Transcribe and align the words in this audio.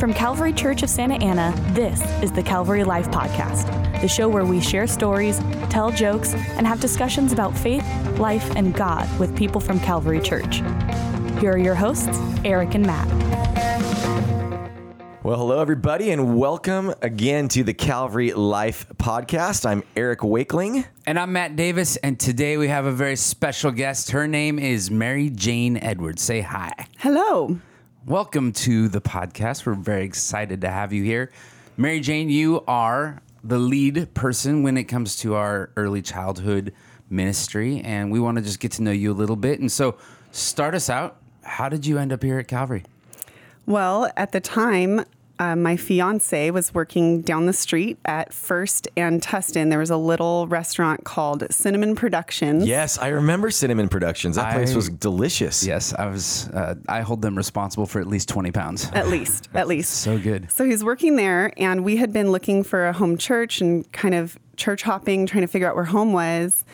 From 0.00 0.14
Calvary 0.14 0.54
Church 0.54 0.82
of 0.82 0.88
Santa 0.88 1.22
Ana, 1.22 1.52
this 1.74 2.00
is 2.22 2.32
the 2.32 2.42
Calvary 2.42 2.84
Life 2.84 3.10
Podcast, 3.10 3.66
the 4.00 4.08
show 4.08 4.30
where 4.30 4.46
we 4.46 4.58
share 4.58 4.86
stories, 4.86 5.38
tell 5.68 5.90
jokes, 5.90 6.32
and 6.32 6.66
have 6.66 6.80
discussions 6.80 7.34
about 7.34 7.54
faith, 7.54 7.84
life, 8.18 8.56
and 8.56 8.72
God 8.72 9.06
with 9.20 9.36
people 9.36 9.60
from 9.60 9.78
Calvary 9.80 10.18
Church. 10.18 10.62
Here 11.38 11.52
are 11.52 11.58
your 11.58 11.74
hosts, 11.74 12.18
Eric 12.46 12.74
and 12.76 12.86
Matt. 12.86 13.06
Well, 15.22 15.36
hello, 15.36 15.60
everybody, 15.60 16.12
and 16.12 16.34
welcome 16.38 16.94
again 17.02 17.48
to 17.48 17.62
the 17.62 17.74
Calvary 17.74 18.32
Life 18.32 18.86
Podcast. 18.96 19.66
I'm 19.66 19.82
Eric 19.96 20.24
Wakeling. 20.24 20.86
And 21.04 21.18
I'm 21.18 21.34
Matt 21.34 21.56
Davis, 21.56 21.98
and 21.98 22.18
today 22.18 22.56
we 22.56 22.68
have 22.68 22.86
a 22.86 22.92
very 22.92 23.16
special 23.16 23.70
guest. 23.70 24.12
Her 24.12 24.26
name 24.26 24.58
is 24.58 24.90
Mary 24.90 25.28
Jane 25.28 25.76
Edwards. 25.76 26.22
Say 26.22 26.40
hi. 26.40 26.72
Hello. 26.96 27.60
Welcome 28.10 28.50
to 28.54 28.88
the 28.88 29.00
podcast. 29.00 29.64
We're 29.64 29.74
very 29.74 30.04
excited 30.04 30.62
to 30.62 30.68
have 30.68 30.92
you 30.92 31.04
here. 31.04 31.30
Mary 31.76 32.00
Jane, 32.00 32.28
you 32.28 32.64
are 32.66 33.22
the 33.44 33.56
lead 33.56 34.12
person 34.14 34.64
when 34.64 34.76
it 34.76 34.86
comes 34.86 35.14
to 35.18 35.36
our 35.36 35.70
early 35.76 36.02
childhood 36.02 36.72
ministry, 37.08 37.80
and 37.82 38.10
we 38.10 38.18
want 38.18 38.36
to 38.38 38.42
just 38.42 38.58
get 38.58 38.72
to 38.72 38.82
know 38.82 38.90
you 38.90 39.12
a 39.12 39.14
little 39.14 39.36
bit. 39.36 39.60
And 39.60 39.70
so, 39.70 39.96
start 40.32 40.74
us 40.74 40.90
out. 40.90 41.18
How 41.44 41.68
did 41.68 41.86
you 41.86 41.98
end 41.98 42.12
up 42.12 42.24
here 42.24 42.40
at 42.40 42.48
Calvary? 42.48 42.82
Well, 43.64 44.10
at 44.16 44.32
the 44.32 44.40
time, 44.40 45.04
uh, 45.40 45.56
my 45.56 45.74
fiance 45.74 46.50
was 46.50 46.74
working 46.74 47.22
down 47.22 47.46
the 47.46 47.52
street 47.54 47.98
at 48.04 48.30
First 48.30 48.88
and 48.94 49.22
Tustin. 49.22 49.70
There 49.70 49.78
was 49.78 49.88
a 49.88 49.96
little 49.96 50.46
restaurant 50.46 51.04
called 51.04 51.46
Cinnamon 51.50 51.94
Productions. 51.94 52.66
Yes, 52.66 52.98
I 52.98 53.08
remember 53.08 53.50
Cinnamon 53.50 53.88
Productions. 53.88 54.36
That 54.36 54.52
place 54.52 54.74
was 54.74 54.90
delicious. 54.90 55.66
Yes, 55.66 55.94
I 55.94 56.06
was. 56.06 56.50
Uh, 56.50 56.74
I 56.88 57.00
hold 57.00 57.22
them 57.22 57.36
responsible 57.36 57.86
for 57.86 58.02
at 58.02 58.06
least 58.06 58.28
twenty 58.28 58.52
pounds. 58.52 58.90
At 58.92 59.08
least, 59.08 59.48
at 59.54 59.66
least. 59.74 59.90
So 60.02 60.18
good. 60.18 60.50
So 60.52 60.66
he's 60.66 60.84
working 60.84 61.16
there, 61.16 61.54
and 61.56 61.84
we 61.84 61.96
had 61.96 62.12
been 62.12 62.30
looking 62.30 62.62
for 62.62 62.86
a 62.86 62.92
home 62.92 63.16
church 63.16 63.62
and 63.62 63.90
kind 63.92 64.14
of 64.14 64.38
church 64.56 64.82
hopping, 64.82 65.24
trying 65.24 65.40
to 65.42 65.48
figure 65.48 65.66
out 65.66 65.74
where 65.74 65.86
home 65.86 66.12
was. 66.12 66.66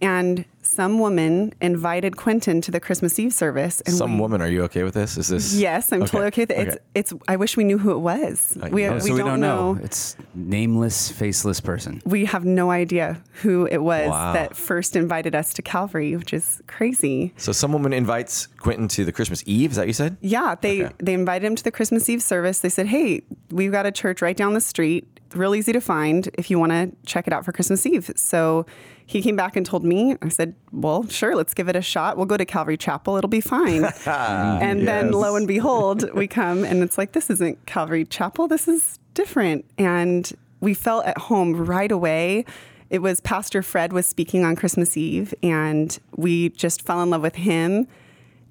And 0.00 0.44
some 0.74 0.98
woman 0.98 1.52
invited 1.60 2.16
Quentin 2.16 2.60
to 2.62 2.70
the 2.70 2.80
Christmas 2.80 3.18
Eve 3.18 3.32
service. 3.34 3.80
And 3.82 3.94
Some 3.94 4.14
we- 4.14 4.20
woman, 4.20 4.40
are 4.40 4.48
you 4.48 4.62
okay 4.64 4.82
with 4.84 4.94
this? 4.94 5.18
Is 5.18 5.28
this? 5.28 5.54
Yes, 5.54 5.92
I'm 5.92 6.00
totally 6.00 6.26
okay 6.26 6.42
with 6.42 6.50
it. 6.50 6.58
Okay. 6.68 6.78
It's, 6.94 7.12
it's. 7.12 7.22
I 7.28 7.36
wish 7.36 7.56
we 7.56 7.64
knew 7.64 7.78
who 7.78 7.90
it 7.92 7.98
was. 7.98 8.56
Uh, 8.60 8.68
we, 8.72 8.82
yeah. 8.82 8.94
we, 8.94 9.00
so 9.00 9.06
don't, 9.08 9.16
we 9.16 9.22
don't 9.22 9.40
know. 9.40 9.74
know. 9.74 9.80
It's 9.84 10.16
nameless, 10.34 11.10
faceless 11.10 11.60
person. 11.60 12.00
we 12.06 12.24
have 12.24 12.44
no 12.44 12.70
idea 12.70 13.22
who 13.42 13.66
it 13.66 13.78
was 13.82 14.08
Wow. 14.08 14.32
that 14.32 14.56
first 14.56 14.96
invited 14.96 15.34
us 15.34 15.52
to 15.54 15.62
Calvary, 15.62 16.16
which 16.16 16.32
is 16.32 16.62
crazy. 16.66 17.32
So 17.36 17.52
some 17.52 17.72
woman 17.72 17.92
invites 17.92 18.46
Quentin 18.58 18.88
to 18.88 19.04
the 19.04 19.12
Christmas 19.12 19.42
Eve. 19.46 19.70
Is 19.72 19.76
that 19.76 19.82
what 19.82 19.88
you 19.88 19.92
said? 19.94 20.16
Yeah, 20.20 20.54
they 20.60 20.84
Okay. 20.84 20.94
they 20.98 21.14
invited 21.14 21.46
him 21.46 21.56
to 21.56 21.64
the 21.64 21.70
Christmas 21.70 22.08
Eve 22.08 22.22
service. 22.22 22.60
They 22.60 22.68
said, 22.68 22.86
"Hey, 22.86 23.22
we've 23.50 23.72
got 23.72 23.84
a 23.86 23.92
church 23.92 24.22
right 24.22 24.36
down 24.36 24.54
the 24.54 24.60
street. 24.60 25.06
Real 25.34 25.54
easy 25.54 25.72
to 25.72 25.80
find 25.80 26.28
if 26.34 26.50
you 26.50 26.58
want 26.58 26.72
to 26.72 26.92
check 27.06 27.26
it 27.26 27.32
out 27.32 27.44
for 27.44 27.52
Christmas 27.52 27.84
Eve." 27.86 28.10
So 28.16 28.66
he 29.04 29.22
came 29.22 29.36
back 29.36 29.56
and 29.56 29.64
told 29.64 29.84
me. 29.84 30.16
I 30.22 30.28
said, 30.28 30.54
"Well, 30.72 31.06
sure, 31.08 31.34
let's 31.36 31.54
give 31.54 31.68
it 31.68 31.76
a 31.76 31.82
shot. 31.82 32.16
We'll 32.16 32.26
go 32.26 32.36
to 32.36 32.44
Calvary 32.44 32.76
Chapel. 32.76 33.16
It'll 33.16 33.28
be 33.28 33.40
fine." 33.40 33.82
Mm-hmm. 34.02 34.62
and 34.62 34.88
then 34.88 35.12
lo 35.12 35.36
and 35.36 35.46
behold, 35.46 36.10
we 36.14 36.26
come 36.26 36.64
and 36.64 36.82
it's 36.82 36.98
like 36.98 37.12
this 37.12 37.30
isn't 37.30 37.64
Calvary 37.66 38.04
Chapel. 38.04 38.48
This 38.48 38.66
is 38.68 38.98
different. 39.14 39.64
And 39.78 40.30
we 40.60 40.74
felt 40.74 41.04
at 41.06 41.18
home 41.18 41.54
right 41.54 41.90
away. 41.90 42.44
It 42.90 43.00
was 43.00 43.20
Pastor 43.20 43.62
Fred 43.62 43.92
was 43.92 44.06
speaking 44.06 44.44
on 44.44 44.54
Christmas 44.54 44.96
Eve, 44.96 45.34
and 45.42 45.98
we 46.16 46.50
just 46.50 46.82
fell 46.82 47.02
in 47.02 47.10
love 47.10 47.22
with 47.22 47.36
him. 47.36 47.86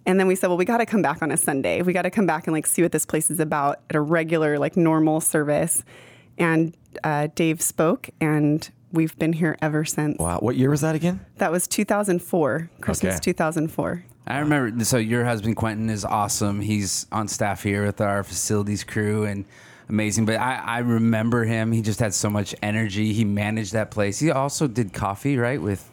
And 0.06 0.20
then 0.20 0.28
we 0.28 0.36
said, 0.36 0.48
well, 0.48 0.58
we 0.58 0.66
got 0.66 0.78
to 0.78 0.86
come 0.86 1.02
back 1.04 1.22
on 1.22 1.32
a 1.32 1.38
Sunday. 1.38 1.82
We 1.84 1.94
got 1.94 2.02
to 2.04 2.10
come 2.10 2.26
back 2.26 2.48
and 2.48 2.54
like 2.54 2.66
see 2.66 2.82
what 2.82 2.92
this 2.92 3.06
place 3.06 3.30
is 3.30 3.40
about 3.40 3.82
at 3.90 3.96
a 3.96 4.02
regular, 4.02 4.58
like 4.58 4.76
normal 4.76 5.22
service. 5.22 5.84
And 6.38 6.76
uh, 7.04 7.28
Dave 7.36 7.62
spoke, 7.62 8.10
and 8.20 8.70
we've 8.92 9.18
been 9.18 9.34
here 9.34 9.58
ever 9.62 9.86
since. 9.86 10.18
Wow. 10.20 10.40
What 10.40 10.56
year 10.56 10.70
was 10.70 10.82
that 10.82 10.96
again? 10.96 11.26
That 11.38 11.52
was 11.52 11.68
2004, 11.68 12.70
Christmas 12.82 13.16
Okay. 13.16 13.22
2004. 13.22 14.06
I 14.28 14.40
remember. 14.40 14.84
So 14.86 14.98
your 14.98 15.26
husband 15.26 15.56
Quentin 15.56 15.90
is 15.90 16.06
awesome. 16.06 16.62
He's 16.62 17.08
on 17.12 17.28
staff 17.28 17.64
here 17.64 17.86
with 17.86 18.02
our 18.02 18.24
facilities 18.24 18.84
crew 18.84 19.26
and 19.26 19.46
amazing. 19.90 20.26
But 20.26 20.36
I, 20.38 20.56
I 20.56 20.78
remember 20.80 21.44
him. 21.44 21.72
He 21.72 21.82
just 21.82 22.00
had 22.00 22.14
so 22.14 22.30
much 22.30 22.54
energy. 22.62 23.14
He 23.14 23.26
managed 23.26 23.74
that 23.74 23.90
place. 23.92 24.20
He 24.20 24.30
also 24.32 24.68
did 24.68 24.94
coffee, 24.94 25.38
right, 25.38 25.62
with 25.62 25.90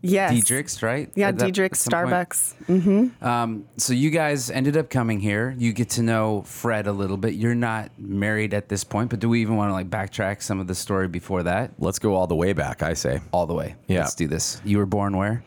Yes. 0.00 0.32
Diedrich's, 0.32 0.82
right? 0.82 1.10
Yeah, 1.14 1.32
that- 1.32 1.44
Diedrich's, 1.44 1.86
at 1.86 1.92
some 1.92 2.04
point? 2.08 2.28
Starbucks. 2.30 3.22
Um, 3.22 3.64
so 3.76 3.92
you 3.92 4.10
guys 4.10 4.50
ended 4.50 4.76
up 4.76 4.90
coming 4.90 5.20
here. 5.20 5.54
You 5.58 5.72
get 5.72 5.90
to 5.90 6.02
know 6.02 6.42
Fred 6.42 6.86
a 6.86 6.92
little 6.92 7.16
bit. 7.16 7.34
You're 7.34 7.54
not 7.54 7.90
married 7.98 8.54
at 8.54 8.68
this 8.68 8.84
point, 8.84 9.10
but 9.10 9.18
do 9.20 9.28
we 9.28 9.40
even 9.40 9.56
want 9.56 9.70
to 9.70 9.72
like 9.72 9.90
backtrack 9.90 10.42
some 10.42 10.60
of 10.60 10.66
the 10.66 10.74
story 10.74 11.08
before 11.08 11.42
that? 11.44 11.72
Let's 11.78 11.98
go 11.98 12.14
all 12.14 12.26
the 12.26 12.36
way 12.36 12.52
back. 12.52 12.82
I 12.82 12.94
say. 12.94 13.20
All 13.32 13.46
the 13.46 13.54
way. 13.54 13.74
Yeah. 13.88 14.00
Let's 14.00 14.14
do 14.14 14.28
this. 14.28 14.60
You 14.64 14.78
were 14.78 14.86
born 14.86 15.16
where? 15.16 15.42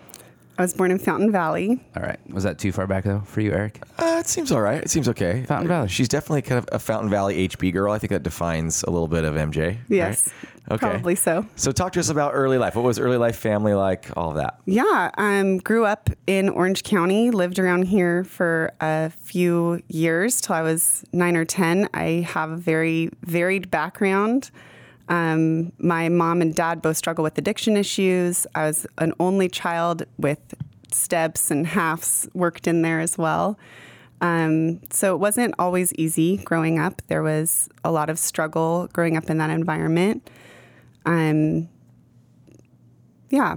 I 0.58 0.64
was 0.64 0.74
born 0.76 0.92
in 0.92 1.00
Fountain 1.00 1.32
Valley. 1.32 1.84
All 1.96 2.04
right. 2.04 2.20
Was 2.32 2.44
that 2.44 2.60
too 2.60 2.72
far 2.72 2.86
back 2.86 3.04
though 3.06 3.22
for 3.26 3.42
you, 3.42 3.52
Eric? 3.52 3.82
Uh, 3.98 4.18
it 4.20 4.28
seems 4.28 4.52
all 4.52 4.62
right. 4.62 4.84
It 4.84 4.90
seems 4.92 5.08
okay. 5.10 5.44
Fountain 5.48 5.68
Valley. 5.70 5.88
She's 5.88 6.10
definitely 6.10 6.44
kind 6.44 6.60
of 6.60 6.68
a 6.72 6.78
Fountain 6.78 7.10
Valley 7.10 7.48
HB 7.48 7.72
girl. 7.74 7.92
I 7.94 7.98
think 7.98 8.12
that 8.12 8.22
defines 8.22 8.84
a 8.84 8.92
little 8.92 9.08
bit 9.08 9.24
of 9.24 9.34
MJ. 9.36 9.78
right? 9.90 10.22
Yes, 10.70 10.80
probably 10.80 11.16
so. 11.16 11.46
So 11.56 11.72
talk 11.72 11.94
to 11.94 12.00
us 12.00 12.10
about 12.10 12.32
early 12.34 12.58
life. 12.58 12.76
What 12.76 12.86
was 12.86 13.00
early 13.00 13.18
life 13.18 13.36
family 13.36 13.74
like? 13.74 14.10
All 14.16 14.30
of 14.30 14.36
that. 14.38 14.60
Yeah, 14.66 15.12
um, 15.18 15.58
grew 15.58 15.86
up 15.86 16.10
in 16.28 16.50
Orange 16.50 16.84
County, 16.84 17.32
lived 17.32 17.60
around 17.60 17.84
here 17.84 18.24
for 18.24 18.72
a 18.80 19.10
few 19.10 19.82
years 19.88 20.40
till 20.40 20.56
I 20.56 20.62
was 20.62 21.04
nine 21.12 21.36
or 21.36 21.46
10. 21.46 21.90
I 21.94 22.26
have 22.30 22.52
a 22.52 22.58
very 22.58 23.10
varied 23.24 23.72
background. 23.72 24.52
Um, 25.10 25.74
my 25.78 26.08
mom 26.10 26.42
and 26.42 26.56
dad 26.56 26.82
both 26.82 26.96
struggle 26.96 27.24
with 27.24 27.38
addiction 27.38 27.76
issues. 27.76 28.48
I 28.56 28.66
was 28.66 28.88
an 29.00 29.14
only 29.20 29.50
child 29.50 30.04
with 30.18 30.54
steps 30.94 31.52
and 31.52 31.68
halves 31.68 32.30
worked 32.34 32.68
in 32.68 32.82
there 32.82 33.00
as 33.00 33.18
well. 33.18 33.58
Um, 34.22 34.80
so 34.92 35.16
it 35.16 35.18
wasn't 35.18 35.56
always 35.58 35.94
easy 35.96 36.38
growing 36.38 36.80
up. 36.80 37.02
There 37.08 37.24
was 37.24 37.68
a 37.84 37.92
lot 37.92 38.10
of 38.10 38.20
struggle 38.20 38.88
growing 38.94 39.18
up 39.18 39.30
in 39.30 39.38
that 39.40 39.50
environment. 39.50 40.30
Um, 41.06 41.70
yeah. 43.30 43.56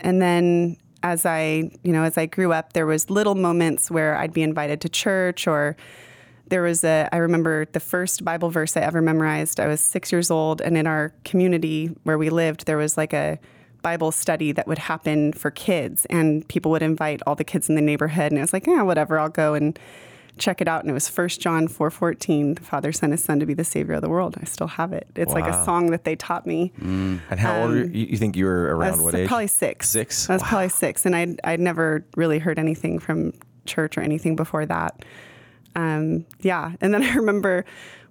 And 0.00 0.20
then 0.20 0.76
as 1.02 1.26
I, 1.26 1.70
you 1.82 1.92
know, 1.92 2.02
as 2.02 2.18
I 2.18 2.26
grew 2.26 2.52
up, 2.52 2.72
there 2.72 2.86
was 2.86 3.10
little 3.10 3.34
moments 3.34 3.90
where 3.90 4.16
I'd 4.16 4.32
be 4.32 4.42
invited 4.42 4.80
to 4.82 4.88
church 4.88 5.46
or 5.46 5.76
there 6.48 6.62
was 6.62 6.84
a 6.84 7.08
I 7.12 7.18
remember 7.18 7.64
the 7.66 7.80
first 7.80 8.24
Bible 8.24 8.50
verse 8.50 8.76
I 8.76 8.80
ever 8.80 9.00
memorized. 9.00 9.60
I 9.60 9.66
was 9.66 9.80
6 9.80 10.12
years 10.12 10.30
old 10.30 10.60
and 10.60 10.76
in 10.76 10.86
our 10.86 11.14
community 11.24 11.86
where 12.04 12.18
we 12.18 12.30
lived, 12.30 12.66
there 12.66 12.76
was 12.76 12.96
like 12.96 13.12
a 13.12 13.38
Bible 13.82 14.12
study 14.12 14.52
that 14.52 14.66
would 14.66 14.78
happen 14.78 15.32
for 15.32 15.50
kids 15.50 16.06
and 16.06 16.46
people 16.48 16.70
would 16.70 16.82
invite 16.82 17.20
all 17.26 17.34
the 17.34 17.44
kids 17.44 17.68
in 17.68 17.74
the 17.74 17.82
neighborhood 17.82 18.32
and 18.32 18.38
it 18.38 18.40
was 18.40 18.52
like, 18.52 18.66
"Yeah, 18.66 18.82
whatever, 18.82 19.18
I'll 19.18 19.28
go 19.28 19.54
and 19.54 19.78
check 20.38 20.60
it 20.60 20.68
out." 20.68 20.82
And 20.82 20.90
it 20.90 20.94
was 20.94 21.08
1 21.08 21.40
John 21.40 21.68
4:14, 21.68 22.54
the 22.54 22.62
Father 22.62 22.92
sent 22.92 23.12
his 23.12 23.22
son 23.22 23.40
to 23.40 23.46
be 23.46 23.54
the 23.54 23.64
savior 23.64 23.94
of 23.94 24.02
the 24.02 24.08
world. 24.08 24.36
I 24.40 24.44
still 24.44 24.66
have 24.66 24.92
it. 24.92 25.06
It's 25.14 25.32
like 25.32 25.46
a 25.46 25.64
song 25.64 25.90
that 25.90 26.04
they 26.04 26.16
taught 26.16 26.46
me. 26.46 26.72
And 26.80 27.20
how 27.38 27.62
old 27.62 27.72
are 27.72 27.86
you? 27.86 28.06
You 28.06 28.16
think 28.16 28.36
you 28.36 28.44
were 28.44 28.76
around 28.76 28.92
was 28.92 29.00
what 29.00 29.14
age? 29.14 29.28
Probably 29.28 29.46
six. 29.46 29.88
Six? 29.88 30.28
I 30.28 30.34
was 30.34 30.42
probably 30.42 30.68
six, 30.68 31.06
and 31.06 31.14
I'd 31.16 31.40
I'd 31.44 31.60
never 31.60 32.04
really 32.16 32.38
heard 32.38 32.58
anything 32.58 32.98
from 32.98 33.32
church 33.66 33.96
or 33.96 34.02
anything 34.02 34.36
before 34.36 34.66
that. 34.66 35.04
Um, 35.76 36.26
yeah, 36.40 36.72
and 36.80 36.94
then 36.94 37.02
I 37.10 37.14
remember 37.14 37.64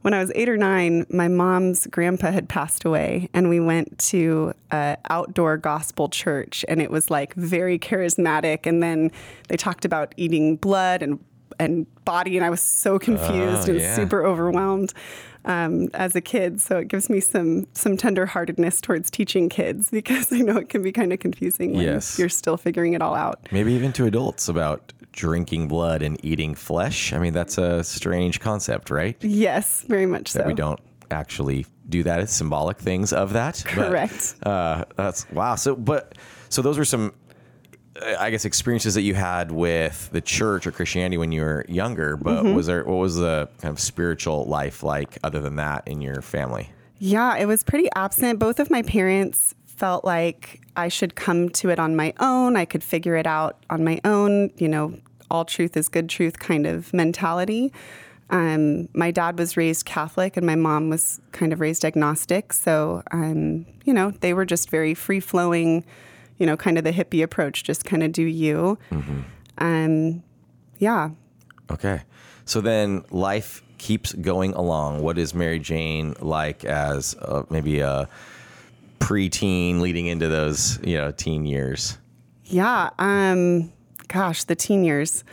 when 0.04 0.14
I 0.14 0.20
was 0.20 0.32
eight 0.36 0.50
or 0.50 0.58
nine, 0.58 1.06
my 1.10 1.30
mom's 1.30 1.88
grandpa 1.88 2.32
had 2.32 2.50
passed 2.50 2.84
away, 2.84 3.30
and 3.34 3.48
we 3.48 3.62
went 3.62 3.98
to 4.10 4.54
a 4.70 4.98
outdoor 5.10 5.56
gospel 5.58 6.10
church, 6.10 6.66
and 6.68 6.82
it 6.82 6.92
was 6.92 7.10
like 7.10 7.34
very 7.36 7.80
charismatic. 7.80 8.66
And 8.66 8.84
then 8.84 9.12
they 9.48 9.56
talked 9.56 9.86
about 9.86 10.14
eating 10.18 10.58
blood 10.58 11.02
and 11.02 11.24
and 11.60 11.86
body, 12.06 12.38
and 12.38 12.46
I 12.46 12.50
was 12.50 12.62
so 12.62 13.00
confused 13.00 13.68
Oh, 13.70 13.72
and 13.72 13.80
yeah. 13.80 13.96
super 13.96 14.26
overwhelmed 14.26 14.94
um, 15.46 15.90
as 15.94 16.16
a 16.16 16.22
kid. 16.22 16.62
So 16.62 16.78
it 16.80 16.88
gives 16.88 17.10
me 17.10 17.20
some 17.20 17.68
some 17.74 17.98
tenderheartedness 17.98 18.82
towards 18.82 19.10
teaching 19.12 19.50
kids 19.50 19.90
because 19.92 20.32
I 20.32 20.40
know 20.40 20.58
it 20.58 20.70
can 20.70 20.82
be 20.82 20.92
kind 20.92 21.12
of 21.14 21.20
confusing 21.20 21.74
when 21.74 21.82
Yes. 21.84 22.18
you're 22.20 22.30
still 22.30 22.58
figuring 22.58 22.94
it 22.94 23.02
all 23.02 23.16
out. 23.16 23.48
Maybe 23.52 23.74
even 23.74 23.92
to 23.94 24.06
adults 24.06 24.48
about 24.48 24.94
drinking 25.12 25.68
blood 25.68 26.02
and 26.02 26.18
eating 26.26 26.56
flesh. 26.56 27.14
I 27.14 27.20
mean, 27.20 27.34
that's 27.34 27.58
a 27.60 27.84
strange 27.84 28.40
concept, 28.40 28.90
right? 28.90 29.16
Yes, 29.22 29.82
very 29.88 30.06
much 30.08 30.30
so. 30.30 30.40
That 30.40 30.48
we 30.48 30.54
don't 30.56 30.80
actually 31.12 31.68
do 31.90 32.02
that. 32.04 32.20
It's 32.20 32.34
symbolic 32.34 32.80
things 32.80 33.14
of 33.14 33.34
that. 33.34 33.62
But, 33.76 33.90
Correct. 33.90 34.36
uh, 34.44 34.86
that's 34.96 35.30
wow. 35.32 35.54
So, 35.56 35.76
but 35.76 36.18
so 36.50 36.64
those 36.64 36.80
were 36.80 36.86
some, 36.86 37.14
I 38.02 38.32
guess, 38.32 38.44
experiences 38.46 38.96
that 38.96 39.02
you 39.02 39.14
had 39.14 39.52
with 39.52 40.10
the 40.12 40.22
church 40.22 40.66
or 40.66 40.72
Christianity 40.72 41.18
when 41.18 41.32
you 41.32 41.42
were 41.42 41.66
younger. 41.70 42.18
But 42.18 42.44
Mm-hmm. 42.44 42.56
was 42.56 42.68
there 42.68 42.84
what 42.84 42.96
was 42.98 43.18
the 43.18 43.48
kind 43.62 43.72
of 43.72 43.80
spiritual 43.80 44.46
life 44.46 44.82
like 44.84 45.18
other 45.24 45.40
than 45.42 45.56
that 45.58 45.88
in 45.88 46.02
your 46.02 46.22
family? 46.22 46.70
Yeah, 47.00 47.36
it 47.38 47.46
was 47.46 47.64
pretty 47.64 47.90
absent. 47.96 48.40
Both 48.40 48.60
of 48.60 48.70
my 48.70 48.82
parents 48.82 49.54
felt 49.66 50.06
like 50.06 50.62
I 50.76 50.88
should 50.88 51.16
come 51.16 51.50
to 51.50 51.70
it 51.70 51.78
on 51.80 51.96
my 51.96 52.14
own. 52.20 52.56
I 52.56 52.66
could 52.66 52.84
figure 52.84 53.16
it 53.16 53.28
out 53.28 53.58
on 53.70 53.84
my 53.84 54.00
own. 54.06 54.52
You 54.58 54.70
know, 54.70 54.98
all 55.30 55.46
truth 55.46 55.76
is 55.78 55.90
good 55.90 56.10
truth 56.10 56.40
kind 56.40 56.66
of 56.66 56.94
mentality. 56.94 57.72
Um, 58.30 58.88
my 58.94 59.12
dad 59.12 59.38
was 59.38 59.58
raised 59.58 59.86
Catholic 59.86 60.38
and 60.38 60.46
my 60.46 60.56
mom 60.56 60.90
was 60.90 61.22
kind 61.34 61.54
of 61.54 61.60
raised 61.60 61.86
agnostic. 61.86 62.54
So, 62.54 63.04
um, 63.12 63.66
you 63.86 63.94
know, 63.94 64.12
they 64.12 64.34
were 64.34 64.46
just 64.46 64.70
very 64.72 64.94
free 64.96 65.20
flowing, 65.20 65.84
you 66.38 66.46
know, 66.46 66.58
kind 66.58 66.78
of 66.78 66.84
the 66.84 66.92
hippie 66.92 67.24
approach, 67.24 67.64
just 67.64 67.86
kind 67.86 68.04
of 68.04 68.12
do 68.12 68.24
you. 68.24 68.78
Um, 69.58 70.24
yeah. 70.80 71.10
Okay. 71.72 72.02
So 72.46 72.62
then 72.62 73.04
life 73.12 73.62
keeps 73.78 74.14
going 74.14 74.54
along. 74.54 75.02
What 75.02 75.18
is 75.18 75.34
Mary 75.34 75.60
Jane 75.60 76.16
like 76.20 76.66
as 76.66 77.16
uh, 77.22 77.44
maybe 77.50 77.80
a 77.80 78.10
preteen 79.00 79.80
leading 79.80 80.08
into 80.08 80.28
those, 80.28 80.80
you 80.84 80.98
know, 80.98 81.12
teen 81.12 81.46
years? 81.46 81.98
Yeah. 82.46 82.90
Um, 83.00 83.72
gosh, 84.08 84.44
the 84.44 84.56
teen 84.56 84.84
years. 84.84 85.24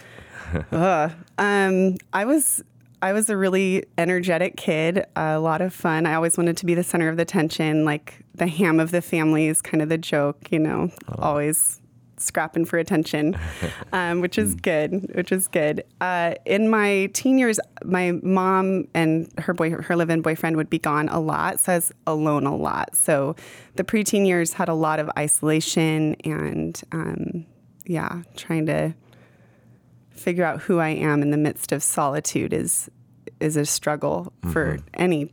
Ugh. 0.72 1.12
Um, 1.38 1.96
I 2.12 2.24
was 2.24 2.62
I 3.02 3.12
was 3.12 3.30
a 3.30 3.36
really 3.36 3.84
energetic 3.96 4.56
kid, 4.56 5.06
a 5.16 5.38
lot 5.38 5.62
of 5.62 5.72
fun. 5.72 6.04
I 6.04 6.14
always 6.14 6.36
wanted 6.36 6.56
to 6.58 6.66
be 6.66 6.74
the 6.74 6.84
center 6.84 7.08
of 7.08 7.16
the 7.16 7.22
attention, 7.22 7.84
like 7.84 8.24
the 8.40 8.46
ham 8.46 8.80
of 8.80 8.90
the 8.90 9.02
family 9.02 9.48
is 9.48 9.60
kind 9.60 9.82
of 9.82 9.90
the 9.90 9.98
joke, 9.98 10.50
you 10.50 10.58
know, 10.58 10.90
always 11.18 11.78
scrapping 12.16 12.64
for 12.64 12.78
attention, 12.78 13.38
um, 13.92 14.22
which 14.22 14.38
is 14.38 14.54
good, 14.54 15.14
which 15.14 15.30
is 15.30 15.46
good. 15.46 15.84
Uh, 16.00 16.34
in 16.46 16.70
my 16.70 17.10
teen 17.12 17.38
years, 17.38 17.60
my 17.84 18.12
mom 18.22 18.88
and 18.94 19.30
her 19.38 19.52
boy, 19.52 19.70
her 19.70 19.94
live-in 19.94 20.22
boyfriend 20.22 20.56
would 20.56 20.70
be 20.70 20.78
gone 20.78 21.10
a 21.10 21.20
lot, 21.20 21.60
so 21.60 21.72
I 21.72 21.74
was 21.76 21.92
alone 22.06 22.46
a 22.46 22.56
lot. 22.56 22.96
So 22.96 23.36
the 23.76 23.84
preteen 23.84 24.26
years 24.26 24.54
had 24.54 24.70
a 24.70 24.74
lot 24.74 24.98
of 24.98 25.10
isolation 25.18 26.14
and, 26.24 26.80
um, 26.92 27.44
yeah, 27.84 28.22
trying 28.36 28.64
to 28.66 28.94
figure 30.08 30.44
out 30.44 30.62
who 30.62 30.78
I 30.78 30.88
am 30.88 31.20
in 31.20 31.30
the 31.30 31.36
midst 31.36 31.72
of 31.72 31.82
solitude 31.82 32.54
is 32.54 32.90
is 33.38 33.56
a 33.56 33.64
struggle 33.64 34.34
for 34.52 34.78
any 34.94 35.32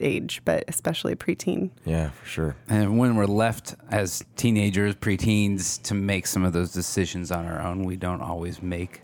age, 0.00 0.42
but 0.44 0.64
especially 0.68 1.14
preteen. 1.14 1.70
Yeah, 1.84 2.10
for 2.10 2.26
sure. 2.26 2.56
And 2.68 2.98
when 2.98 3.16
we're 3.16 3.26
left 3.26 3.74
as 3.90 4.24
teenagers, 4.36 4.94
preteens, 4.94 5.82
to 5.82 5.94
make 5.94 6.26
some 6.26 6.44
of 6.44 6.52
those 6.52 6.72
decisions 6.72 7.30
on 7.30 7.46
our 7.46 7.60
own, 7.60 7.84
we 7.84 7.96
don't 7.96 8.20
always 8.20 8.62
make 8.62 9.02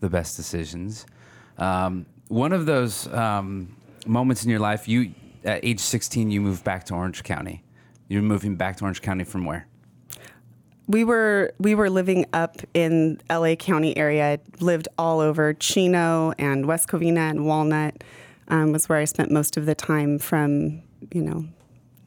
the 0.00 0.08
best 0.08 0.36
decisions. 0.36 1.06
Um, 1.58 2.06
one 2.28 2.52
of 2.52 2.66
those 2.66 3.06
um, 3.12 3.76
moments 4.06 4.44
in 4.44 4.50
your 4.50 4.60
life, 4.60 4.88
you 4.88 5.14
at 5.44 5.64
age 5.64 5.80
16, 5.80 6.30
you 6.30 6.40
moved 6.40 6.64
back 6.64 6.84
to 6.84 6.94
Orange 6.94 7.22
County. 7.22 7.62
You're 8.08 8.22
moving 8.22 8.56
back 8.56 8.76
to 8.78 8.84
Orange 8.84 9.02
County 9.02 9.24
from 9.24 9.44
where? 9.44 9.66
We 10.86 11.04
were 11.04 11.52
we 11.58 11.74
were 11.74 11.88
living 11.88 12.26
up 12.34 12.58
in 12.74 13.20
LA 13.30 13.54
County 13.54 13.96
area. 13.96 14.38
Lived 14.60 14.88
all 14.98 15.20
over 15.20 15.54
Chino 15.54 16.34
and 16.38 16.66
West 16.66 16.88
Covina 16.88 17.30
and 17.30 17.46
Walnut 17.46 18.04
um, 18.48 18.72
was 18.72 18.88
where 18.88 18.98
I 18.98 19.04
spent 19.04 19.30
most 19.30 19.56
of 19.56 19.66
the 19.66 19.74
time 19.74 20.18
from 20.18 20.82
you 21.12 21.22
know 21.22 21.46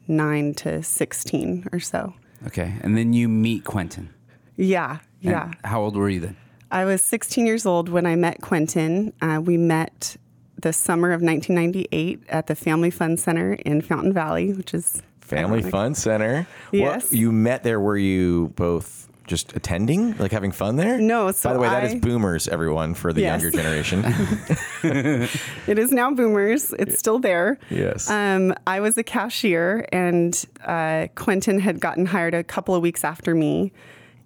nine 0.06 0.54
to 0.54 0.82
sixteen 0.82 1.68
or 1.72 1.80
so. 1.80 2.14
Okay, 2.46 2.74
and 2.82 2.96
then 2.96 3.12
you 3.12 3.28
meet 3.28 3.64
Quentin. 3.64 4.10
Yeah, 4.56 4.98
And 5.22 5.30
yeah. 5.30 5.52
How 5.64 5.80
old 5.82 5.96
were 5.96 6.08
you 6.08 6.20
then? 6.20 6.36
I 6.70 6.84
was 6.84 7.02
16 7.02 7.46
years 7.46 7.64
old 7.64 7.88
when 7.88 8.04
I 8.06 8.16
met 8.16 8.42
Quentin. 8.42 9.12
Uh, 9.22 9.40
we 9.42 9.56
met 9.56 10.16
the 10.60 10.72
summer 10.72 11.12
of 11.12 11.22
1998 11.22 12.22
at 12.28 12.46
the 12.46 12.54
Family 12.54 12.90
Fun 12.90 13.16
Center 13.16 13.54
in 13.54 13.80
Fountain 13.80 14.12
Valley, 14.12 14.52
which 14.52 14.74
is 14.74 15.02
Family. 15.20 15.62
Fun 15.62 15.94
Center. 15.94 16.46
Yes. 16.72 17.04
What, 17.04 17.12
you 17.12 17.32
met 17.32 17.62
there. 17.62 17.80
Were 17.80 17.96
you 17.96 18.52
both 18.56 19.07
just 19.28 19.54
attending, 19.54 20.16
like 20.18 20.32
having 20.32 20.50
fun 20.50 20.74
there? 20.76 20.98
No, 20.98 21.30
so 21.30 21.50
By 21.50 21.52
the 21.52 21.60
way, 21.60 21.68
that 21.68 21.82
I- 21.84 21.86
is 21.86 21.94
boomers, 21.94 22.48
everyone, 22.48 22.94
for 22.94 23.12
the 23.12 23.20
Yes. 23.20 23.40
younger 23.42 23.56
generation. 23.56 24.02
It 25.66 25.78
is 25.78 25.92
now 25.92 26.10
Boomers. 26.12 26.72
It's 26.78 26.98
still 26.98 27.18
there. 27.18 27.58
Yes. 27.70 28.10
Um, 28.10 28.54
I 28.66 28.80
was 28.80 28.96
a 28.98 29.02
cashier, 29.04 29.86
and 29.92 30.44
uh, 30.64 31.08
Quentin 31.14 31.60
had 31.60 31.78
gotten 31.80 32.06
hired 32.06 32.34
a 32.34 32.42
couple 32.42 32.74
of 32.74 32.82
weeks 32.82 33.04
after 33.04 33.34
me. 33.34 33.72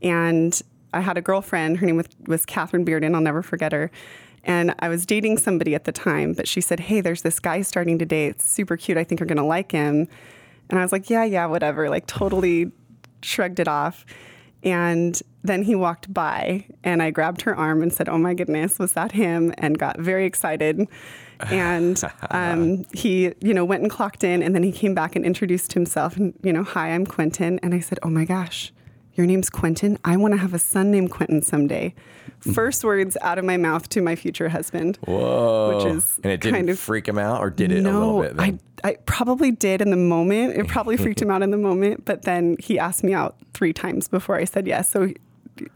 And 0.03 0.61
I 0.95 1.01
had 1.01 1.17
a 1.19 1.21
girlfriend. 1.21 1.79
Her 1.79 1.87
name 1.87 1.97
was, 1.97 2.07
was 2.27 2.45
Catherine 2.47 2.85
Bearden. 2.85 3.15
I'll 3.15 3.21
never 3.21 3.43
forget 3.43 3.73
her. 3.73 3.91
And 4.45 4.75
I 4.81 4.89
was 4.89 5.07
dating 5.07 5.39
somebody 5.39 5.75
at 5.75 5.85
the 5.85 5.93
time, 5.93 6.33
but 6.33 6.49
she 6.49 6.61
said, 6.61 6.81
Hey, 6.81 7.01
there's 7.01 7.23
this 7.23 7.39
guy 7.39 7.63
starting 7.63 7.99
today. 7.99 8.27
It's 8.27 8.45
super 8.45 8.77
cute. 8.77 8.99
I 8.99 9.05
think 9.05 9.21
you're 9.21 9.27
going 9.29 9.37
to 9.39 9.45
like 9.45 9.71
him. 9.73 10.09
And 10.71 10.79
I 10.79 10.83
was 10.83 10.91
like, 10.93 11.09
Yeah, 11.11 11.25
yeah, 11.25 11.47
whatever. 11.47 11.89
Like, 11.89 12.07
totally 12.07 12.73
shrugged 13.23 13.61
it 13.61 13.69
off. 13.69 14.05
And 14.63 15.21
then 15.43 15.63
he 15.63 15.75
walked 15.75 16.13
by, 16.13 16.67
and 16.85 17.03
I 17.03 17.11
grabbed 17.11 17.43
her 17.43 17.57
arm 17.57 17.83
and 17.83 17.93
said, 17.93 18.09
Oh 18.09 18.19
my 18.19 18.35
goodness, 18.35 18.79
was 18.79 18.93
that 18.93 19.13
him? 19.13 19.53
And 19.59 19.79
got 19.79 19.99
very 19.99 20.25
excited. 20.25 20.87
And 21.51 22.01
um, 22.31 22.85
he, 22.93 23.33
you 23.41 23.53
know, 23.53 23.65
went 23.65 23.83
and 23.83 23.91
clocked 23.91 24.23
in, 24.23 24.43
and 24.43 24.55
then 24.55 24.63
he 24.63 24.71
came 24.71 24.95
back 24.95 25.17
and 25.17 25.25
introduced 25.25 25.73
himself. 25.73 26.17
And, 26.17 26.35
you 26.43 26.53
know, 26.53 26.63
hi, 26.63 26.91
I'm 26.91 27.07
Quentin. 27.07 27.59
And 27.61 27.75
I 27.75 27.81
said, 27.81 27.99
Oh 28.03 28.11
my 28.11 28.25
gosh, 28.25 28.73
your 29.15 29.27
name's 29.27 29.51
Quentin? 29.51 29.99
I 30.05 30.17
want 30.17 30.35
to 30.35 30.39
have 30.39 30.55
a 30.55 30.59
son 30.59 30.91
named 30.91 31.11
Quentin 31.11 31.43
someday. 31.43 31.95
Mm. 32.43 32.55
First 32.55 32.85
words 32.85 33.17
out 33.21 33.39
of 33.39 33.45
my 33.45 33.57
mouth 33.57 33.89
to 33.91 34.03
my 34.03 34.17
future 34.17 34.49
husband. 34.49 34.99
Whoa. 35.05 35.77
Which 35.77 35.87
is 35.87 36.21
and 36.23 36.33
it 36.33 36.41
didn't 36.41 36.55
kind 36.55 36.71
of 36.71 36.79
freak 36.79 37.07
him 37.07 37.19
out, 37.19 37.41
or 37.41 37.51
did 37.51 37.73
it 37.73 37.79
a 37.79 37.83
no, 37.83 37.93
little 37.93 38.23
bit? 38.23 38.37
Then? 38.37 38.61
I, 38.85 38.89
I 38.89 38.95
probably 39.07 39.51
did 39.51 39.81
in 39.81 39.91
the 39.91 39.97
moment. 39.97 40.57
It 40.57 40.67
probably 40.69 40.97
freaked 40.97 41.23
him 41.23 41.31
out 41.33 41.43
in 41.43 41.51
the 41.51 41.59
moment, 41.59 42.05
but 42.05 42.23
then 42.23 42.57
he 42.59 42.79
asked 42.79 43.05
me 43.05 43.15
out 43.15 43.37
three 43.55 43.73
times 43.73 44.09
before 44.09 44.37
I 44.37 44.45
said 44.45 44.67
yes. 44.67 44.91
So 44.91 45.13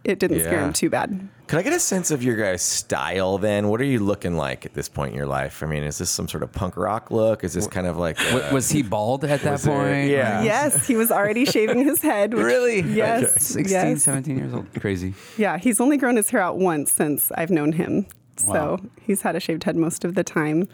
it 0.04 0.18
didn't 0.18 0.40
scare 0.40 0.60
him 0.60 0.72
too 0.72 0.88
bad. 0.90 1.28
Could 1.46 1.58
I 1.58 1.62
get 1.62 1.72
a 1.72 1.78
sense 1.78 2.10
of 2.10 2.22
your 2.24 2.34
guys' 2.36 2.62
style 2.62 3.38
then? 3.38 3.68
What 3.68 3.80
are 3.80 3.84
you 3.84 4.00
looking 4.00 4.36
like 4.36 4.66
at 4.66 4.74
this 4.74 4.88
point 4.88 5.12
in 5.12 5.16
your 5.16 5.26
life? 5.26 5.62
I 5.62 5.66
mean, 5.66 5.84
is 5.84 5.98
this 5.98 6.10
some 6.10 6.26
sort 6.28 6.42
of 6.42 6.50
punk 6.50 6.76
rock 6.76 7.10
look? 7.10 7.44
Is 7.44 7.52
this 7.52 7.66
kind 7.68 7.86
of 7.86 7.96
like. 7.96 8.18
Wa- 8.32 8.38
uh, 8.40 8.50
was 8.52 8.68
he 8.70 8.82
bald 8.82 9.24
at 9.24 9.42
that 9.42 9.52
was 9.52 9.62
there- 9.62 9.76
point? 9.76 10.10
yeah. 10.10 10.42
Yes, 10.42 10.86
he 10.86 10.96
was 10.96 11.12
already 11.12 11.44
shaving 11.54 11.84
his 11.84 12.02
head. 12.02 12.34
which- 12.34 12.42
Really? 12.44 12.80
Yes. 12.80 13.44
16, 13.46 13.70
yes. 13.70 14.02
17 14.02 14.38
years 14.38 14.52
old. 14.52 14.66
Crazy. 14.80 15.14
Yeah, 15.36 15.58
he's 15.58 15.80
only 15.80 15.96
grown 15.98 16.16
his 16.16 16.30
hair 16.30 16.40
out 16.40 16.56
once 16.58 16.90
since 16.92 17.30
I've 17.32 17.50
known 17.50 17.72
him. 17.72 18.06
So 18.38 18.52
Wow. 18.52 18.78
he's 19.00 19.22
had 19.22 19.36
a 19.36 19.40
shaved 19.40 19.64
head 19.64 19.76
most 19.76 20.04
of 20.04 20.14
the 20.14 20.24
time. 20.24 20.68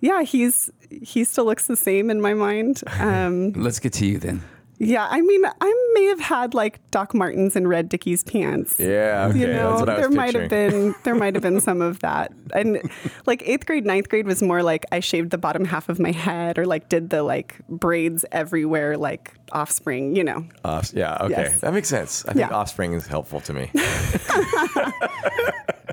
Yeah, 0.00 0.22
he's 0.22 0.70
he 1.02 1.24
still 1.24 1.44
looks 1.44 1.66
the 1.66 1.76
same 1.76 2.10
in 2.10 2.20
my 2.20 2.32
mind. 2.34 2.82
Um, 2.98 3.52
Let's 3.56 3.78
get 3.80 3.92
to 3.94 4.06
you 4.06 4.18
then. 4.18 4.42
Yeah, 4.82 5.06
I 5.10 5.20
mean, 5.20 5.44
I 5.60 5.90
may 5.94 6.04
have 6.06 6.20
had 6.20 6.54
like 6.54 6.80
Doc 6.90 7.12
Martens 7.14 7.54
and 7.54 7.68
red 7.68 7.90
Dickies 7.90 8.24
pants. 8.24 8.76
Yeah, 8.78 9.26
okay. 9.28 9.38
you 9.40 9.46
know, 9.46 9.68
that's 9.76 9.80
what 9.80 9.88
I 9.90 9.92
was 9.98 10.00
there 10.00 10.10
might 10.10 10.34
have 10.34 10.48
been 10.48 10.94
there 11.04 11.14
might 11.14 11.34
have 11.34 11.42
been 11.42 11.60
some 11.70 11.82
of 11.82 11.98
that. 12.00 12.32
And 12.54 12.80
like 13.26 13.42
eighth 13.46 13.66
grade, 13.66 13.84
ninth 13.84 14.08
grade 14.08 14.26
was 14.26 14.42
more 14.42 14.62
like 14.62 14.86
I 14.90 15.00
shaved 15.00 15.30
the 15.30 15.38
bottom 15.38 15.66
half 15.66 15.90
of 15.90 15.98
my 16.00 16.12
head 16.12 16.58
or 16.58 16.64
like 16.64 16.88
did 16.88 17.10
the 17.10 17.22
like 17.22 17.56
braids 17.68 18.24
everywhere, 18.32 18.96
like 18.96 19.34
offspring. 19.52 20.16
You 20.16 20.24
know. 20.24 20.46
Off- 20.64 20.92
yeah, 20.94 21.18
okay. 21.20 21.30
Yes. 21.42 21.60
That 21.60 21.74
makes 21.74 21.88
sense. 21.88 22.24
I 22.24 22.32
think 22.32 22.48
Yeah. 22.50 22.56
offspring 22.56 22.94
is 22.94 23.06
helpful 23.06 23.40
to 23.42 23.52
me. 23.52 23.70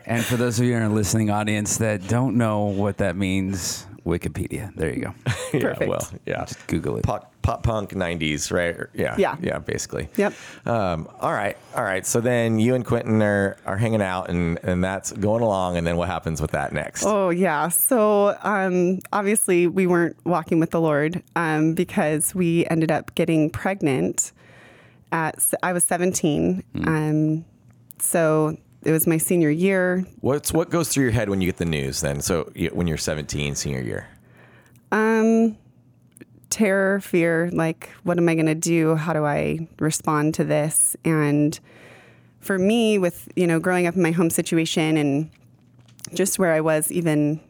And 0.06 0.24
for 0.24 0.38
those 0.38 0.58
of 0.58 0.66
you 0.66 0.74
in 0.74 0.82
our 0.82 0.88
listening 0.88 1.30
audience 1.30 1.78
that 1.78 2.08
don't 2.08 2.38
know 2.38 2.62
what 2.64 2.98
that 3.00 3.18
means, 3.18 3.86
Wikipedia. 4.08 4.74
There 4.76 4.94
you 4.94 5.02
go. 5.02 5.14
yeah, 5.54 5.60
Perfect. 5.62 5.90
well, 5.90 6.10
yeah. 6.26 6.46
Just 6.46 6.66
Google 6.68 6.98
it. 6.98 7.04
Pop, 7.04 7.34
pop 7.42 7.64
punk 7.64 7.92
90s, 7.92 8.52
right? 8.52 8.76
Yeah. 8.94 9.16
Yeah. 9.18 9.36
Yeah, 9.42 9.60
basically. 9.60 10.10
Yep. 10.18 10.34
Um, 10.66 11.08
all 11.20 11.34
right. 11.34 11.58
All 11.76 11.84
right. 11.84 12.06
So 12.06 12.20
then 12.22 12.60
you 12.60 12.74
and 12.76 12.86
Quentin 12.86 13.22
are, 13.22 13.58
are 13.66 13.78
hanging 13.78 14.02
out 14.02 14.30
and, 14.30 14.60
and 14.64 14.84
that's 14.84 15.12
going 15.12 15.44
along. 15.44 15.78
And 15.78 15.86
then 15.86 15.98
what 15.98 16.08
happens 16.08 16.42
with 16.42 16.52
that 16.52 16.74
next? 16.74 17.04
Oh 17.06 17.30
yeah. 17.30 17.68
So 17.70 18.38
um, 18.44 19.00
obviously 19.14 19.68
we 19.68 19.88
weren't 19.88 20.18
walking 20.26 20.60
with 20.60 20.72
the 20.72 20.82
Lord 20.82 21.22
um, 21.36 21.74
because 21.74 22.34
we 22.34 22.66
ended 22.68 22.92
up 22.92 23.14
getting 23.16 23.50
pregnant. 23.50 24.32
At 25.12 25.36
s- 25.38 25.54
I 25.64 25.72
was 25.74 25.84
17. 25.86 26.64
Um, 26.86 27.46
so 28.00 28.58
it 28.84 28.92
was 28.92 29.08
my 29.08 29.18
senior 29.18 29.50
year. 29.50 30.06
What's 30.22 30.54
what 30.54 30.70
goes 30.70 30.90
through 30.90 31.04
your 31.04 31.12
head 31.12 31.30
when 31.30 31.42
you 31.42 31.48
get 31.48 31.58
the 31.58 31.66
news 31.66 32.02
then? 32.02 32.22
So 32.22 32.52
when 32.72 32.88
you're 32.88 32.98
17, 32.98 33.56
senior 33.56 33.82
year. 33.82 34.08
Um, 34.92 35.58
terror, 36.50 37.00
fear. 37.02 37.50
Like, 37.52 37.90
what 38.04 38.18
am 38.18 38.30
I 38.30 38.36
going 38.36 38.48
to 38.48 38.56
do? 38.56 38.96
How 38.96 39.14
do 39.14 39.26
I 39.26 39.68
respond 39.80 40.34
to 40.36 40.44
this? 40.44 40.96
And 41.04 41.60
for 42.40 42.58
me, 42.58 42.98
with 42.98 43.30
you 43.36 43.48
know, 43.48 43.60
growing 43.60 43.88
up 43.88 43.96
in 43.96 44.02
my 44.02 44.12
home 44.12 44.30
situation 44.30 44.98
and 44.98 45.30
just 46.14 46.40
where 46.40 46.54
I 46.54 46.62
was, 46.62 46.92
even 46.92 47.42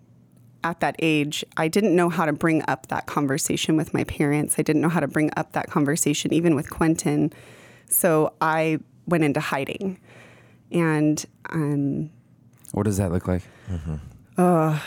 at 0.63 0.79
that 0.79 0.95
age, 0.99 1.45
I 1.55 1.67
didn't 1.67 1.95
know 1.95 2.09
how 2.09 2.25
to 2.25 2.33
bring 2.33 2.63
up 2.67 2.87
that 2.87 3.05
conversation 3.05 3.77
with 3.77 3.93
my 3.93 4.03
parents. 4.05 4.55
I 4.57 4.63
didn't 4.63 4.81
know 4.81 4.89
how 4.89 4.99
to 4.99 5.07
bring 5.07 5.29
up 5.37 5.51
that 5.53 5.69
conversation 5.69 6.33
even 6.33 6.55
with 6.55 6.69
Quentin. 6.69 7.31
So 7.89 8.33
I 8.41 8.79
went 9.05 9.23
into 9.23 9.39
hiding, 9.39 9.99
and 10.71 11.25
um, 11.49 12.09
What 12.71 12.83
does 12.83 12.97
that 12.97 13.11
look 13.11 13.27
like? 13.27 13.43
Oh 14.37 14.81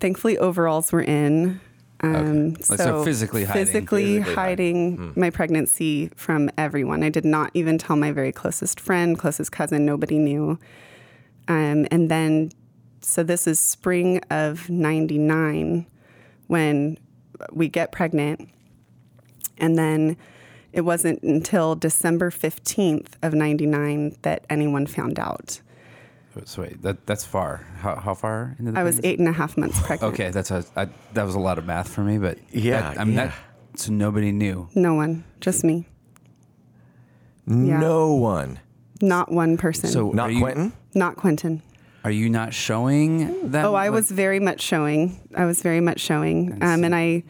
thankfully 0.00 0.38
overalls 0.38 0.92
were 0.92 1.02
in. 1.02 1.60
Um, 2.02 2.54
Like, 2.68 2.80
so 2.80 3.04
physically 3.04 3.44
hiding. 3.44 3.66
physically 3.66 4.18
Physically 4.18 4.34
hiding 4.34 5.12
my 5.16 5.30
pregnancy 5.30 6.10
from 6.16 6.50
everyone. 6.56 7.02
I 7.02 7.10
did 7.10 7.26
not 7.26 7.50
even 7.54 7.76
tell 7.78 7.96
my 7.96 8.10
very 8.10 8.32
closest 8.32 8.80
friend, 8.80 9.18
closest 9.18 9.52
cousin. 9.52 9.84
Nobody 9.84 10.18
knew. 10.18 10.58
Um, 11.46 11.86
and 11.90 12.10
then 12.10 12.50
so 13.02 13.22
this 13.22 13.46
is 13.46 13.58
spring 13.58 14.18
of 14.30 14.68
99 14.68 15.86
when 16.48 16.98
we 17.52 17.68
get 17.68 17.92
pregnant. 17.92 18.48
And 19.58 19.78
then 19.78 20.16
it 20.72 20.82
wasn't 20.82 21.22
until 21.22 21.74
December 21.74 22.30
15th 22.30 23.12
of 23.22 23.34
99 23.34 24.16
that 24.22 24.44
anyone 24.50 24.86
found 24.86 25.18
out. 25.18 25.60
So 26.44 26.62
wait, 26.62 26.80
that 26.82 27.06
that's 27.06 27.24
far. 27.24 27.66
How, 27.78 27.96
how 27.96 28.14
far 28.14 28.54
into 28.58 28.70
the 28.72 28.78
I 28.78 28.82
was 28.84 29.00
eight 29.02 29.18
and 29.18 29.28
a 29.28 29.32
half 29.32 29.56
months 29.56 29.80
pregnant. 29.82 30.14
Okay, 30.14 30.30
that's 30.30 30.50
a, 30.50 30.64
I, 30.76 30.86
that 31.14 31.24
was 31.24 31.34
a 31.34 31.40
lot 31.40 31.58
of 31.58 31.66
math 31.66 31.88
for 31.88 32.02
me, 32.02 32.18
but 32.18 32.38
Yeah, 32.52 32.80
that, 32.92 33.00
I 33.00 33.04
mean 33.04 33.16
yeah. 33.16 33.26
that 33.26 33.34
so 33.80 33.92
nobody 33.92 34.30
knew. 34.32 34.68
No 34.74 34.94
one, 34.94 35.24
just 35.40 35.64
me. 35.64 35.86
Yeah. 37.46 37.80
No 37.80 38.14
one. 38.14 38.60
Not 39.02 39.32
one 39.32 39.56
person. 39.56 39.90
So 39.90 40.10
Not 40.12 40.32
you, 40.32 40.40
Quentin? 40.40 40.72
not 40.94 41.16
Quentin. 41.16 41.62
Are 42.04 42.10
you 42.10 42.30
not 42.30 42.54
showing 42.54 43.50
that? 43.50 43.64
Oh, 43.64 43.74
I 43.74 43.88
like- 43.88 43.94
was 43.94 44.10
very 44.10 44.40
much 44.40 44.60
showing. 44.60 45.20
I 45.34 45.44
was 45.46 45.62
very 45.62 45.80
much 45.80 46.00
showing. 46.00 46.58
Um, 46.62 46.84
and 46.84 46.94
I, 46.94 47.24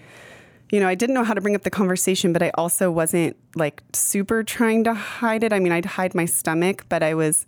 you 0.72 0.78
know, 0.80 0.86
I 0.88 0.94
didn't 0.94 1.14
know 1.14 1.24
how 1.24 1.34
to 1.34 1.40
bring 1.40 1.54
up 1.56 1.62
the 1.62 1.70
conversation, 1.70 2.32
but 2.32 2.42
I 2.42 2.50
also 2.54 2.90
wasn't 2.90 3.36
like 3.54 3.82
super 3.92 4.42
trying 4.44 4.84
to 4.84 4.94
hide 4.94 5.42
it. 5.42 5.52
I 5.52 5.58
mean, 5.58 5.72
I'd 5.72 5.84
hide 5.84 6.14
my 6.14 6.24
stomach, 6.26 6.84
but 6.88 7.02
I 7.02 7.14
was 7.14 7.44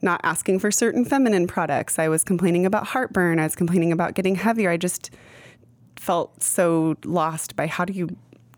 not 0.00 0.20
asking 0.24 0.58
for 0.58 0.70
certain 0.70 1.04
feminine 1.04 1.46
products. 1.46 1.98
I 1.98 2.08
was 2.08 2.24
complaining 2.24 2.66
about 2.66 2.86
heartburn. 2.88 3.38
I 3.38 3.44
was 3.44 3.54
complaining 3.54 3.92
about 3.92 4.14
getting 4.14 4.34
heavier. 4.36 4.70
I 4.70 4.76
just 4.76 5.10
felt 5.96 6.42
so 6.42 6.96
lost 7.04 7.54
by 7.56 7.66
how 7.66 7.84
do 7.84 7.92
you 7.92 8.08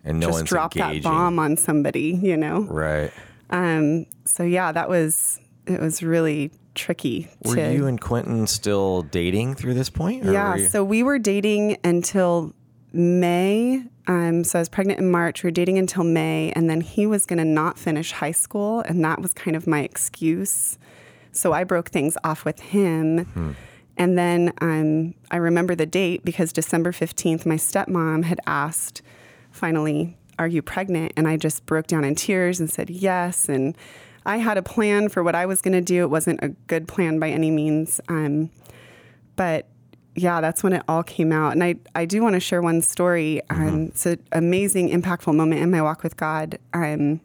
And 0.04 0.20
no 0.20 0.28
just 0.28 0.44
drop 0.46 0.76
engaging. 0.76 1.02
that 1.02 1.08
bomb 1.08 1.38
on 1.38 1.56
somebody, 1.56 2.18
you 2.22 2.36
know? 2.36 2.60
Right. 2.62 3.10
Um, 3.50 4.06
so 4.24 4.42
yeah, 4.42 4.72
that 4.72 4.88
was, 4.88 5.38
it 5.66 5.80
was 5.80 6.02
really 6.02 6.50
tricky. 6.74 7.28
Were 7.44 7.56
to, 7.56 7.72
you 7.74 7.86
and 7.86 8.00
Quentin 8.00 8.46
still 8.46 9.02
dating 9.02 9.54
through 9.56 9.74
this 9.74 9.90
point? 9.90 10.26
or 10.26 10.32
Yeah, 10.32 10.54
you- 10.56 10.68
so 10.68 10.82
we 10.82 11.02
were 11.02 11.18
dating 11.18 11.76
until 11.84 12.54
May. 12.94 13.84
Um, 14.06 14.44
so 14.44 14.58
I 14.58 14.60
was 14.60 14.68
pregnant 14.68 15.00
in 15.00 15.10
March. 15.10 15.42
We 15.42 15.48
were 15.48 15.52
dating 15.52 15.78
until 15.78 16.04
May, 16.04 16.52
and 16.54 16.68
then 16.68 16.80
he 16.80 17.06
was 17.06 17.26
going 17.26 17.38
to 17.38 17.44
not 17.44 17.78
finish 17.78 18.12
high 18.12 18.32
school, 18.32 18.80
and 18.80 19.04
that 19.04 19.20
was 19.20 19.34
kind 19.34 19.56
of 19.56 19.66
my 19.66 19.80
excuse. 19.80 20.78
So 21.32 21.52
I 21.52 21.64
broke 21.64 21.88
things 21.88 22.16
off 22.22 22.44
with 22.44 22.60
him. 22.60 23.26
And 23.96 24.18
then 24.18 24.52
um, 24.60 25.14
I 25.30 25.36
remember 25.36 25.74
the 25.74 25.86
date 25.86 26.24
because 26.24 26.52
December 26.52 26.92
15th, 26.92 27.46
my 27.46 27.56
stepmom 27.56 28.24
had 28.24 28.40
asked, 28.46 29.02
finally, 29.50 30.16
are 30.38 30.48
you 30.48 30.62
pregnant? 30.62 31.12
And 31.16 31.28
I 31.28 31.36
just 31.36 31.64
broke 31.66 31.86
down 31.86 32.04
in 32.04 32.14
tears 32.14 32.58
and 32.58 32.70
said 32.70 32.90
yes. 32.90 33.48
And 33.48 33.76
I 34.26 34.38
had 34.38 34.58
a 34.58 34.62
plan 34.62 35.08
for 35.08 35.22
what 35.22 35.34
I 35.34 35.46
was 35.46 35.60
going 35.60 35.74
to 35.74 35.80
do. 35.80 36.02
It 36.02 36.10
wasn't 36.10 36.40
a 36.42 36.48
good 36.66 36.88
plan 36.88 37.18
by 37.18 37.30
any 37.30 37.50
means. 37.50 38.00
Um, 38.08 38.50
but 39.36 39.68
yeah, 40.14 40.40
that's 40.40 40.62
when 40.62 40.72
it 40.72 40.82
all 40.88 41.02
came 41.02 41.32
out. 41.32 41.52
And 41.52 41.64
I, 41.64 41.76
I 41.94 42.04
do 42.04 42.22
want 42.22 42.34
to 42.34 42.40
share 42.40 42.62
one 42.62 42.82
story. 42.82 43.40
Um, 43.50 43.86
it's 43.86 44.06
an 44.06 44.22
amazing, 44.32 44.90
impactful 44.90 45.34
moment 45.34 45.60
in 45.60 45.70
my 45.70 45.82
walk 45.82 46.02
with 46.02 46.16
God. 46.16 46.58
Um, 46.72 47.20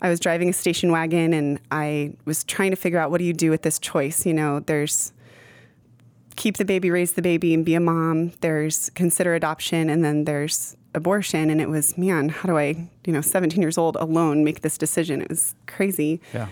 I 0.00 0.08
was 0.08 0.20
driving 0.20 0.48
a 0.48 0.52
station 0.52 0.90
wagon 0.90 1.32
and 1.32 1.60
I 1.70 2.14
was 2.24 2.44
trying 2.44 2.70
to 2.70 2.76
figure 2.76 2.98
out 2.98 3.10
what 3.10 3.18
do 3.18 3.24
you 3.24 3.32
do 3.32 3.50
with 3.50 3.62
this 3.62 3.78
choice? 3.78 4.26
You 4.26 4.34
know, 4.34 4.60
there's 4.60 5.12
keep 6.36 6.56
the 6.56 6.64
baby, 6.64 6.90
raise 6.90 7.12
the 7.12 7.22
baby, 7.22 7.54
and 7.54 7.64
be 7.64 7.74
a 7.74 7.80
mom. 7.80 8.32
There's 8.40 8.90
consider 8.90 9.34
adoption, 9.34 9.90
and 9.90 10.04
then 10.04 10.24
there's 10.24 10.76
abortion. 10.94 11.50
And 11.50 11.60
it 11.60 11.68
was, 11.68 11.96
man, 11.96 12.30
how 12.30 12.48
do 12.48 12.58
I, 12.58 12.88
you 13.06 13.12
know, 13.12 13.20
17 13.20 13.60
years 13.60 13.78
old 13.78 13.96
alone 13.96 14.44
make 14.44 14.62
this 14.62 14.78
decision? 14.78 15.22
It 15.22 15.28
was 15.28 15.54
crazy. 15.66 16.20
Yeah. 16.32 16.48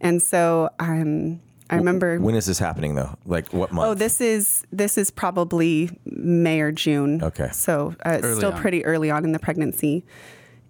And 0.00 0.22
so 0.22 0.70
um, 0.78 1.40
I 1.70 1.76
remember. 1.76 2.18
When 2.18 2.34
is 2.34 2.46
this 2.46 2.58
happening 2.58 2.94
though? 2.94 3.16
Like 3.24 3.52
what 3.52 3.72
month? 3.72 3.88
Oh, 3.88 3.94
this 3.94 4.20
is 4.20 4.64
this 4.70 4.98
is 4.98 5.10
probably 5.10 5.90
May 6.04 6.60
or 6.60 6.72
June. 6.72 7.22
Okay. 7.22 7.48
So 7.52 7.96
uh, 8.04 8.18
it's 8.22 8.36
still 8.36 8.52
on. 8.52 8.60
pretty 8.60 8.84
early 8.84 9.10
on 9.10 9.24
in 9.24 9.32
the 9.32 9.38
pregnancy. 9.38 10.04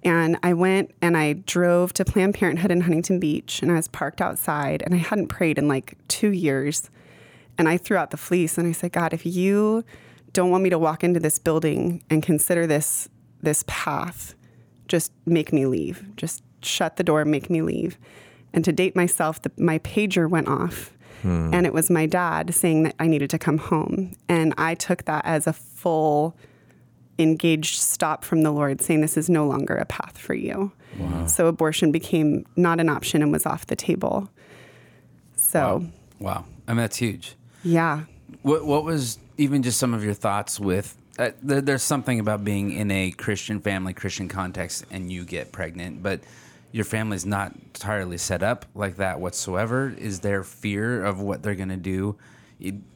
And 0.05 0.39
I 0.43 0.53
went 0.53 0.95
and 1.01 1.17
I 1.17 1.33
drove 1.33 1.95
to 1.95 2.05
Planned 2.05 2.35
Parenthood 2.35 2.71
in 2.71 2.83
Huntington 2.83 3.19
Beach, 3.19 3.63
and 3.63 3.73
I 3.73 3.77
was 3.77 3.89
parked 3.89 4.21
outside, 4.21 4.83
and 4.83 4.95
I 4.95 4.99
hadn't 4.99 5.29
prayed 5.29 5.57
in 5.57 5.67
like 5.67 5.97
two 6.09 6.31
years. 6.31 6.91
And 7.57 7.69
I 7.69 7.77
threw 7.79 7.97
out 7.97 8.11
the 8.11 8.17
fleece, 8.17 8.59
and 8.59 8.67
I 8.67 8.73
said, 8.73 8.93
God, 8.93 9.13
if 9.13 9.25
you 9.25 9.85
don't 10.33 10.51
want 10.51 10.65
me 10.65 10.71
to 10.71 10.79
walk 10.79 11.05
into 11.05 11.21
this 11.21 11.39
building 11.39 12.03
and 12.11 12.23
consider 12.23 12.67
this 12.67 13.09
this 13.41 13.65
path, 13.67 14.35
just 14.89 15.13
make 15.27 15.53
me 15.53 15.67
leave. 15.67 16.05
Just 16.17 16.43
shut 16.63 16.97
the 16.97 17.05
door 17.05 17.23
and 17.23 17.31
make 17.31 17.51
me 17.51 17.63
leave. 17.63 17.99
And 18.55 18.65
to 18.65 18.73
date 18.73 18.97
myself, 18.97 19.43
the, 19.43 19.51
my 19.59 19.79
pager 19.81 20.29
went 20.31 20.49
off. 20.49 20.93
And 21.27 21.65
it 21.65 21.73
was 21.73 21.89
my 21.89 22.05
dad 22.05 22.55
saying 22.55 22.83
that 22.83 22.97
I 22.99 23.07
needed 23.07 23.31
to 23.31 23.39
come 23.39 23.57
home. 23.57 24.13
And 24.29 24.53
I 24.59 24.75
took 24.75 25.07
that 25.07 25.25
as 25.25 25.47
a 25.47 25.55
full 25.55 26.37
engaged 27.19 27.81
stop 27.81 28.25
from 28.25 28.43
the 28.43 28.51
Lord, 28.51 28.83
saying, 28.83 29.01
This 29.01 29.17
is 29.17 29.31
no 29.31 29.47
longer 29.47 29.75
a 29.75 29.87
path 29.87 30.19
for 30.19 30.35
you. 30.35 30.73
Wow. 30.99 31.25
So 31.27 31.47
abortion 31.47 31.93
became 31.93 32.45
not 32.57 32.79
an 32.79 32.91
option 32.91 33.23
and 33.23 33.33
was 33.33 33.47
off 33.47 33.65
the 33.67 33.77
table. 33.77 34.29
So, 35.37 35.87
Wow. 36.19 36.45
I 36.69 36.73
mean 36.73 36.79
that's 36.79 36.97
huge. 36.97 37.37
yeah. 37.63 38.03
What 38.43 38.67
what 38.67 38.85
was 38.85 39.19
even 39.39 39.63
just 39.63 39.79
some 39.79 39.95
of 39.95 40.05
your 40.05 40.15
thoughts 40.15 40.61
with? 40.61 40.95
Uh, 41.19 41.31
there, 41.43 41.61
there's 41.63 41.83
something 41.83 42.21
about 42.21 42.45
being 42.45 42.73
in 42.73 42.91
a 42.91 43.13
Christian 43.13 43.61
family, 43.61 43.95
Christian 43.95 44.29
context, 44.29 44.85
and 44.91 45.11
you 45.11 45.25
get 45.25 45.53
pregnant, 45.53 46.03
but 46.03 46.21
your 46.75 46.85
family's 46.85 47.25
not 47.25 47.55
entirely 47.55 48.19
set 48.19 48.43
up 48.43 48.67
like 48.75 48.97
that 48.97 49.21
whatsoever. 49.21 49.95
Is 49.97 50.21
there 50.21 50.43
fear 50.43 51.05
of 51.05 51.21
what 51.21 51.43
they're 51.43 51.55
gonna 51.55 51.77
do? 51.77 52.17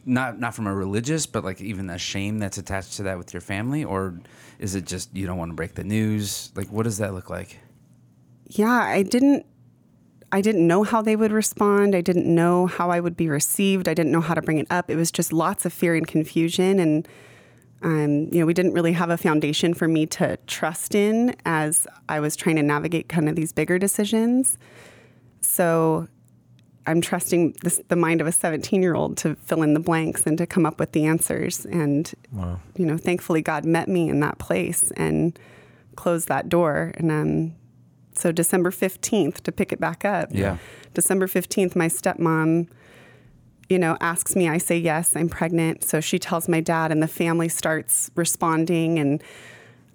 Not 0.04 0.40
not 0.40 0.54
from 0.54 0.66
a 0.66 0.74
religious, 0.74 1.26
but 1.26 1.44
like 1.44 1.60
even 1.60 1.88
a 1.88 1.98
shame 1.98 2.38
that's 2.38 2.58
attached 2.58 2.94
to 2.96 3.04
that 3.04 3.18
with 3.18 3.32
your 3.32 3.40
family, 3.40 3.84
or 3.84 4.18
is 4.58 4.74
it 4.74 4.84
just 4.84 5.14
you 5.14 5.26
don't 5.26 5.38
want 5.38 5.52
to 5.52 5.54
break 5.54 5.74
the 5.74 5.84
news? 5.84 6.50
Like, 6.56 6.68
what 6.68 6.82
does 6.82 6.98
that 6.98 7.14
look 7.14 7.30
like? 7.30 7.60
yeah, 8.48 8.80
I 8.82 9.02
didn't 9.02 9.46
I 10.30 10.40
didn't 10.40 10.66
know 10.66 10.82
how 10.82 11.00
they 11.00 11.16
would 11.16 11.32
respond. 11.32 11.94
I 11.94 12.00
didn't 12.02 12.26
know 12.26 12.66
how 12.66 12.90
I 12.90 13.00
would 13.00 13.16
be 13.16 13.28
received. 13.28 13.88
I 13.88 13.94
didn't 13.94 14.12
know 14.12 14.20
how 14.20 14.34
to 14.34 14.42
bring 14.42 14.58
it 14.58 14.66
up. 14.70 14.90
It 14.90 14.96
was 14.96 15.10
just 15.10 15.32
lots 15.32 15.64
of 15.64 15.72
fear 15.72 15.94
and 15.94 16.06
confusion 16.06 16.78
and 16.78 17.08
um, 17.82 18.28
you 18.32 18.40
know, 18.40 18.46
we 18.46 18.54
didn't 18.54 18.72
really 18.72 18.92
have 18.92 19.10
a 19.10 19.16
foundation 19.16 19.72
for 19.74 19.86
me 19.86 20.06
to 20.06 20.36
trust 20.46 20.94
in 20.94 21.36
as 21.44 21.86
I 22.08 22.20
was 22.20 22.34
trying 22.36 22.56
to 22.56 22.62
navigate 22.62 23.08
kind 23.08 23.28
of 23.28 23.36
these 23.36 23.52
bigger 23.52 23.78
decisions. 23.78 24.58
So 25.40 26.08
I'm 26.86 27.00
trusting 27.00 27.56
this, 27.62 27.80
the 27.88 27.96
mind 27.96 28.20
of 28.20 28.26
a 28.26 28.32
17 28.32 28.82
year 28.82 28.94
old 28.94 29.16
to 29.18 29.34
fill 29.36 29.62
in 29.62 29.74
the 29.74 29.80
blanks 29.80 30.26
and 30.26 30.36
to 30.38 30.46
come 30.46 30.66
up 30.66 30.80
with 30.80 30.92
the 30.92 31.04
answers. 31.06 31.66
And, 31.66 32.12
you 32.76 32.86
know, 32.86 32.96
thankfully 32.96 33.42
God 33.42 33.64
met 33.64 33.88
me 33.88 34.08
in 34.08 34.20
that 34.20 34.38
place 34.38 34.90
and 34.96 35.38
closed 35.96 36.28
that 36.28 36.48
door. 36.48 36.92
And 36.96 37.10
um, 37.12 37.54
so 38.12 38.32
December 38.32 38.70
15th, 38.70 39.42
to 39.42 39.52
pick 39.52 39.72
it 39.72 39.78
back 39.80 40.04
up, 40.04 40.30
Yeah. 40.32 40.56
December 40.94 41.26
15th, 41.28 41.76
my 41.76 41.86
stepmom, 41.88 42.68
you 43.68 43.78
know, 43.78 43.96
asks 44.00 44.34
me, 44.34 44.48
I 44.48 44.58
say, 44.58 44.78
yes, 44.78 45.14
I'm 45.14 45.28
pregnant. 45.28 45.84
So 45.84 46.00
she 46.00 46.18
tells 46.18 46.48
my 46.48 46.60
dad, 46.60 46.90
and 46.90 47.02
the 47.02 47.08
family 47.08 47.48
starts 47.48 48.10
responding. 48.14 48.98
And 48.98 49.22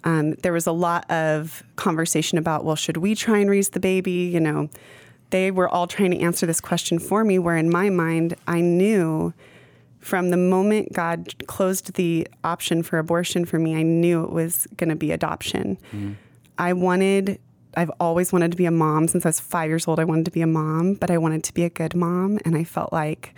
um, 0.04 0.34
there 0.34 0.52
was 0.52 0.66
a 0.66 0.72
lot 0.72 1.10
of 1.10 1.62
conversation 1.76 2.38
about, 2.38 2.64
well, 2.64 2.76
should 2.76 2.98
we 2.98 3.14
try 3.14 3.38
and 3.38 3.50
raise 3.50 3.70
the 3.70 3.80
baby? 3.80 4.30
You 4.32 4.40
know, 4.40 4.68
they 5.30 5.50
were 5.50 5.68
all 5.68 5.86
trying 5.86 6.12
to 6.12 6.20
answer 6.20 6.46
this 6.46 6.60
question 6.60 6.98
for 6.98 7.24
me, 7.24 7.38
where 7.38 7.56
in 7.56 7.68
my 7.70 7.90
mind, 7.90 8.36
I 8.46 8.60
knew 8.60 9.32
from 9.98 10.30
the 10.30 10.36
moment 10.36 10.92
God 10.92 11.34
closed 11.46 11.94
the 11.94 12.28
option 12.44 12.82
for 12.82 12.98
abortion 12.98 13.44
for 13.46 13.58
me, 13.58 13.74
I 13.74 13.82
knew 13.82 14.22
it 14.22 14.30
was 14.30 14.68
going 14.76 14.90
to 14.90 14.96
be 14.96 15.10
adoption. 15.12 15.78
I 16.58 16.74
wanted, 16.74 17.40
I've 17.74 17.90
always 17.98 18.30
wanted 18.30 18.50
to 18.50 18.56
be 18.56 18.66
a 18.66 18.70
mom 18.70 19.08
since 19.08 19.24
I 19.24 19.30
was 19.30 19.40
five 19.40 19.70
years 19.70 19.88
old. 19.88 19.98
I 19.98 20.04
wanted 20.04 20.26
to 20.26 20.30
be 20.30 20.42
a 20.42 20.46
mom, 20.46 20.94
but 20.94 21.10
I 21.10 21.16
wanted 21.16 21.42
to 21.44 21.54
be 21.54 21.64
a 21.64 21.70
good 21.70 21.96
mom. 21.96 22.38
And 22.44 22.54
I 22.54 22.64
felt 22.64 22.92
like 22.92 23.34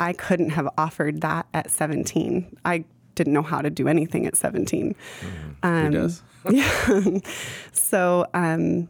I 0.00 0.14
couldn't 0.14 0.50
have 0.50 0.68
offered 0.78 1.20
that 1.20 1.46
at 1.54 1.70
17. 1.70 2.56
I 2.64 2.84
didn't 3.14 3.34
know 3.34 3.42
how 3.42 3.60
to 3.60 3.68
do 3.68 3.86
anything 3.86 4.26
at 4.26 4.34
17. 4.34 4.94
Who 5.62 5.90
does? 5.90 6.22
yeah. 6.50 7.18
So, 7.72 8.26
um, 8.32 8.88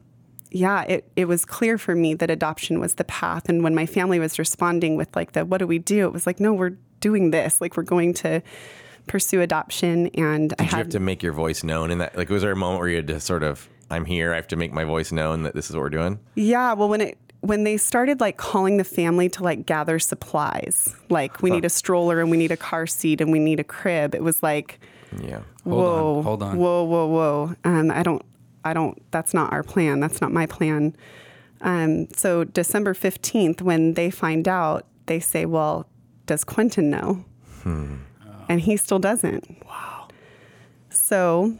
yeah, 0.52 0.82
it, 0.82 1.10
it 1.16 1.26
was 1.26 1.44
clear 1.44 1.78
for 1.78 1.94
me 1.94 2.14
that 2.14 2.30
adoption 2.30 2.78
was 2.78 2.94
the 2.94 3.04
path. 3.04 3.48
And 3.48 3.64
when 3.64 3.74
my 3.74 3.86
family 3.86 4.20
was 4.20 4.38
responding 4.38 4.96
with 4.96 5.14
like 5.16 5.32
the, 5.32 5.44
what 5.44 5.58
do 5.58 5.66
we 5.66 5.78
do? 5.78 6.06
It 6.06 6.12
was 6.12 6.26
like, 6.26 6.38
no, 6.38 6.52
we're 6.52 6.76
doing 7.00 7.32
this. 7.32 7.60
Like 7.60 7.76
we're 7.76 7.82
going 7.82 8.14
to 8.14 8.40
pursue 9.06 9.40
adoption. 9.40 10.08
And 10.08 10.54
I 10.58 10.64
Did 10.64 10.72
you 10.72 10.78
have 10.78 10.88
to 10.90 11.00
make 11.00 11.22
your 11.22 11.32
voice 11.32 11.64
known 11.64 11.90
in 11.90 11.98
that? 11.98 12.16
Like, 12.16 12.28
was 12.28 12.42
there 12.42 12.52
a 12.52 12.56
moment 12.56 12.80
where 12.80 12.88
you 12.88 12.96
had 12.96 13.08
to 13.08 13.18
sort 13.18 13.42
of, 13.42 13.68
I'm 13.90 14.04
here, 14.04 14.32
I 14.32 14.36
have 14.36 14.48
to 14.48 14.56
make 14.56 14.72
my 14.72 14.84
voice 14.84 15.10
known 15.10 15.42
that 15.42 15.54
this 15.54 15.70
is 15.70 15.76
what 15.76 15.82
we're 15.82 15.90
doing? 15.90 16.20
Yeah, 16.36 16.74
well, 16.74 16.88
when 16.88 17.00
it 17.00 17.18
when 17.40 17.64
they 17.64 17.76
started 17.76 18.20
like 18.20 18.36
calling 18.36 18.76
the 18.76 18.84
family 18.84 19.28
to 19.30 19.42
like 19.42 19.66
gather 19.66 19.98
supplies, 19.98 20.94
like 21.08 21.42
we 21.42 21.50
need 21.50 21.64
a 21.64 21.70
stroller 21.70 22.20
and 22.20 22.30
we 22.30 22.36
need 22.36 22.52
a 22.52 22.56
car 22.56 22.86
seat 22.86 23.20
and 23.20 23.32
we 23.32 23.38
need 23.38 23.60
a 23.60 23.64
crib, 23.64 24.14
it 24.14 24.22
was 24.22 24.42
like, 24.42 24.78
Yeah. 25.22 25.40
Hold 25.64 25.76
whoa, 25.76 26.18
on, 26.18 26.24
hold 26.24 26.42
on. 26.42 26.56
whoa, 26.58 26.84
whoa, 26.84 27.06
whoa. 27.06 27.54
Um, 27.64 27.90
I 27.90 28.02
don't, 28.02 28.22
I 28.64 28.72
don't. 28.74 29.00
That's 29.10 29.32
not 29.34 29.52
our 29.52 29.62
plan. 29.62 30.00
That's 30.00 30.20
not 30.20 30.32
my 30.32 30.46
plan. 30.46 30.94
Um, 31.62 32.08
so 32.12 32.44
December 32.44 32.94
fifteenth, 32.94 33.60
when 33.62 33.94
they 33.94 34.10
find 34.10 34.46
out, 34.48 34.86
they 35.06 35.20
say, 35.20 35.44
well. 35.46 35.86
does 36.26 36.44
Quentin 36.44 36.90
know? 36.90 37.24
And 38.48 38.60
he 38.60 38.76
still 38.76 38.98
doesn't. 38.98 39.64
Wow. 39.66 40.08
So, 40.88 41.56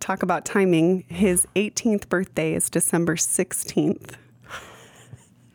talk 0.00 0.22
about 0.22 0.44
timing. 0.44 1.04
His 1.08 1.46
18th 1.56 2.08
birthday 2.08 2.54
is 2.54 2.68
December 2.70 3.16
16th. 3.16 4.14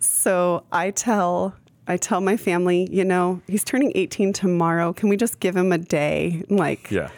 So 0.08 0.64
I 0.72 0.92
tell 0.92 1.56
I 1.88 1.98
tell 1.98 2.20
my 2.20 2.36
family, 2.36 2.88
you 2.92 3.06
know, 3.06 3.42
he's 3.48 3.64
turning 3.64 3.92
18 3.94 4.34
tomorrow. 4.34 4.92
Can 4.92 5.08
we 5.08 5.18
just 5.18 5.40
give 5.40 5.56
him 5.56 5.72
a 5.72 5.78
day? 5.78 6.44
Like, 6.50 6.90
Yeah. 6.90 7.10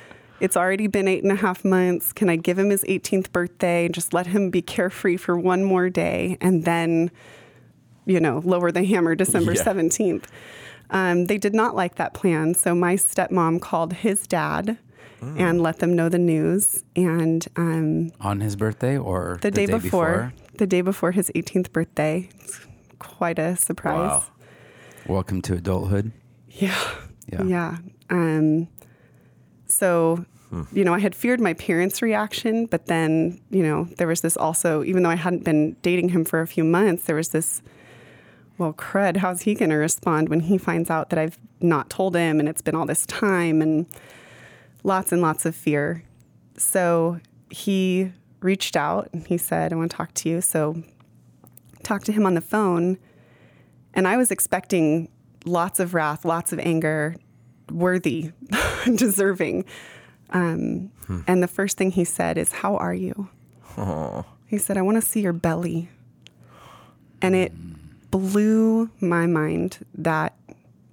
it's 0.41 0.57
already 0.57 0.87
been 0.87 1.07
eight 1.07 1.23
and 1.23 1.31
a 1.31 1.35
half 1.37 1.63
months. 1.63 2.11
Can 2.11 2.29
I 2.29 2.35
give 2.35 2.59
him 2.59 2.69
his 2.69 2.83
18th 2.89 3.31
birthday 3.31 3.85
and 3.85 3.93
just 3.95 4.13
let 4.13 4.27
him 4.27 4.49
be 4.49 4.61
carefree 4.61 5.15
for 5.17 5.37
one 5.37 5.63
more 5.63 5.89
day 5.89 6.37
and 6.41 6.65
then, 6.65 7.11
you 8.05 8.19
know, 8.19 8.41
lower 8.43 8.69
the 8.71 8.83
hammer 8.83 9.15
December 9.15 9.53
Yeah. 9.53 9.63
17th? 9.63 10.25
Um, 10.89 11.25
they 11.27 11.37
did 11.37 11.53
not 11.53 11.73
like 11.75 11.95
that 11.95 12.13
plan. 12.13 12.53
So 12.53 12.75
my 12.75 12.95
stepmom 12.95 13.61
called 13.61 13.93
his 13.93 14.27
dad 14.27 14.77
and 15.21 15.61
let 15.61 15.79
them 15.79 15.95
know 15.95 16.09
the 16.09 16.19
news. 16.19 16.83
And 16.95 17.47
um, 17.55 18.11
On 18.19 18.41
his 18.41 18.55
birthday 18.57 18.97
or 18.97 19.39
the, 19.41 19.49
day, 19.49 19.65
before, 19.65 20.33
the 20.57 20.67
day 20.67 20.81
before 20.81 21.11
his 21.11 21.31
18th 21.35 21.71
birthday, 21.71 22.29
it's 22.39 22.59
quite 22.99 23.39
a 23.39 23.55
surprise. 23.55 24.09
Wow. 24.09 24.23
Welcome 25.07 25.41
to 25.43 25.53
adulthood. 25.53 26.11
Yeah. 26.49 26.77
Yeah. 27.31 27.43
Yeah. 27.43 27.77
Um, 28.09 28.67
so, 29.65 30.25
you 30.71 30.85
know, 30.85 30.93
I 30.93 30.99
had 30.99 31.13
feared 31.13 31.41
my 31.41 31.53
parents' 31.53 32.01
reaction, 32.01 32.67
but 32.67 32.85
then, 32.85 33.41
you 33.49 33.61
know, 33.61 33.85
there 33.97 34.07
was 34.07 34.21
this 34.21 34.37
also, 34.37 34.83
even 34.83 35.03
though 35.03 35.09
I 35.09 35.15
hadn't 35.15 35.43
been 35.43 35.75
dating 35.81 36.09
him 36.09 36.23
for 36.23 36.41
a 36.41 36.47
few 36.47 36.63
months, 36.63 37.03
there 37.03 37.17
was 37.17 37.29
this, 37.29 37.61
well, 38.57 38.73
crud, 38.73 39.17
how's 39.17 39.41
he 39.41 39.55
going 39.55 39.69
to 39.71 39.75
respond 39.75 40.29
when 40.29 40.39
he 40.39 40.57
finds 40.57 40.89
out 40.89 41.09
that 41.09 41.19
I've 41.19 41.37
not 41.59 41.89
told 41.89 42.15
him 42.15 42.39
and 42.39 42.47
it's 42.47 42.61
been 42.61 42.75
all 42.75 42.85
this 42.85 43.05
time 43.05 43.61
and 43.61 43.87
lots 44.83 45.11
and 45.11 45.21
lots 45.21 45.45
of 45.45 45.55
fear. 45.55 46.03
So 46.57 47.19
he 47.49 48.13
reached 48.39 48.75
out 48.77 49.09
and 49.11 49.27
he 49.27 49.37
said, 49.37 49.73
I 49.73 49.75
want 49.75 49.91
to 49.91 49.97
talk 49.97 50.13
to 50.13 50.29
you. 50.29 50.41
So, 50.41 50.81
talked 51.87 52.05
to 52.05 52.11
him 52.11 52.25
on 52.25 52.33
the 52.33 52.41
phone. 52.41 52.97
And 53.93 54.07
I 54.07 54.17
was 54.17 54.29
expecting 54.29 55.09
lots 55.45 55.79
of 55.79 55.93
wrath, 55.93 56.25
lots 56.25 56.51
of 56.53 56.59
anger, 56.59 57.15
worthy, 57.71 58.31
deserving. 58.95 59.65
Um, 60.31 60.91
And 61.27 61.41
the 61.41 61.47
first 61.47 61.77
thing 61.77 61.91
he 61.91 62.03
said 62.03 62.37
is, 62.37 62.51
How 62.51 62.75
are 62.75 62.93
you? 62.93 63.29
He 64.45 64.57
said, 64.57 64.77
I 64.77 64.81
want 64.81 64.95
to 64.97 65.01
see 65.01 65.21
your 65.21 65.33
belly. 65.33 65.89
And 67.21 67.33
it 67.35 67.51
blew 68.11 68.89
my 68.99 69.25
mind 69.25 69.85
that 69.93 70.35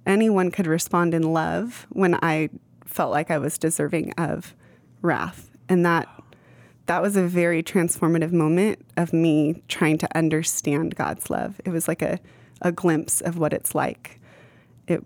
anyone 0.05 0.51
could 0.51 0.67
respond 0.67 1.13
in 1.13 1.23
love 1.33 1.85
when 1.89 2.15
I 2.21 2.49
felt 2.85 3.11
like 3.11 3.29
I 3.29 3.37
was 3.37 3.57
deserving 3.57 4.13
of 4.13 4.55
wrath. 5.01 5.49
And 5.67 5.85
that 5.85 6.07
that 6.87 7.01
was 7.01 7.15
a 7.15 7.23
very 7.23 7.63
transformative 7.63 8.31
moment 8.31 8.79
of 8.97 9.11
me 9.11 9.63
trying 9.67 9.97
to 9.97 10.17
understand 10.17 10.95
God's 10.95 11.29
love. 11.29 11.59
It 11.65 11.71
was 11.71 11.87
like 11.87 12.01
a, 12.01 12.19
a 12.61 12.71
glimpse 12.71 13.21
of 13.21 13.37
what 13.37 13.53
it's 13.53 13.73
like. 13.73 14.19
It 14.87 15.03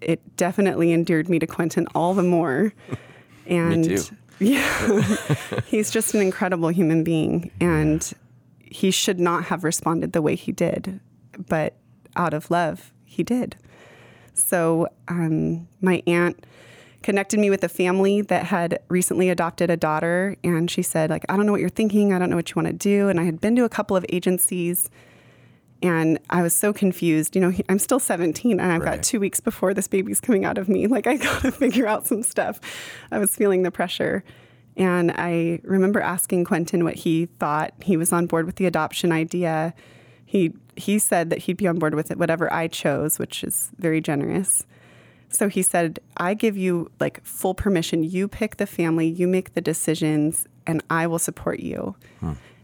it 0.00 0.36
definitely 0.36 0.92
endeared 0.92 1.28
me 1.28 1.38
to 1.38 1.46
Quentin 1.46 1.86
all 1.94 2.14
the 2.14 2.22
more. 2.22 2.72
And 3.44 4.08
yeah, 4.38 5.34
he's 5.66 5.90
just 5.90 6.14
an 6.14 6.20
incredible 6.20 6.68
human 6.68 7.02
being, 7.02 7.50
and 7.60 8.12
he 8.60 8.92
should 8.92 9.18
not 9.18 9.46
have 9.46 9.64
responded 9.64 10.12
the 10.12 10.22
way 10.22 10.36
he 10.36 10.52
did, 10.52 11.00
but 11.48 11.74
out 12.14 12.34
of 12.34 12.52
love, 12.52 12.92
he 13.04 13.24
did. 13.24 13.56
So 14.34 14.86
um, 15.08 15.66
my 15.80 16.04
aunt 16.06 16.46
connected 17.02 17.38
me 17.40 17.50
with 17.50 17.62
a 17.64 17.68
family 17.68 18.22
that 18.22 18.44
had 18.46 18.80
recently 18.88 19.28
adopted 19.30 19.70
a 19.70 19.76
daughter, 19.76 20.36
and 20.44 20.70
she 20.70 20.82
said, 20.82 21.10
like, 21.10 21.24
I 21.28 21.36
don't 21.36 21.46
know 21.46 21.52
what 21.52 21.60
you're 21.60 21.70
thinking. 21.70 22.12
I 22.12 22.18
don't 22.18 22.30
know 22.30 22.36
what 22.36 22.50
you 22.50 22.54
want 22.56 22.68
to 22.68 22.72
do. 22.72 23.08
And 23.08 23.18
I 23.20 23.24
had 23.24 23.40
been 23.40 23.56
to 23.56 23.64
a 23.64 23.68
couple 23.68 23.96
of 23.96 24.04
agencies, 24.08 24.90
and 25.82 26.18
I 26.30 26.42
was 26.42 26.54
so 26.54 26.72
confused. 26.72 27.34
You 27.34 27.42
know, 27.42 27.52
I'm 27.68 27.78
still 27.78 27.98
17, 27.98 28.60
and 28.60 28.72
I've 28.72 28.82
Right. 28.82 28.96
got 28.96 29.02
two 29.02 29.18
weeks 29.20 29.40
before 29.40 29.74
this 29.74 29.88
baby's 29.88 30.20
coming 30.20 30.44
out 30.44 30.58
of 30.58 30.68
me. 30.68 30.86
Like, 30.92 31.06
I 31.06 31.16
got 31.16 31.42
to 31.42 31.50
figure 31.52 31.86
out 31.86 32.06
some 32.06 32.22
stuff. 32.22 32.60
I 33.10 33.18
was 33.18 33.34
feeling 33.34 33.62
the 33.62 33.70
pressure. 33.70 34.22
And 34.76 35.10
I 35.12 35.60
remember 35.64 36.00
asking 36.00 36.44
Quentin 36.44 36.82
what 36.84 36.94
he 36.94 37.26
thought. 37.26 37.74
He 37.82 37.96
was 37.96 38.12
on 38.12 38.26
board 38.26 38.46
with 38.46 38.56
the 38.56 38.66
adoption 38.66 39.12
idea. 39.12 39.74
He 40.24 40.54
he 40.76 40.98
said 40.98 41.28
that 41.28 41.40
he'd 41.40 41.58
be 41.58 41.66
on 41.66 41.78
board 41.78 41.94
with 41.94 42.10
it, 42.10 42.16
whatever 42.18 42.50
I 42.50 42.66
chose, 42.68 43.18
which 43.18 43.44
is 43.44 43.70
very 43.78 44.00
generous. 44.00 44.64
So 45.32 45.48
he 45.48 45.62
said, 45.62 45.98
I 46.18 46.34
give 46.34 46.56
you 46.56 46.90
like 47.00 47.24
full 47.24 47.54
permission. 47.54 48.04
You 48.04 48.28
pick 48.28 48.58
the 48.58 48.66
family, 48.66 49.08
you 49.08 49.26
make 49.26 49.54
the 49.54 49.60
decisions, 49.60 50.46
and 50.66 50.82
I 50.90 51.06
will 51.06 51.18
support 51.18 51.60
you, 51.60 51.96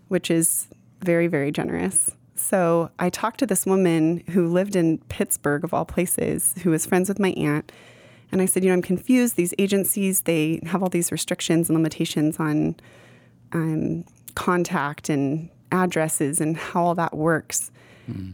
which 0.08 0.30
is 0.30 0.68
very, 1.00 1.26
very 1.26 1.50
generous. 1.50 2.10
So 2.36 2.90
I 2.98 3.10
talked 3.10 3.40
to 3.40 3.46
this 3.46 3.66
woman 3.66 4.22
who 4.30 4.46
lived 4.46 4.76
in 4.76 4.98
Pittsburgh, 5.08 5.64
of 5.64 5.74
all 5.74 5.84
places, 5.84 6.54
who 6.62 6.70
was 6.70 6.86
friends 6.86 7.08
with 7.08 7.18
my 7.18 7.30
aunt. 7.30 7.72
And 8.30 8.42
I 8.42 8.46
said, 8.46 8.62
You 8.62 8.68
know, 8.68 8.74
I'm 8.74 8.82
confused. 8.82 9.36
These 9.36 9.54
agencies, 9.58 10.22
they 10.22 10.60
have 10.66 10.82
all 10.82 10.90
these 10.90 11.10
restrictions 11.10 11.68
and 11.68 11.76
limitations 11.76 12.38
on 12.38 12.76
um, 13.52 14.04
contact 14.34 15.08
and 15.08 15.48
addresses 15.72 16.40
and 16.40 16.56
how 16.56 16.84
all 16.84 16.94
that 16.94 17.16
works. 17.16 17.70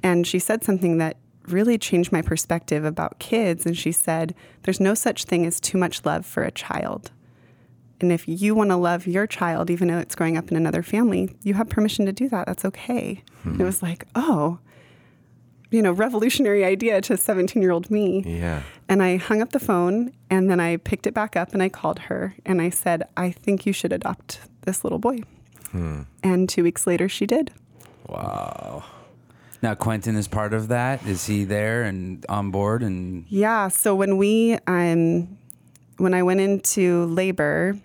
And 0.04 0.24
she 0.26 0.38
said 0.38 0.62
something 0.62 0.98
that 0.98 1.16
really 1.48 1.78
changed 1.78 2.12
my 2.12 2.22
perspective 2.22 2.84
about 2.84 3.18
kids. 3.18 3.66
And 3.66 3.76
she 3.76 3.92
said, 3.92 4.34
There's 4.62 4.80
no 4.80 4.94
such 4.94 5.24
thing 5.24 5.46
as 5.46 5.60
too 5.60 5.78
much 5.78 6.04
love 6.04 6.26
for 6.26 6.42
a 6.42 6.50
child. 6.50 7.10
And 8.00 8.12
if 8.12 8.26
you 8.26 8.54
want 8.54 8.70
to 8.70 8.76
love 8.76 9.06
your 9.06 9.26
child, 9.26 9.70
even 9.70 9.88
though 9.88 9.98
it's 9.98 10.14
growing 10.14 10.36
up 10.36 10.50
in 10.50 10.56
another 10.56 10.82
family, 10.82 11.34
you 11.42 11.54
have 11.54 11.68
permission 11.68 12.06
to 12.06 12.12
do 12.12 12.28
that. 12.28 12.46
That's 12.46 12.64
okay. 12.64 13.22
And 13.44 13.54
It 13.54 13.58
hmm. 13.58 13.64
was 13.64 13.82
like, 13.82 14.04
oh, 14.14 14.58
you 15.70 15.82
know, 15.82 15.92
revolutionary 15.92 16.64
idea 16.64 17.00
to 17.02 17.16
17 17.16 17.62
year 17.62 17.72
old 17.72 17.90
me. 17.90 18.22
Yeah. 18.26 18.62
And 18.88 19.02
I 19.02 19.16
hung 19.16 19.42
up 19.42 19.50
the 19.50 19.60
phone 19.60 20.12
and 20.30 20.50
then 20.50 20.60
I 20.60 20.76
picked 20.76 21.06
it 21.06 21.14
back 21.14 21.36
up 21.36 21.52
and 21.52 21.62
I 21.62 21.68
called 21.68 21.98
her 22.00 22.34
and 22.44 22.60
I 22.60 22.70
said, 22.70 23.04
I 23.16 23.30
think 23.30 23.66
you 23.66 23.72
should 23.72 23.92
adopt 23.92 24.40
this 24.62 24.84
little 24.84 24.98
boy. 24.98 25.20
Hmm. 25.70 26.02
And 26.22 26.48
two 26.48 26.62
weeks 26.62 26.86
later, 26.86 27.08
she 27.08 27.26
did. 27.26 27.50
Wow. 28.06 28.84
Now 29.64 29.74
Quentin 29.74 30.14
is 30.14 30.28
part 30.28 30.52
of 30.52 30.68
that. 30.68 31.06
Is 31.06 31.24
he 31.24 31.44
there 31.44 31.84
and 31.84 32.22
on 32.28 32.50
board? 32.50 32.82
And 32.82 33.24
Yeah. 33.30 33.68
So 33.68 33.94
when 33.94 34.18
we, 34.18 34.58
um, 34.66 35.38
when 35.96 36.12
I 36.12 36.22
went 36.22 36.40
into 36.40 37.06
labor, 37.06 37.78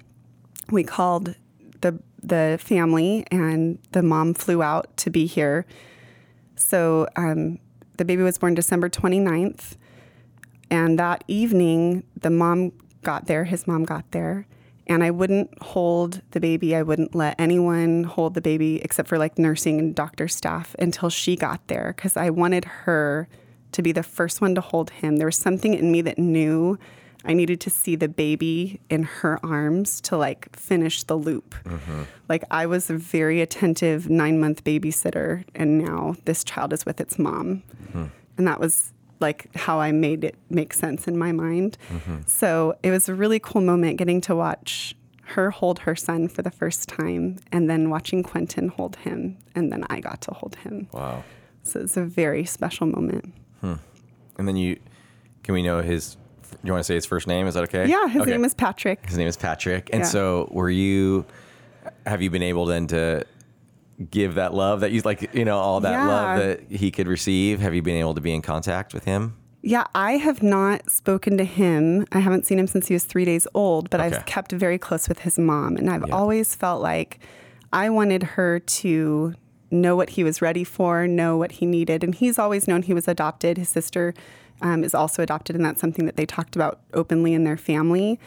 we 0.70 0.84
called 0.84 1.36
the 1.80 1.98
the 2.22 2.60
family, 2.62 3.26
and 3.32 3.80
the 3.94 4.04
mom 4.04 4.34
flew 4.34 4.62
out 4.62 4.98
to 4.98 5.10
be 5.10 5.26
here. 5.26 5.66
So 6.58 7.08
um, 7.16 7.60
the 7.96 8.04
baby 8.04 8.24
was 8.24 8.38
born 8.38 8.56
December 8.56 8.90
29th, 8.90 9.78
and 10.70 11.00
that 11.00 11.24
evening, 11.30 12.04
the 12.20 12.30
mom 12.30 12.74
got 13.04 13.28
there. 13.28 13.46
His 13.46 13.68
mom 13.68 13.86
got 13.86 14.12
there. 14.12 14.48
And 14.90 15.04
I 15.04 15.12
wouldn't 15.12 15.62
hold 15.62 16.22
the 16.32 16.40
baby. 16.40 16.76
I 16.76 16.82
wouldn't 16.82 17.14
let 17.14 17.40
anyone 17.40 18.04
hold 18.04 18.34
the 18.34 18.42
baby 18.42 18.82
except 18.82 19.08
for 19.08 19.18
like 19.20 19.38
nursing 19.38 19.80
and 19.80 19.96
doctor 19.96 20.28
staff 20.28 20.76
until 20.80 21.10
she 21.10 21.36
got 21.36 21.66
there 21.68 21.94
because 21.96 22.18
I 22.18 22.32
wanted 22.32 22.66
her 22.66 23.30
to 23.72 23.82
be 23.84 23.92
the 23.92 24.04
first 24.04 24.42
one 24.42 24.56
to 24.56 24.62
hold 24.62 24.90
him. 24.90 25.18
There 25.18 25.28
was 25.28 25.38
something 25.38 25.76
in 25.76 25.92
me 25.92 26.02
that 26.02 26.18
knew 26.18 26.80
I 27.26 27.34
needed 27.34 27.60
to 27.62 27.70
see 27.70 27.96
the 27.96 28.08
baby 28.08 28.80
in 28.90 29.04
her 29.04 29.40
arms 29.46 30.02
to 30.02 30.18
like 30.18 30.56
finish 30.56 31.04
the 31.04 31.18
loop. 31.18 31.54
Mm-hmm. 31.66 32.04
Like 32.28 32.44
I 32.50 32.66
was 32.66 32.90
a 32.90 32.96
very 32.96 33.42
attentive 33.42 34.10
nine 34.10 34.40
month 34.40 34.64
babysitter, 34.64 35.44
and 35.54 35.78
now 35.78 36.16
this 36.26 36.44
child 36.44 36.74
is 36.74 36.86
with 36.86 37.02
its 37.02 37.20
mom. 37.20 37.64
Mm-hmm. 37.88 38.06
And 38.38 38.48
that 38.48 38.60
was 38.60 38.94
like 39.20 39.54
how 39.56 39.80
I 39.80 39.92
made 39.92 40.24
it 40.24 40.36
make 40.50 40.74
sense 40.74 41.08
in 41.08 41.18
my 41.18 41.32
mind. 41.32 41.78
Mm-hmm. 41.92 42.18
So 42.28 42.76
it 42.84 42.92
was 42.92 43.10
a 43.10 43.16
really 43.16 43.40
cool 43.40 43.62
moment 43.62 43.98
getting 43.98 44.22
to 44.22 44.36
watch 44.36 44.96
her 45.34 45.52
hold 45.52 45.80
her 45.80 45.96
son 45.96 46.28
for 46.28 46.42
the 46.42 46.50
first 46.52 46.90
time 46.90 47.38
and 47.52 47.70
then 47.70 47.90
watching 47.90 48.24
Quentin 48.24 48.70
hold 48.70 48.96
him. 48.98 49.38
And 49.56 49.72
then 49.72 49.86
I 49.90 50.00
got 50.00 50.22
to 50.22 50.32
hold 50.34 50.56
him. 50.56 50.88
Wow. 50.92 51.24
So 51.64 51.80
it's 51.82 51.98
a 51.98 52.04
very 52.04 52.46
special 52.46 52.88
moment. 52.88 53.34
Hmm. 53.62 53.74
And 54.38 54.48
then 54.48 54.56
you, 54.58 54.80
can 55.44 55.54
we 55.54 55.62
know 55.62 55.82
his? 55.82 56.16
do 56.52 56.58
You 56.64 56.72
want 56.72 56.80
to 56.82 56.84
say 56.86 56.96
his 56.96 57.06
first 57.06 57.28
name? 57.28 57.46
Is 57.46 57.54
that 57.54 57.64
okay? 57.66 57.88
Yeah, 57.88 58.08
his 58.08 58.24
Okay. 58.24 58.32
name 58.32 58.44
is 58.44 58.54
Patrick. 58.56 59.06
His 59.06 59.18
name 59.18 59.28
is 59.28 59.38
Patrick. 59.38 59.90
And 59.94 60.00
Yeah. 60.02 60.06
so, 60.08 60.50
were 60.52 60.70
you? 60.70 61.26
Have 62.08 62.22
you 62.24 62.30
been 62.32 62.42
able 62.44 62.66
then 62.66 62.88
to 62.88 63.24
give 64.12 64.36
that 64.36 64.54
love 64.54 64.80
that 64.82 64.92
you 64.92 65.02
like? 65.02 65.34
You 65.34 65.46
know, 65.46 65.58
all 65.58 65.80
that 65.82 66.08
love 66.08 66.38
that 66.38 66.72
he 66.72 66.92
could 66.92 67.08
receive. 67.08 67.60
Have 67.60 67.74
you 67.74 67.82
been 67.82 67.98
able 67.98 68.16
to 68.16 68.22
be 68.22 68.34
in 68.34 68.42
contact 68.42 68.94
with 68.94 69.06
him? 69.06 69.36
Yeah, 69.62 69.86
I 69.94 70.14
have 70.14 70.42
not 70.42 70.90
spoken 70.90 71.38
to 71.38 71.44
him. 71.44 72.06
I 72.14 72.20
haven't 72.20 72.46
seen 72.46 72.60
him 72.60 72.68
since 72.68 72.88
he 72.88 72.94
was 72.94 73.04
three 73.04 73.26
days 73.26 73.46
old, 73.54 73.90
but 73.90 74.00
Okay. 74.00 74.16
I've 74.16 74.26
kept 74.26 74.54
very 74.54 74.78
close 74.78 75.10
with 75.10 75.20
his 75.20 75.38
mom. 75.38 75.76
And 75.76 75.90
I've 75.90 76.06
Yeah. 76.08 76.16
always 76.16 76.56
felt 76.56 76.82
like 76.82 77.20
I 77.74 77.90
wanted 77.90 78.24
her 78.24 78.60
to 78.60 79.34
know 79.70 79.96
what 79.98 80.12
he 80.12 80.24
was 80.24 80.42
ready 80.42 80.64
for, 80.64 81.08
know 81.08 81.36
what 81.38 81.52
he 81.54 81.66
needed. 81.66 82.04
And 82.06 82.16
he's 82.16 82.40
always 82.40 82.68
known 82.70 82.84
he 82.84 82.94
was 82.94 83.08
adopted. 83.08 83.58
His 83.58 83.70
sister 83.70 84.14
um, 84.62 84.84
is 84.84 84.94
also 84.94 85.24
adopted, 85.24 85.56
and 85.56 85.64
that's 85.64 85.80
something 85.80 86.06
that 86.06 86.16
they 86.18 86.26
talked 86.26 86.56
about 86.56 86.80
openly 86.94 87.34
in 87.34 87.44
their 87.46 87.56
family. 87.56 88.20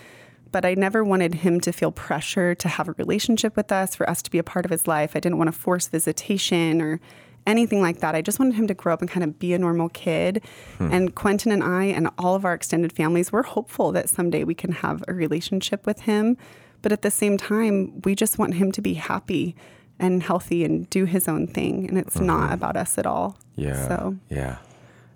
But 0.53 0.65
I 0.65 0.75
never 0.75 1.03
wanted 1.03 1.37
him 1.37 1.61
to 1.61 1.73
feel 1.73 1.91
pressure 1.91 2.55
to 2.55 2.69
have 2.69 2.89
a 2.89 2.93
relationship 2.93 3.57
with 3.57 3.73
us, 3.73 3.97
for 3.97 4.09
us 4.09 4.23
to 4.23 4.31
be 4.31 4.39
a 4.39 4.43
part 4.43 4.65
of 4.65 4.71
his 4.71 4.87
life. 4.87 5.17
I 5.17 5.21
didn't 5.21 5.39
want 5.39 5.49
to 5.49 5.59
force 5.59 5.89
visitation 5.89 6.81
or 6.81 7.01
anything 7.47 7.81
like 7.81 8.01
that. 8.01 8.15
I 8.15 8.23
just 8.23 8.39
wanted 8.39 8.55
him 8.55 8.67
to 8.69 8.75
grow 8.75 8.93
up 8.93 9.01
and 9.01 9.11
kind 9.11 9.25
of 9.25 9.39
be 9.39 9.53
a 9.53 9.59
normal 9.59 9.89
kid. 9.89 10.45
Hmm. 10.79 10.93
And 10.93 11.15
Quentin 11.15 11.51
and 11.51 11.65
I 11.65 11.85
and 11.85 12.09
all 12.19 12.35
of 12.35 12.45
our 12.45 12.55
extended 12.55 12.93
families, 12.93 13.33
we're 13.33 13.43
hopeful 13.43 13.93
that 13.93 14.09
someday 14.09 14.45
we 14.45 14.55
can 14.55 14.73
have 14.73 15.03
a 15.09 15.15
relationship 15.15 15.87
with 15.87 16.03
him. 16.03 16.37
But 16.83 16.93
at 16.93 17.03
the 17.03 17.11
same 17.11 17.37
time, 17.37 18.01
we 18.03 18.15
just 18.15 18.39
want 18.39 18.55
him 18.55 18.73
to 18.73 18.83
be 18.83 18.95
happy 18.95 19.57
and 19.99 20.23
healthy 20.23 20.65
and 20.65 20.89
do 20.91 21.05
his 21.05 21.29
own 21.29 21.47
thing. 21.47 21.89
And 21.89 21.97
it's 21.97 22.19
not 22.19 22.45
mm-hmm. 22.45 22.55
about 22.55 22.77
us 22.77 22.99
at 22.99 23.07
all. 23.07 23.39
Yeah. 23.55 23.89
So, 23.89 24.17
yeah, 24.29 24.59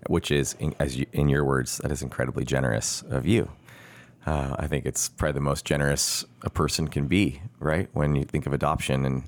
which 0.07 0.31
is, 0.31 0.53
in, 0.59 0.73
as 0.79 0.97
you, 0.97 1.05
in 1.11 1.27
your 1.27 1.43
words, 1.43 1.79
that 1.79 1.91
is 1.91 2.01
incredibly 2.01 2.45
generous 2.45 3.03
of 3.03 3.25
you. 3.25 3.49
Uh, 4.27 4.55
I 4.59 4.67
think 4.67 4.85
it's 4.85 5.07
probably 5.09 5.33
the 5.33 5.39
most 5.41 5.63
generous 5.65 6.25
a 6.41 6.49
person 6.49 6.89
can 6.89 7.07
be, 7.07 7.41
right? 7.59 7.87
When 7.93 8.13
you 8.15 8.23
think 8.25 8.45
of 8.45 8.53
adoption 8.53 9.05
and 9.05 9.23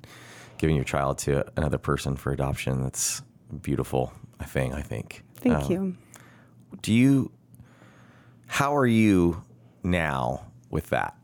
giving 0.58 0.76
your 0.76 0.84
child 0.86 1.18
to 1.20 1.46
another 1.56 1.78
person 1.78 2.18
for 2.18 2.34
adoption, 2.34 2.84
that's 2.84 3.22
a 3.50 3.56
beautiful 3.56 4.12
thing. 4.46 4.74
I 4.74 4.82
think. 4.82 5.24
thank 5.36 5.56
Um, 5.56 5.72
you. 5.72 5.98
Do 6.82 6.94
you? 6.94 7.32
How 8.48 8.76
are 8.76 8.86
you 8.86 9.42
now 9.84 10.46
with 10.70 10.90
that? 10.90 11.16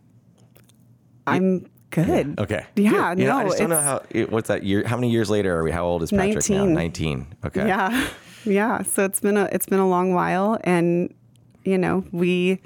I'm 1.28 1.66
good. 1.90 2.40
Okay. 2.40 2.66
Yeah, 2.76 3.14
Good. 3.16 3.20
You 3.24 3.28
know, 3.28 3.38
I 3.38 3.44
just 3.44 3.58
don't 3.58 3.70
know 3.70 3.82
how. 3.82 4.00
What's 4.30 4.48
that 4.48 4.64
year? 4.64 4.88
How 4.88 4.96
many 4.96 5.10
years 5.12 5.30
later 5.30 5.58
are 5.58 5.64
we? 5.64 5.72
How 5.72 5.86
old 5.86 6.02
is 6.04 6.12
Patrick 6.12 6.50
now? 6.50 6.66
19. 6.66 6.74
Nineteen. 6.74 7.28
Okay. 7.46 7.68
Yeah. 7.68 8.08
Yeah. 8.48 8.84
So 8.84 9.04
it's 9.06 9.20
been 9.20 9.38
a 9.38 9.46
it's 9.52 9.66
been 9.66 9.80
a 9.80 9.90
long 9.90 10.14
while 10.14 10.60
and 10.64 11.12
you 11.64 11.80
know, 11.80 12.06
we 12.12 12.62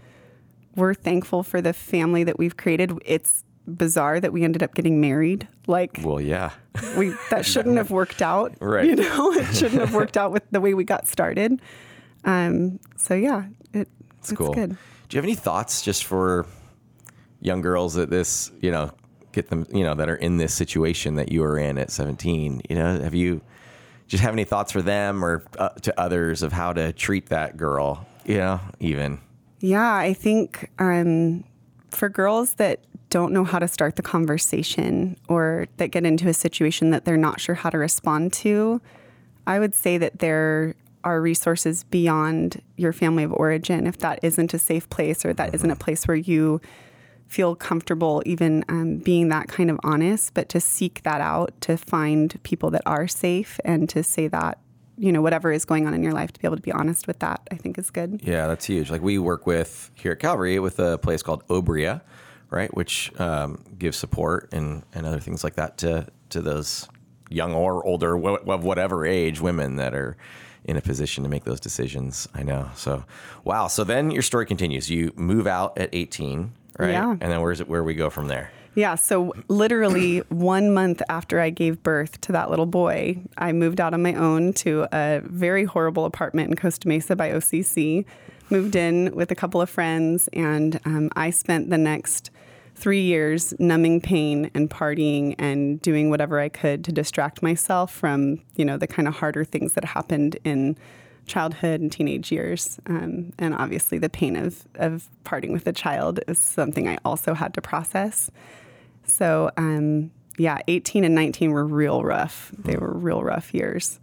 we're 0.79 0.93
thankful 0.93 1.43
for 1.43 1.61
the 1.61 1.73
family 1.73 2.23
that 2.23 2.39
we've 2.39 2.57
created. 2.57 2.91
It's 3.05 3.43
bizarre 3.67 4.19
that 4.19 4.33
we 4.33 4.43
ended 4.43 4.63
up 4.63 4.73
getting 4.73 4.99
married. 4.99 5.47
Like 5.67 5.99
Well, 6.03 6.19
yeah. 6.19 6.51
we 6.97 7.13
that 7.29 7.45
shouldn't 7.51 7.77
have 7.77 7.91
worked 7.91 8.21
out. 8.21 8.55
Right. 8.59 8.85
You 8.87 8.95
know, 9.03 9.31
it 9.33 9.53
shouldn't 9.55 9.81
have 9.81 9.93
worked 9.93 10.17
out 10.17 10.31
with 10.31 10.43
the 10.51 10.59
way 10.59 10.73
we 10.73 10.83
got 10.83 11.07
started. 11.07 11.61
Um 12.25 12.79
so 12.97 13.13
yeah, 13.13 13.45
it, 13.73 13.87
It's 14.17 14.31
it's 14.31 14.37
cool. 14.37 14.53
good. 14.53 14.69
Do 14.71 15.15
you 15.15 15.17
have 15.17 15.25
any 15.25 15.35
thoughts 15.35 15.81
just 15.81 16.03
for 16.05 16.45
young 17.41 17.61
girls 17.61 17.93
that 17.95 18.09
this, 18.09 18.51
you 18.61 18.71
know, 18.71 18.91
get 19.31 19.49
them, 19.49 19.65
you 19.71 19.83
know, 19.83 19.93
that 19.95 20.09
are 20.09 20.15
in 20.15 20.37
this 20.37 20.53
situation 20.53 21.15
that 21.15 21.31
you 21.31 21.41
were 21.41 21.57
in 21.59 21.77
at 21.77 21.91
17? 21.91 22.61
You 22.69 22.75
know, 22.75 22.99
have 23.01 23.13
you 23.15 23.41
just 24.07 24.23
have 24.23 24.33
any 24.33 24.43
thoughts 24.45 24.71
for 24.71 24.81
them 24.81 25.23
or 25.23 25.43
uh, 25.59 25.69
to 25.81 25.99
others 25.99 26.41
of 26.41 26.51
how 26.51 26.73
to 26.73 26.91
treat 26.93 27.27
that 27.27 27.55
girl, 27.57 28.07
you 28.25 28.37
know, 28.37 28.59
even? 28.79 29.19
Yeah, 29.59 29.93
I 29.93 30.13
think 30.13 30.69
um, 30.79 31.43
for 31.91 32.09
girls 32.09 32.55
that 32.55 32.79
don't 33.09 33.33
know 33.33 33.43
how 33.43 33.59
to 33.59 33.67
start 33.67 33.95
the 33.95 34.01
conversation 34.01 35.17
or 35.27 35.67
that 35.77 35.87
get 35.87 36.05
into 36.05 36.27
a 36.29 36.33
situation 36.33 36.91
that 36.91 37.05
they're 37.05 37.17
not 37.17 37.41
sure 37.41 37.55
how 37.55 37.69
to 37.69 37.77
respond 37.77 38.31
to, 38.33 38.81
I 39.47 39.59
would 39.59 39.73
say 39.73 39.97
that 39.97 40.19
there 40.19 40.75
are 41.03 41.21
resources 41.21 41.83
beyond 41.85 42.61
your 42.77 42.93
family 42.93 43.23
of 43.23 43.33
origin. 43.33 43.87
If 43.87 43.97
that 43.99 44.19
isn't 44.21 44.53
a 44.53 44.59
safe 44.59 44.89
place 44.89 45.25
or 45.25 45.33
that 45.33 45.55
isn't 45.55 45.71
a 45.71 45.75
place 45.75 46.07
where 46.07 46.17
you 46.17 46.61
feel 47.27 47.55
comfortable 47.55 48.23
even 48.25 48.65
um, 48.69 48.97
being 48.97 49.29
that 49.29 49.47
kind 49.47 49.69
of 49.69 49.79
honest, 49.83 50.33
but 50.33 50.49
to 50.49 50.59
seek 50.59 51.03
that 51.03 51.21
out, 51.21 51.53
to 51.61 51.77
find 51.77 52.41
people 52.43 52.69
that 52.71 52.81
are 52.85 53.07
safe 53.07 53.59
and 53.63 53.89
to 53.89 54.03
say 54.03 54.27
that, 54.27 54.57
you 54.99 55.11
know, 55.11 55.21
whatever 55.21 55.51
is 55.51 55.65
going 55.65 55.87
on 55.87 55.93
in 55.93 56.03
your 56.03 56.11
life, 56.11 56.31
to 56.33 56.39
be 56.39 56.45
able 56.47 56.57
to 56.57 56.61
be 56.61 56.71
honest 56.71 57.07
with 57.07 57.19
that, 57.19 57.41
I 57.51 57.55
think 57.55 57.77
is 57.77 57.89
good. 57.89 58.19
Yeah, 58.23 58.47
that's 58.47 58.65
huge. 58.65 58.91
Like 58.91 59.01
we 59.01 59.17
work 59.17 59.47
with 59.47 59.89
here 59.95 60.11
at 60.11 60.19
Calvary 60.19 60.59
with 60.59 60.77
a 60.79 60.97
place 60.97 61.23
called 61.23 61.47
Obria, 61.47 62.01
right, 62.49 62.73
which 62.75 63.11
um, 63.19 63.63
gives 63.77 63.97
support 63.97 64.49
and, 64.51 64.83
and 64.93 65.05
other 65.05 65.19
things 65.19 65.43
like 65.43 65.55
that 65.55 65.77
to 65.79 66.07
to 66.29 66.41
those 66.41 66.87
young 67.29 67.53
or 67.53 67.83
older, 67.85 68.17
wh- 68.17 68.47
of 68.47 68.63
whatever 68.63 69.05
age, 69.05 69.39
women 69.39 69.77
that 69.77 69.93
are 69.93 70.17
in 70.65 70.77
a 70.77 70.81
position 70.81 71.23
to 71.23 71.29
make 71.29 71.43
those 71.43 71.59
decisions. 71.59 72.27
I 72.33 72.43
know. 72.43 72.69
So, 72.75 73.05
wow. 73.43 73.67
So 73.67 73.83
then 73.83 74.11
your 74.11 74.21
story 74.21 74.45
continues. 74.45 74.89
You 74.89 75.13
move 75.15 75.47
out 75.47 75.77
at 75.77 75.89
18, 75.93 76.51
right? 76.77 76.91
Yeah. 76.91 77.11
And 77.11 77.21
then 77.21 77.41
where's 77.41 77.61
it? 77.61 77.67
Where 77.67 77.83
we 77.83 77.95
go 77.95 78.09
from 78.09 78.27
there? 78.27 78.51
Yeah, 78.75 78.95
so 78.95 79.33
literally 79.47 80.19
one 80.29 80.73
month 80.73 81.01
after 81.09 81.39
I 81.39 81.49
gave 81.49 81.81
birth 81.83 82.21
to 82.21 82.31
that 82.33 82.49
little 82.49 82.65
boy, 82.65 83.19
I 83.37 83.51
moved 83.51 83.81
out 83.81 83.93
on 83.93 84.01
my 84.01 84.13
own 84.13 84.53
to 84.53 84.87
a 84.91 85.21
very 85.25 85.65
horrible 85.65 86.05
apartment 86.05 86.49
in 86.49 86.55
Costa 86.55 86.87
Mesa 86.87 87.15
by 87.15 87.31
OCC. 87.31 88.05
Moved 88.49 88.75
in 88.75 89.13
with 89.13 89.31
a 89.31 89.35
couple 89.35 89.61
of 89.61 89.69
friends, 89.69 90.27
and 90.33 90.79
um, 90.85 91.09
I 91.15 91.29
spent 91.29 91.69
the 91.69 91.77
next 91.77 92.31
three 92.75 93.01
years 93.01 93.53
numbing 93.59 94.01
pain 94.01 94.49
and 94.53 94.69
partying 94.69 95.35
and 95.37 95.81
doing 95.81 96.09
whatever 96.09 96.39
I 96.39 96.49
could 96.49 96.83
to 96.85 96.91
distract 96.91 97.43
myself 97.43 97.93
from, 97.93 98.41
you 98.55 98.63
know, 98.63 98.77
the 98.77 98.87
kind 98.87 99.07
of 99.07 99.15
harder 99.15 99.43
things 99.43 99.73
that 99.73 99.83
happened 99.83 100.37
in 100.45 100.77
childhood 101.29 101.79
and 101.79 101.91
teenage 101.91 102.31
years. 102.31 102.79
Um, 102.87 103.31
and 103.39 103.53
obviously, 103.53 103.97
the 103.97 104.09
pain 104.09 104.35
of, 104.35 104.67
of 104.75 105.07
parting 105.23 105.53
with 105.53 105.65
a 105.67 105.73
child 105.73 106.19
is 106.27 106.37
something 106.37 106.87
I 106.87 106.97
also 107.05 107.33
had 107.33 107.53
to 107.53 107.61
process. 107.61 108.29
So, 109.05 109.51
um, 109.55 110.11
yeah, 110.37 110.59
18 110.67 111.03
and 111.03 111.15
19 111.15 111.51
were 111.51 111.65
real 111.65 112.03
rough. 112.03 112.51
They 112.57 112.75
were 112.75 112.93
real 112.93 113.23
rough 113.23 113.53
years. 113.53 113.99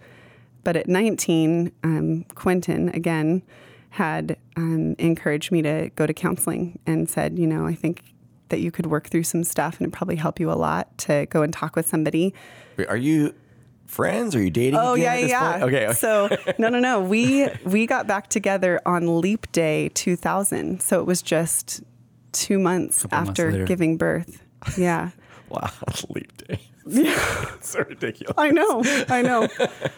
But 0.65 0.77
at 0.77 0.89
19, 0.89 1.73
um, 1.85 2.25
Quentin, 2.35 2.89
again, 2.91 3.43
had 3.91 4.37
um, 4.57 4.95
encouraged 4.99 5.53
me 5.53 5.62
to 5.62 5.91
go 5.97 6.07
to 6.07 6.12
counseling 6.12 6.79
and 6.87 7.09
said, 7.09 7.39
you 7.39 7.47
know, 7.47 7.67
I 7.67 7.75
think 7.75 8.03
that 8.49 8.61
you 8.61 8.71
could 8.71 8.87
work 8.87 9.09
through 9.09 9.23
some 9.23 9.45
stuff 9.45 9.79
and 9.79 9.83
it'd 9.83 9.93
probably 9.93 10.17
help 10.17 10.39
you 10.39 10.51
a 10.51 10.55
lot 10.55 10.97
to 10.99 11.27
go 11.27 11.43
and 11.43 11.53
talk 11.53 11.77
with 11.77 11.87
somebody. 11.87 12.35
Are 12.89 12.97
you 12.97 13.35
friends? 13.87 14.35
Are 14.35 14.42
you 14.42 14.51
dating? 14.51 14.79
Oh 14.79 14.94
again 14.94 15.05
yeah, 15.05 15.12
at 15.14 15.20
this 15.22 15.31
yeah. 15.31 15.51
point? 15.53 15.62
Okay. 15.75 15.92
So 15.94 16.29
no, 16.59 16.68
no, 16.68 16.79
no. 16.81 17.01
We 17.01 17.49
we 17.64 17.87
got 17.87 18.07
back 18.07 18.29
together 18.29 18.81
on 18.87 19.20
Leap 19.20 19.51
Day 19.53 19.88
2000. 19.90 20.81
So 20.83 21.01
it 21.01 21.07
was 21.07 21.22
just 21.22 21.83
two 22.33 22.59
months 22.59 23.03
Couple 23.03 23.18
months 23.18 23.31
after 23.31 23.53
later. 23.53 23.64
giving 23.64 23.96
birth. 23.96 24.42
Yeah. 24.77 25.11
wow, 25.49 25.70
leap 26.11 26.37
day. 26.49 26.61
it's 26.88 27.70
so 27.70 27.81
ridiculous. 27.88 28.35
I 28.38 28.51
know. 28.51 28.83
I 29.09 29.22
know. 29.22 29.49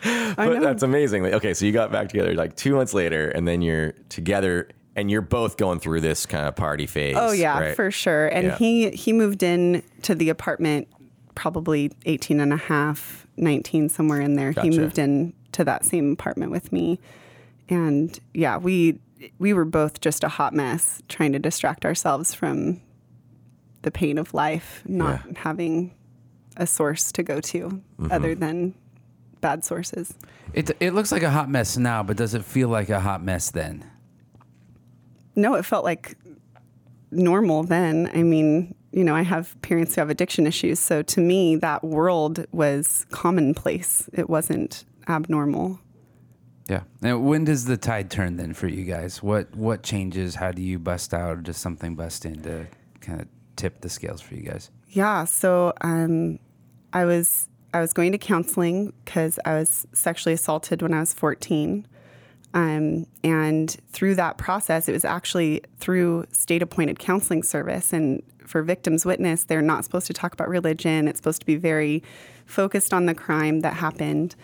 I 0.02 0.34
But 0.36 0.46
know. 0.54 0.60
that's 0.60 0.82
amazing. 0.82 1.26
Okay, 1.26 1.52
so 1.54 1.66
you 1.66 1.72
got 1.72 1.92
back 1.92 2.08
together 2.08 2.34
like 2.34 2.56
two 2.56 2.74
months 2.74 2.94
later, 2.94 3.28
and 3.28 3.46
then 3.46 3.60
you're 3.60 3.92
together, 4.08 4.68
and 4.96 5.10
you're 5.10 5.20
both 5.20 5.56
going 5.58 5.80
through 5.80 6.00
this 6.00 6.24
kind 6.26 6.46
of 6.46 6.56
party 6.56 6.86
phase. 6.86 7.16
Oh 7.18 7.32
yeah, 7.32 7.58
right? 7.60 7.76
for 7.76 7.90
sure. 7.90 8.28
And 8.28 8.46
Yeah. 8.48 8.56
he 8.56 8.90
he 8.90 9.12
moved 9.12 9.42
in 9.42 9.82
to 10.02 10.14
the 10.14 10.28
apartment 10.30 10.88
probably 11.34 11.92
18 12.06 12.40
and 12.40 12.52
a 12.52 12.56
half, 12.56 13.26
19 13.38 13.88
somewhere 13.88 14.20
in 14.20 14.34
there. 14.34 14.52
Gotcha. 14.52 14.68
He 14.70 14.78
moved 14.78 14.98
in 14.98 15.32
to 15.52 15.64
that 15.64 15.84
same 15.84 16.12
apartment 16.12 16.50
with 16.52 16.72
me. 16.72 16.98
And 17.68 18.18
yeah, 18.34 18.56
we 18.58 18.98
we 19.38 19.52
were 19.52 19.64
both 19.64 20.00
just 20.00 20.22
a 20.24 20.28
hot 20.28 20.52
mess 20.54 21.02
trying 21.08 21.32
to 21.32 21.38
distract 21.38 21.84
ourselves 21.84 22.34
from 22.34 22.80
the 23.82 23.90
pain 23.90 24.16
of 24.18 24.32
life, 24.34 24.82
not 24.86 25.20
Yeah. 25.26 25.32
having 25.38 25.94
a 26.56 26.66
source 26.66 27.12
to 27.12 27.22
go 27.22 27.40
to 27.40 27.68
Mm-hmm. 28.00 28.12
other 28.12 28.34
than 28.34 28.74
bad 29.40 29.64
sources. 29.64 30.14
It 30.52 30.70
it 30.80 30.94
looks 30.94 31.12
like 31.12 31.22
a 31.22 31.30
hot 31.30 31.48
mess 31.50 31.76
now, 31.76 32.02
but 32.02 32.16
does 32.16 32.34
it 32.34 32.44
feel 32.44 32.68
like 32.68 32.88
a 32.90 33.00
hot 33.00 33.22
mess 33.22 33.50
then? 33.50 33.84
No, 35.36 35.54
it 35.54 35.64
felt 35.64 35.84
like 35.84 36.16
normal 37.10 37.62
then. 37.64 38.10
I 38.14 38.22
mean, 38.22 38.74
you 38.92 39.04
know, 39.04 39.14
I 39.14 39.22
have 39.22 39.60
parents 39.62 39.94
who 39.94 40.00
have 40.00 40.10
addiction 40.10 40.46
issues. 40.46 40.78
So 40.78 41.02
to 41.02 41.20
me, 41.20 41.56
that 41.56 41.84
world 41.84 42.46
was 42.52 43.06
commonplace. 43.10 44.08
It 44.12 44.30
wasn't 44.30 44.84
abnormal. 45.08 45.80
Yeah. 46.68 46.82
And 47.02 47.24
when 47.24 47.44
does 47.44 47.64
the 47.64 47.76
tide 47.76 48.10
turn 48.10 48.36
then 48.36 48.52
for 48.52 48.68
you 48.68 48.84
guys? 48.84 49.22
What 49.22 49.54
what 49.54 49.82
changes? 49.82 50.34
How 50.34 50.52
do 50.52 50.62
you 50.62 50.78
bust 50.78 51.14
out? 51.14 51.38
Or 51.38 51.40
does 51.40 51.56
something 51.56 51.96
bust 51.96 52.24
in 52.24 52.42
to 52.42 52.66
kind 53.00 53.20
of 53.20 53.28
tip 53.56 53.80
the 53.80 53.88
scales 53.88 54.20
for 54.20 54.34
you 54.34 54.42
guys? 54.42 54.70
Yeah. 54.88 55.24
So 55.24 55.72
um, 55.80 56.38
I 56.92 57.04
was 57.04 57.48
I 57.72 57.80
was 57.80 57.92
going 57.92 58.12
to 58.12 58.18
counseling 58.18 58.92
because 59.04 59.38
I 59.44 59.54
was 59.54 59.86
sexually 59.92 60.34
assaulted 60.34 60.82
when 60.82 60.94
I 60.94 61.00
was 61.00 61.12
14. 61.14 61.86
Um, 62.54 63.06
and 63.22 63.76
through 63.92 64.14
that 64.16 64.38
process, 64.38 64.88
it 64.88 64.92
was 64.92 65.04
actually 65.04 65.62
through 65.78 66.26
state 66.32 66.62
appointed 66.62 66.98
counseling 66.98 67.42
service. 67.42 67.92
And 67.92 68.22
for 68.46 68.62
victims 68.62 69.04
witness, 69.04 69.44
they're 69.44 69.62
not 69.62 69.84
supposed 69.84 70.06
to 70.06 70.12
talk 70.12 70.32
about 70.32 70.48
religion. 70.48 71.08
It's 71.08 71.18
supposed 71.18 71.40
to 71.40 71.46
be 71.46 71.56
very 71.56 72.02
focused 72.46 72.94
on 72.94 73.06
the 73.06 73.14
crime 73.14 73.60
that 73.60 73.74
happened. 73.74 74.34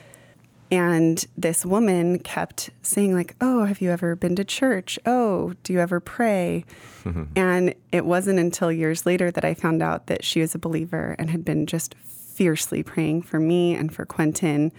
And 0.71 1.25
this 1.37 1.65
woman 1.65 2.19
kept 2.19 2.71
saying, 2.83 3.15
like, 3.15 3.37
oh, 3.41 3.65
have 3.65 3.81
you 3.81 3.91
ever 3.91 4.17
been 4.17 4.35
to 4.37 4.45
church? 4.45 4.99
Oh, 5.07 5.55
do 5.63 5.73
you 5.73 5.81
ever 5.81 6.01
pray? 6.01 6.65
and 7.37 7.75
it 7.93 8.05
wasn't 8.05 8.39
until 8.39 8.73
years 8.73 9.07
later 9.07 9.31
that 9.31 9.45
I 9.45 9.55
found 9.55 9.83
out 9.83 10.07
that 10.07 10.25
she 10.25 10.41
was 10.41 10.55
a 10.55 10.59
believer 10.59 11.17
and 11.19 11.31
had 11.31 11.45
been 11.45 11.67
just 11.67 11.95
fiercely 11.95 12.83
praying 12.83 13.23
for 13.23 13.39
me 13.39 13.75
and 13.75 13.95
for 13.95 14.05
Quentin 14.05 14.73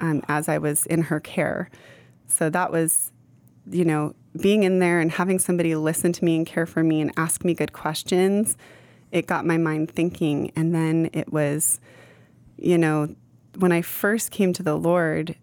um, 0.00 0.22
as 0.28 0.48
I 0.48 0.58
was 0.58 0.86
in 0.86 1.02
her 1.02 1.20
care. 1.20 1.70
So 2.28 2.50
that 2.50 2.70
was 2.70 3.10
you 3.70 3.84
know, 3.84 4.14
being 4.40 4.62
in 4.62 4.78
there 4.78 5.00
and 5.00 5.10
having 5.10 5.38
somebody 5.38 5.74
listen 5.74 6.12
to 6.12 6.24
me 6.24 6.36
and 6.36 6.46
care 6.46 6.66
for 6.66 6.82
me 6.82 7.00
and 7.00 7.12
ask 7.16 7.44
me 7.44 7.54
good 7.54 7.72
questions, 7.72 8.56
it 9.10 9.26
got 9.26 9.44
my 9.46 9.56
mind 9.56 9.90
thinking. 9.90 10.52
And 10.54 10.74
then 10.74 11.10
it 11.12 11.32
was, 11.32 11.80
you 12.56 12.78
know, 12.78 13.14
when 13.58 13.72
I 13.72 13.82
first 13.82 14.30
came 14.30 14.52
to 14.54 14.62
the 14.62 14.76
Lord, 14.76 15.36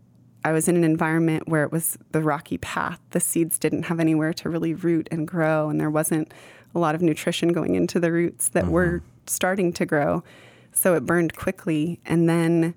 I 0.43 0.51
was 0.51 0.67
in 0.67 0.75
an 0.75 0.83
environment 0.83 1.47
where 1.47 1.63
it 1.63 1.71
was 1.71 1.97
the 2.11 2.21
rocky 2.21 2.57
path. 2.57 2.99
The 3.11 3.19
seeds 3.19 3.57
didn't 3.57 3.83
have 3.83 3.99
anywhere 3.99 4.33
to 4.33 4.49
really 4.49 4.73
root 4.73 5.07
and 5.11 5.27
grow, 5.27 5.69
and 5.69 5.79
there 5.79 5.89
wasn't 5.89 6.33
a 6.73 6.79
lot 6.79 6.93
of 6.93 7.01
nutrition 7.01 7.51
going 7.51 7.75
into 7.75 7.99
the 7.99 8.11
roots 8.11 8.49
that 8.49 8.67
were 8.67 8.99
mm-hmm. 8.99 9.07
starting 9.25 9.73
to 9.73 9.85
grow. 9.85 10.23
So 10.71 10.93
it 10.93 11.05
burned 11.05 11.35
quickly. 11.35 11.99
And 12.05 12.29
then, 12.29 12.75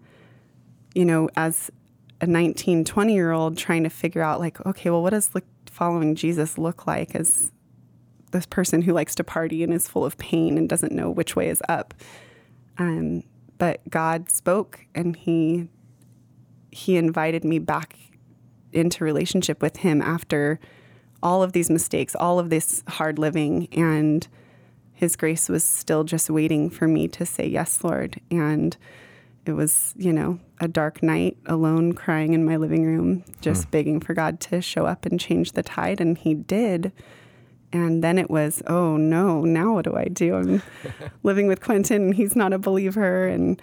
you 0.94 1.04
know, 1.04 1.28
as 1.36 1.70
a 2.20 2.26
19, 2.26 2.84
20 2.84 3.14
year 3.14 3.32
old 3.32 3.56
trying 3.56 3.84
to 3.84 3.90
figure 3.90 4.22
out, 4.22 4.40
like, 4.40 4.64
okay, 4.66 4.90
well, 4.90 5.02
what 5.02 5.10
does 5.10 5.34
like 5.34 5.46
following 5.66 6.14
Jesus 6.14 6.58
look 6.58 6.86
like 6.86 7.14
as 7.14 7.52
this 8.32 8.46
person 8.46 8.82
who 8.82 8.92
likes 8.92 9.14
to 9.14 9.24
party 9.24 9.62
and 9.62 9.72
is 9.72 9.88
full 9.88 10.04
of 10.04 10.18
pain 10.18 10.58
and 10.58 10.68
doesn't 10.68 10.92
know 10.92 11.10
which 11.10 11.36
way 11.36 11.48
is 11.48 11.62
up? 11.68 11.94
Um, 12.78 13.24
but 13.58 13.80
God 13.90 14.30
spoke 14.30 14.86
and 14.94 15.16
he 15.16 15.68
he 16.70 16.96
invited 16.96 17.44
me 17.44 17.58
back 17.58 17.96
into 18.72 19.02
relationship 19.02 19.62
with 19.62 19.78
him 19.78 20.02
after 20.02 20.60
all 21.22 21.42
of 21.42 21.52
these 21.52 21.70
mistakes, 21.70 22.14
all 22.14 22.38
of 22.38 22.50
this 22.50 22.84
hard 22.86 23.18
living 23.18 23.66
and 23.72 24.28
his 24.92 25.14
grace 25.16 25.48
was 25.48 25.62
still 25.62 26.02
just 26.02 26.28
waiting 26.28 26.68
for 26.68 26.88
me 26.88 27.06
to 27.06 27.24
say 27.24 27.46
yes, 27.46 27.84
Lord. 27.84 28.20
And 28.32 28.76
it 29.48 29.54
was, 29.54 29.94
you 29.96 30.12
know, 30.12 30.38
a 30.60 30.68
dark 30.68 31.02
night 31.02 31.36
alone 31.46 31.92
crying 31.92 32.34
in 32.34 32.44
my 32.44 32.56
living 32.56 32.84
room, 32.84 33.24
just 33.40 33.64
hmm. 33.64 33.70
begging 33.70 34.00
for 34.00 34.14
God 34.14 34.40
to 34.40 34.60
show 34.60 34.86
up 34.86 35.06
and 35.06 35.18
change 35.18 35.52
the 35.52 35.62
tide 35.62 36.00
and 36.00 36.16
he 36.18 36.34
did. 36.34 36.92
And 37.72 38.02
then 38.02 38.18
it 38.18 38.30
was, 38.30 38.62
oh 38.66 38.96
no, 38.96 39.42
now 39.42 39.74
what 39.74 39.84
do 39.84 39.94
I 39.96 40.04
do? 40.04 40.34
I'm 40.34 40.62
living 41.22 41.46
with 41.46 41.60
Quentin 41.60 42.02
and 42.02 42.14
he's 42.14 42.36
not 42.36 42.52
a 42.52 42.58
believer. 42.58 43.26
And, 43.26 43.60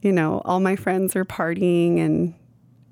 you 0.00 0.12
know, 0.12 0.42
all 0.44 0.60
my 0.60 0.76
friends 0.76 1.14
are 1.14 1.24
partying. 1.24 1.98
And 1.98 2.34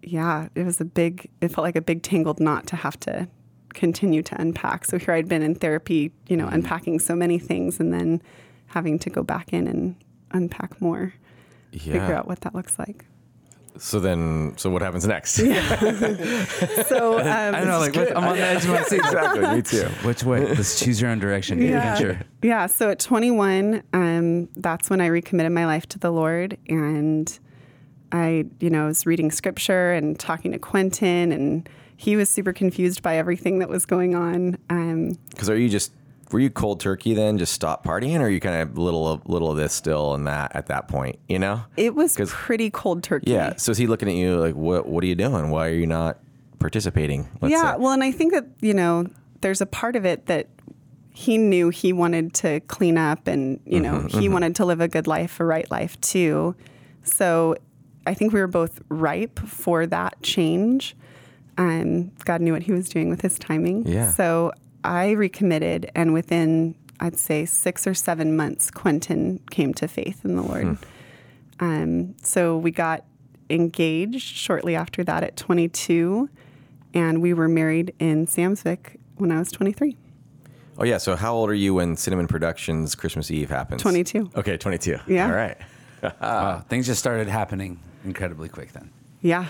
yeah, 0.02 0.48
it 0.54 0.64
was 0.64 0.80
a 0.80 0.84
big, 0.84 1.30
it 1.40 1.48
felt 1.48 1.64
like 1.64 1.76
a 1.76 1.82
big 1.82 2.02
tangled 2.02 2.40
knot 2.40 2.66
to 2.68 2.76
have 2.76 2.98
to 3.00 3.28
continue 3.74 4.22
to 4.22 4.40
unpack. 4.40 4.84
So 4.84 4.98
here 4.98 5.14
I'd 5.14 5.28
been 5.28 5.42
in 5.42 5.54
therapy, 5.54 6.12
you 6.28 6.36
know, 6.36 6.46
mm-hmm. 6.46 6.56
unpacking 6.56 6.98
so 6.98 7.16
many 7.16 7.38
things 7.38 7.80
and 7.80 7.92
then 7.92 8.22
having 8.66 8.98
to 9.00 9.10
go 9.10 9.22
back 9.22 9.52
in 9.52 9.66
and 9.66 9.96
unpack 10.30 10.80
more, 10.80 11.14
figure 11.72 12.14
out 12.14 12.26
what 12.26 12.40
that 12.42 12.54
looks 12.54 12.78
like. 12.78 13.04
So 13.78 14.00
then, 14.00 14.52
so 14.58 14.68
what 14.68 14.82
happens 14.82 15.06
next? 15.06 15.36
So, 15.38 15.46
um, 17.20 17.26
I 17.26 17.50
don't 17.52 17.68
know, 17.68 17.78
like 17.78 17.96
what, 17.96 18.14
I'm 18.16 18.24
on 18.24 18.36
the 18.36 18.42
edge 18.42 18.64
of 18.64 18.70
my 18.70 18.82
seat. 18.82 18.98
exactly. 18.98 19.46
Me 19.56 19.62
too. 19.62 19.84
Which 20.06 20.24
way? 20.24 20.46
Let's 20.46 20.78
choose 20.78 21.00
your 21.00 21.10
own 21.10 21.18
direction. 21.18 21.60
Yeah. 21.62 21.94
Sure. 21.96 22.20
Yeah. 22.42 22.66
So 22.66 22.90
at 22.90 22.98
21, 22.98 23.82
um, 23.94 24.48
that's 24.56 24.90
when 24.90 25.00
I 25.00 25.06
recommitted 25.06 25.52
my 25.52 25.64
life 25.64 25.86
to 25.90 25.98
the 25.98 26.10
Lord. 26.10 26.58
And 26.68 27.38
I, 28.12 28.44
you 28.60 28.68
know, 28.68 28.86
was 28.86 29.06
reading 29.06 29.30
scripture 29.30 29.92
and 29.92 30.18
talking 30.18 30.52
to 30.52 30.58
Quentin, 30.58 31.32
and 31.32 31.66
he 31.96 32.14
was 32.16 32.28
super 32.28 32.52
confused 32.52 33.02
by 33.02 33.16
everything 33.16 33.58
that 33.60 33.70
was 33.70 33.86
going 33.86 34.14
on. 34.14 34.58
Um, 34.68 35.18
Because 35.30 35.48
are 35.48 35.56
you 35.56 35.70
just 35.70 35.92
were 36.32 36.40
you 36.40 36.50
cold 36.50 36.80
turkey 36.80 37.14
then? 37.14 37.38
Just 37.38 37.52
stop 37.52 37.84
partying, 37.84 38.20
or 38.20 38.24
are 38.24 38.28
you 38.30 38.40
kind 38.40 38.62
of 38.62 38.78
little 38.78 39.08
of 39.08 39.26
little 39.28 39.50
of 39.50 39.56
this 39.56 39.72
still 39.72 40.14
and 40.14 40.26
that 40.26 40.54
at 40.54 40.66
that 40.66 40.88
point? 40.88 41.18
You 41.28 41.38
know? 41.38 41.64
it 41.76 41.94
was 41.94 42.16
pretty 42.28 42.70
cold 42.70 43.02
turkey. 43.02 43.30
Yeah. 43.30 43.56
So 43.56 43.72
is 43.72 43.78
he 43.78 43.86
looking 43.86 44.08
at 44.08 44.14
you 44.14 44.36
like, 44.36 44.54
what? 44.54 44.86
What 44.86 45.04
are 45.04 45.06
you 45.06 45.14
doing? 45.14 45.50
Why 45.50 45.68
are 45.68 45.74
you 45.74 45.86
not 45.86 46.18
participating? 46.58 47.28
Let's 47.40 47.52
yeah. 47.52 47.72
say? 47.72 47.78
Well, 47.78 47.92
and 47.92 48.02
I 48.02 48.12
think 48.12 48.32
that, 48.32 48.46
you 48.60 48.74
know, 48.74 49.06
there's 49.40 49.60
a 49.60 49.66
part 49.66 49.96
of 49.96 50.06
it 50.06 50.26
that 50.26 50.48
he 51.12 51.36
knew 51.36 51.68
he 51.68 51.92
wanted 51.92 52.32
to 52.34 52.60
clean 52.60 52.96
up 52.96 53.26
and, 53.26 53.60
you 53.66 53.80
know, 53.80 53.94
Mm-hmm, 53.94 54.18
he 54.18 54.28
wanted 54.28 54.56
to 54.56 54.64
live 54.64 54.80
a 54.80 54.88
good 54.88 55.06
life, 55.06 55.40
a 55.40 55.44
right 55.44 55.70
life 55.70 56.00
too. 56.00 56.54
So 57.02 57.56
I 58.06 58.14
think 58.14 58.32
we 58.32 58.40
were 58.40 58.46
both 58.46 58.80
ripe 58.88 59.38
for 59.40 59.86
that 59.86 60.22
change. 60.22 60.96
Um, 61.58 62.12
God 62.24 62.40
knew 62.40 62.52
what 62.52 62.62
he 62.62 62.72
was 62.72 62.88
doing 62.88 63.10
with 63.10 63.20
his 63.20 63.38
timing. 63.38 63.86
Yeah. 63.86 64.10
So 64.12 64.52
I 64.84 65.12
recommitted, 65.12 65.90
and 65.94 66.12
within, 66.12 66.74
I'd 67.00 67.16
say, 67.16 67.44
six 67.44 67.86
or 67.86 67.94
seven 67.94 68.36
months, 68.36 68.70
Quentin 68.70 69.40
came 69.50 69.74
to 69.74 69.88
faith 69.88 70.24
in 70.24 70.36
the 70.36 70.42
Lord. 70.42 70.64
Hmm. 71.58 71.64
Um, 71.64 72.14
so 72.22 72.56
we 72.56 72.70
got 72.70 73.04
engaged 73.50 74.22
shortly 74.22 74.74
after 74.74 75.04
that 75.04 75.22
at 75.22 75.36
22, 75.36 76.28
and 76.94 77.22
we 77.22 77.32
were 77.34 77.48
married 77.48 77.94
in 77.98 78.26
Samsvik 78.26 78.96
when 79.16 79.30
I 79.30 79.38
was 79.38 79.52
23. 79.52 79.96
Oh 80.78 80.84
yeah. 80.84 80.98
So 80.98 81.16
how 81.16 81.34
old 81.34 81.50
are 81.50 81.54
you 81.54 81.74
when 81.74 81.96
Cinnamon 81.96 82.26
Productions 82.26 82.94
Christmas 82.94 83.30
Eve 83.30 83.50
happens? 83.50 83.82
22. 83.82 84.30
Okay, 84.34 84.56
twenty-two. 84.56 84.98
Yeah. 85.06 85.26
All 85.26 85.34
right. 85.34 85.56
Wow. 86.20 86.64
Things 86.68 86.86
just 86.86 86.98
started 86.98 87.28
happening 87.28 87.78
incredibly 88.04 88.48
quick 88.48 88.72
then. 88.72 88.90
Yeah. 89.20 89.46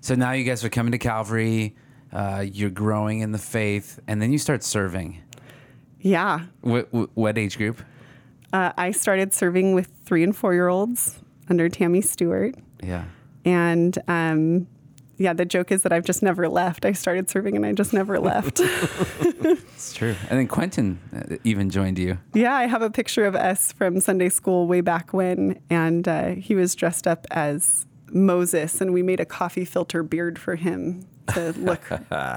So 0.00 0.14
now 0.14 0.32
you 0.32 0.42
guys 0.42 0.64
are 0.64 0.70
coming 0.70 0.92
to 0.92 0.98
Calvary. 0.98 1.76
Uh, 2.12 2.44
you're 2.46 2.70
growing 2.70 3.20
in 3.20 3.32
the 3.32 3.38
faith, 3.38 3.98
and 4.06 4.20
then 4.20 4.32
you 4.32 4.38
start 4.38 4.62
serving. 4.62 5.22
Yeah. 6.00 6.40
What, 6.60 6.88
what, 7.16 7.38
age 7.38 7.56
group? 7.56 7.80
Uh, 8.52 8.72
I 8.76 8.90
started 8.90 9.32
serving 9.32 9.74
with 9.74 9.88
three 10.04 10.22
and 10.22 10.36
four 10.36 10.52
year 10.52 10.68
olds 10.68 11.20
under 11.48 11.68
Tammy 11.68 12.00
Stewart. 12.00 12.54
Yeah. 12.82 13.04
And 13.44 13.96
um, 14.08 14.66
yeah, 15.16 15.32
the 15.32 15.44
joke 15.44 15.70
is 15.72 15.82
that 15.82 15.92
I've 15.92 16.04
just 16.04 16.22
never 16.22 16.48
left. 16.48 16.84
I 16.84 16.92
started 16.92 17.30
serving 17.30 17.56
and 17.56 17.64
I 17.64 17.72
just 17.72 17.92
never 17.92 18.18
left. 18.18 18.60
It's 19.82 19.94
true. 19.94 20.14
And 20.30 20.38
then 20.38 20.46
Quentin 20.46 21.00
uh, 21.12 21.36
even 21.42 21.68
joined 21.68 21.98
you. 21.98 22.18
yeah, 22.34 22.54
I 22.54 22.66
have 22.66 22.82
a 22.82 22.90
picture 22.90 23.24
of 23.24 23.34
us 23.34 23.72
from 23.72 24.00
Sunday 24.00 24.28
school 24.28 24.68
way 24.68 24.80
back 24.80 25.12
when, 25.12 25.60
and 25.68 26.06
uh, 26.06 26.28
he 26.36 26.54
was 26.54 26.76
dressed 26.76 27.08
up 27.08 27.26
as 27.32 27.86
Moses, 28.12 28.80
and 28.80 28.92
we 28.92 29.02
made 29.02 29.18
a 29.18 29.24
coffee 29.24 29.64
filter 29.64 30.04
beard 30.04 30.38
for 30.38 30.54
him 30.54 31.04
to 31.28 31.52
look, 31.52 31.80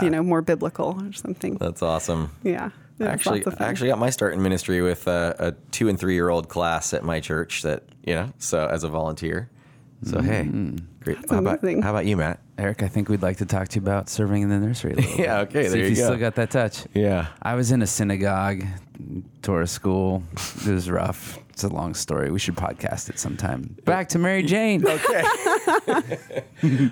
you 0.02 0.10
know, 0.10 0.24
more 0.24 0.42
biblical 0.42 1.00
or 1.02 1.14
something. 1.14 1.56
That's 1.56 1.82
awesome. 1.82 2.32
Yeah. 2.44 2.70
it 3.00 3.06
Actually, 3.06 3.44
I 3.60 3.66
actually 3.66 3.90
got 3.90 4.00
my 4.00 4.10
start 4.10 4.34
in 4.34 4.42
ministry 4.42 4.82
with 4.82 5.08
a, 5.08 5.36
a 5.40 5.52
two 5.72 5.90
and 5.90 6.00
three 6.00 6.14
year 6.14 6.30
old 6.30 6.50
class 6.50 6.94
at 6.94 7.04
my 7.04 7.20
church. 7.20 7.62
That 7.64 7.84
you 8.04 8.14
know, 8.14 8.32
so 8.38 8.68
as 8.68 8.84
a 8.84 8.90
volunteer. 8.90 9.50
So 10.04 10.22
hey, 10.22 10.44
mm. 10.44 10.80
great. 11.00 11.18
how 11.30 11.40
about 11.40 11.64
how 11.64 11.90
about 11.90 12.06
you, 12.06 12.16
Matt? 12.18 12.40
Eric, 12.58 12.84
I 12.84 12.88
think 12.88 13.10
we'd 13.10 13.22
like 13.24 13.38
to 13.38 13.46
talk 13.46 13.70
to 13.70 13.76
you 13.80 13.82
about 13.82 14.08
serving 14.08 14.44
in 14.44 14.50
the 14.50 14.60
nursery. 14.60 14.94
A 14.94 14.96
little 14.98 15.18
Yeah, 15.20 15.44
bit. 15.44 15.50
okay, 15.50 15.64
See 15.64 15.70
there 15.70 15.80
if 15.80 15.84
you 15.84 15.90
you 15.90 15.96
go. 15.96 16.04
still 16.10 16.18
got 16.18 16.36
that 16.36 16.52
touch. 16.52 16.84
Yeah. 16.94 17.28
I 17.42 17.56
was 17.56 17.72
in 17.72 17.82
a 17.82 17.88
synagogue, 17.88 18.64
Torah 19.42 19.68
school. 19.68 20.24
It 20.66 20.72
was 20.72 20.90
rough. 20.90 21.40
It's 21.56 21.64
a 21.64 21.70
long 21.70 21.94
story. 21.94 22.32
We 22.32 22.40
should 22.40 22.58
podcast 22.58 23.10
it 23.10 23.18
sometime. 23.18 23.78
Back 23.86 24.10
to 24.10 24.20
Mary 24.20 24.44
Jane. 24.44 24.84
Okay. 24.86 25.24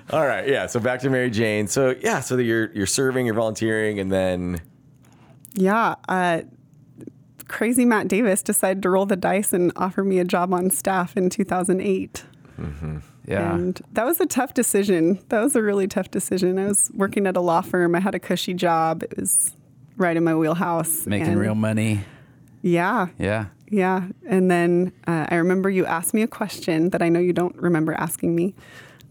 All 0.10 0.26
right. 0.26 0.48
Yeah. 0.48 0.68
So 0.68 0.80
back 0.80 1.00
to 1.00 1.10
Mary 1.10 1.28
Jane. 1.28 1.66
So 1.66 1.94
yeah. 2.00 2.20
So 2.20 2.34
that 2.36 2.44
you're 2.44 2.72
you're 2.72 2.86
serving, 2.86 3.26
you're 3.26 3.34
volunteering, 3.34 4.00
and 4.00 4.10
then 4.10 4.62
Yeah. 5.52 5.96
Uh, 6.08 6.42
crazy 7.46 7.84
Matt 7.84 8.08
Davis 8.08 8.42
decided 8.42 8.82
to 8.84 8.88
roll 8.88 9.04
the 9.04 9.16
dice 9.16 9.52
and 9.52 9.70
offer 9.76 10.02
me 10.02 10.18
a 10.18 10.24
job 10.24 10.54
on 10.54 10.70
staff 10.70 11.14
in 11.14 11.28
2008. 11.28 12.24
Yeah. 13.26 13.54
And 13.54 13.78
that 13.92 14.06
was 14.06 14.18
a 14.18 14.26
tough 14.26 14.54
decision. 14.54 15.18
That 15.28 15.42
was 15.42 15.54
a 15.56 15.62
really 15.62 15.86
tough 15.88 16.10
decision. 16.10 16.58
I 16.58 16.68
was 16.68 16.90
working 16.94 17.26
at 17.26 17.36
a 17.36 17.40
law 17.40 17.60
firm. 17.60 17.94
I 17.94 18.00
had 18.00 18.14
a 18.14 18.18
cushy 18.18 18.54
job. 18.54 19.02
It 19.02 19.14
was 19.18 19.52
right 19.98 20.16
in 20.16 20.24
my 20.24 20.34
wheelhouse. 20.34 21.06
Making 21.06 21.28
And 21.28 21.38
real 21.38 21.54
money. 21.54 22.00
Yeah. 22.64 23.08
Yeah. 23.18 23.46
Yeah. 23.68 24.08
And 24.26 24.50
then 24.50 24.92
uh, 25.06 25.26
I 25.28 25.34
remember 25.34 25.68
you 25.68 25.84
asked 25.84 26.14
me 26.14 26.22
a 26.22 26.26
question 26.26 26.90
that 26.90 27.02
I 27.02 27.10
know 27.10 27.20
you 27.20 27.34
don't 27.34 27.54
remember 27.56 27.92
asking 27.92 28.34
me. 28.34 28.54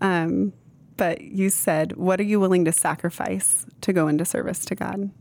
Um, 0.02 0.54
but 0.98 1.22
you 1.22 1.50
said, 1.50 1.96
What 1.96 2.20
are 2.20 2.24
you 2.24 2.39
willing 2.39 2.66
to 2.66 2.72
sacrifice 2.72 3.68
to 3.82 3.94
go 3.94 4.08
into 4.08 4.26
service 4.26 4.66
to 4.66 4.76
God? 4.76 5.12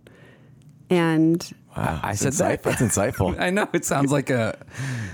And 0.88 1.52
wow, 1.76 2.00
I 2.02 2.14
that's 2.14 2.20
said 2.20 2.32
that. 2.34 2.62
That's 2.62 2.80
insightful. 2.80 3.38
I 3.40 3.50
know 3.50 3.68
it 3.74 3.84
sounds 3.84 4.12
like 4.12 4.30
a 4.30 4.58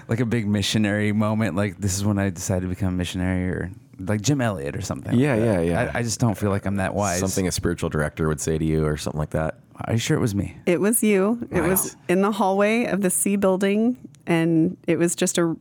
like 0.07 0.20
a 0.20 0.26
big 0.26 0.46
missionary 0.46 1.12
moment. 1.12 1.57
Like 1.57 1.78
this 1.78 1.96
is 1.96 2.04
when 2.04 2.18
I 2.18 2.31
decided 2.31 2.62
to 2.62 2.68
become 2.68 2.88
a 2.88 2.96
missionary, 2.96 3.48
or 3.48 3.70
like 3.98 4.20
Jim 4.20 4.40
Elliot 4.40 4.76
or 4.76 4.81
something. 4.81 5.18
Yeah, 5.18 5.37
that. 5.37 5.44
yeah, 5.44 5.61
yeah. 5.61 5.92
I, 5.94 6.00
I 6.00 6.02
just 6.02 6.18
don't 6.18 6.37
feel 6.37 6.50
like 6.50 6.66
I'm 6.66 6.76
that 6.76 6.94
wise. 6.94 7.20
Something 7.20 7.46
a 7.46 7.52
spiritual 7.52 7.90
director 7.90 8.26
would 8.28 8.40
say 8.40 8.59
to 8.59 8.64
you, 8.64 8.85
or 8.85 8.96
something 8.96 9.18
like 9.18 9.31
that. 9.31 9.61
Are 9.84 9.92
you 9.92 9.98
sure 9.98 10.16
it 10.16 10.20
was 10.20 10.34
me? 10.34 10.56
it 10.66 10.80
was 10.80 11.02
you. 11.02 11.46
It 11.50 11.62
was 11.62 11.96
in 12.08 12.22
the 12.22 12.32
hallway 12.32 12.84
of 12.86 13.00
the 13.00 13.10
C 13.10 13.36
building. 13.36 13.96
And 14.26 14.76
it 14.86 14.98
was 14.98 15.14
just 15.16 15.38
a 15.38 15.56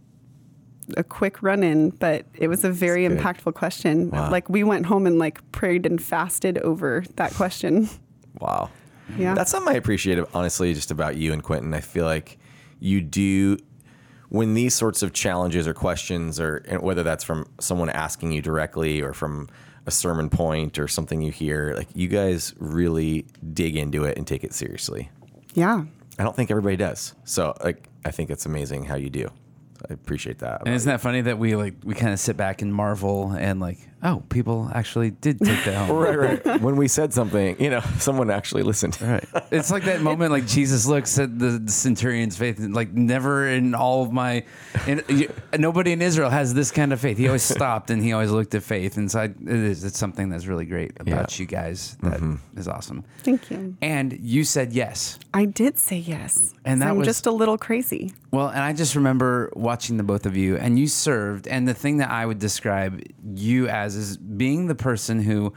a 0.96 1.04
quick 1.04 1.44
run 1.44 1.64
in, 1.64 1.90
but 1.90 2.26
it 2.34 2.48
was 2.48 2.64
a 2.64 2.72
very 2.72 3.08
impactful 3.08 3.54
question. 3.54 4.10
Wow. 4.10 4.32
Like 4.32 4.48
we 4.50 4.64
went 4.64 4.86
home 4.86 5.06
and 5.06 5.20
like 5.20 5.40
prayed 5.52 5.86
and 5.86 6.02
fasted 6.02 6.58
over 6.60 7.04
that 7.16 7.34
question. 7.34 7.90
Wow. 8.40 8.70
Yeah. 9.18 9.34
That's 9.34 9.50
something 9.50 9.74
I 9.74 9.78
appreciate, 9.78 10.20
honestly, 10.32 10.72
just 10.76 10.92
about 10.92 11.16
you 11.16 11.34
and 11.34 11.42
Quentin. 11.42 11.74
I 11.74 11.80
feel 11.82 12.06
like 12.06 12.38
you 12.80 13.02
do, 13.02 13.58
when 14.30 14.54
these 14.54 14.76
sorts 14.76 15.02
of 15.02 15.12
challenges 15.12 15.68
or 15.68 15.74
questions, 15.74 16.40
or 16.40 16.58
and 16.68 16.84
whether 16.84 17.02
that's 17.02 17.24
from 17.24 17.48
someone 17.60 17.90
asking 17.90 18.32
you 18.34 18.44
directly 18.44 19.02
or 19.02 19.14
from 19.14 19.50
a 19.88 19.92
sermon 19.92 20.30
point 20.30 20.78
or 20.78 20.88
something 20.88 21.22
you 21.22 21.32
hear, 21.32 21.74
like 21.76 21.88
you 21.96 22.08
guys 22.08 22.54
really 22.60 23.26
dig 23.54 23.76
into 23.76 24.04
it 24.04 24.18
and 24.18 24.28
take 24.28 24.44
it 24.44 24.54
seriously. 24.54 25.10
Yeah. 25.54 25.86
I 26.20 26.24
don't 26.24 26.36
think 26.36 26.52
everybody 26.52 26.76
does. 26.76 27.16
So 27.24 27.56
like 27.64 27.88
I 28.06 28.12
think 28.12 28.30
it's 28.30 28.46
amazing 28.46 28.84
how 28.84 28.96
you 28.96 29.10
do. 29.10 29.30
I 29.90 29.94
appreciate 29.94 30.40
that. 30.40 30.64
And 30.66 30.76
isn't 30.76 30.92
that 30.92 31.02
funny 31.02 31.22
that 31.22 31.40
we 31.40 31.56
like 31.56 31.76
we 31.84 31.94
kind 31.94 32.12
of 32.12 32.20
sit 32.20 32.36
back 32.36 32.62
and 32.62 32.74
marvel 32.74 33.32
and 33.32 33.60
like, 33.60 33.80
oh, 34.04 34.24
people 34.30 34.70
actually 34.74 35.12
did 35.12 35.40
take 35.40 35.64
that 35.66 35.88
home. 35.88 35.98
right, 36.20 36.46
right. 36.46 36.62
when 36.62 36.76
we 36.76 36.88
said 36.88 37.14
something, 37.14 37.60
you 37.62 37.70
know, 37.70 37.80
someone 38.00 38.30
actually 38.30 38.64
listened. 38.64 39.00
Right. 39.02 39.24
It's 39.52 39.72
like 39.72 39.84
that 39.86 40.02
moment, 40.02 40.32
like 40.32 40.46
Jesus 40.48 40.86
looks 40.86 41.18
at 41.20 41.38
the, 41.38 41.60
the 41.60 41.72
centurion's 41.72 42.38
faith, 42.38 42.60
and 42.60 42.74
like 42.74 42.92
never 42.94 43.48
in 43.48 43.74
all 43.76 44.04
of 44.04 44.12
my, 44.12 44.44
in, 44.86 45.04
you, 45.08 45.32
nobody 45.58 45.92
in 45.92 46.02
Israel 46.02 46.30
has 46.30 46.54
this 46.54 46.72
kind 46.72 46.94
of 46.94 47.00
faith. 47.00 47.18
He 47.18 47.28
always 47.28 47.44
stopped 47.58 47.90
and 47.90 48.02
he 48.04 48.14
always 48.14 48.32
looked 48.32 48.54
at 48.56 48.64
faith. 48.64 48.98
And 48.98 49.10
so 49.12 49.20
I, 49.22 49.24
it 49.26 49.48
is, 49.48 49.84
it's 49.84 49.98
something 49.98 50.30
that's 50.30 50.46
really 50.48 50.66
great 50.66 50.92
about 51.00 51.08
Yeah. 51.08 51.24
Mm-hmm. 51.24 51.42
you 51.42 51.48
guys. 51.48 51.98
That 52.04 52.40
is 52.56 52.68
awesome. 52.68 53.04
Thank 53.24 53.50
you. 53.52 53.76
And 53.82 54.18
you 54.22 54.44
said 54.44 54.74
yes. 54.74 55.20
I 55.34 55.46
did 55.46 55.78
say 55.78 55.98
yes. 55.98 56.54
And 56.66 56.82
that 56.82 56.90
I'm 56.90 56.98
was- 56.98 57.08
just 57.08 57.26
a 57.26 57.32
little 57.32 57.58
crazy. 57.58 58.14
Well, 58.30 58.50
and 58.50 58.60
I 58.60 58.74
just 58.74 58.96
remember 58.96 59.50
watching 59.56 59.96
the 59.96 60.04
both 60.04 60.26
of 60.26 60.36
you, 60.36 60.58
and 60.58 60.78
you 60.78 60.88
served. 60.88 61.48
And 61.48 61.66
the 61.66 61.74
thing 61.74 61.98
that 61.98 62.12
I 62.12 62.26
would 62.26 62.40
describe 62.40 63.02
you 63.34 63.70
as 63.70 63.87
is 63.96 64.18
being 64.18 64.68
the 64.68 64.76
person 64.76 65.22
who 65.22 65.54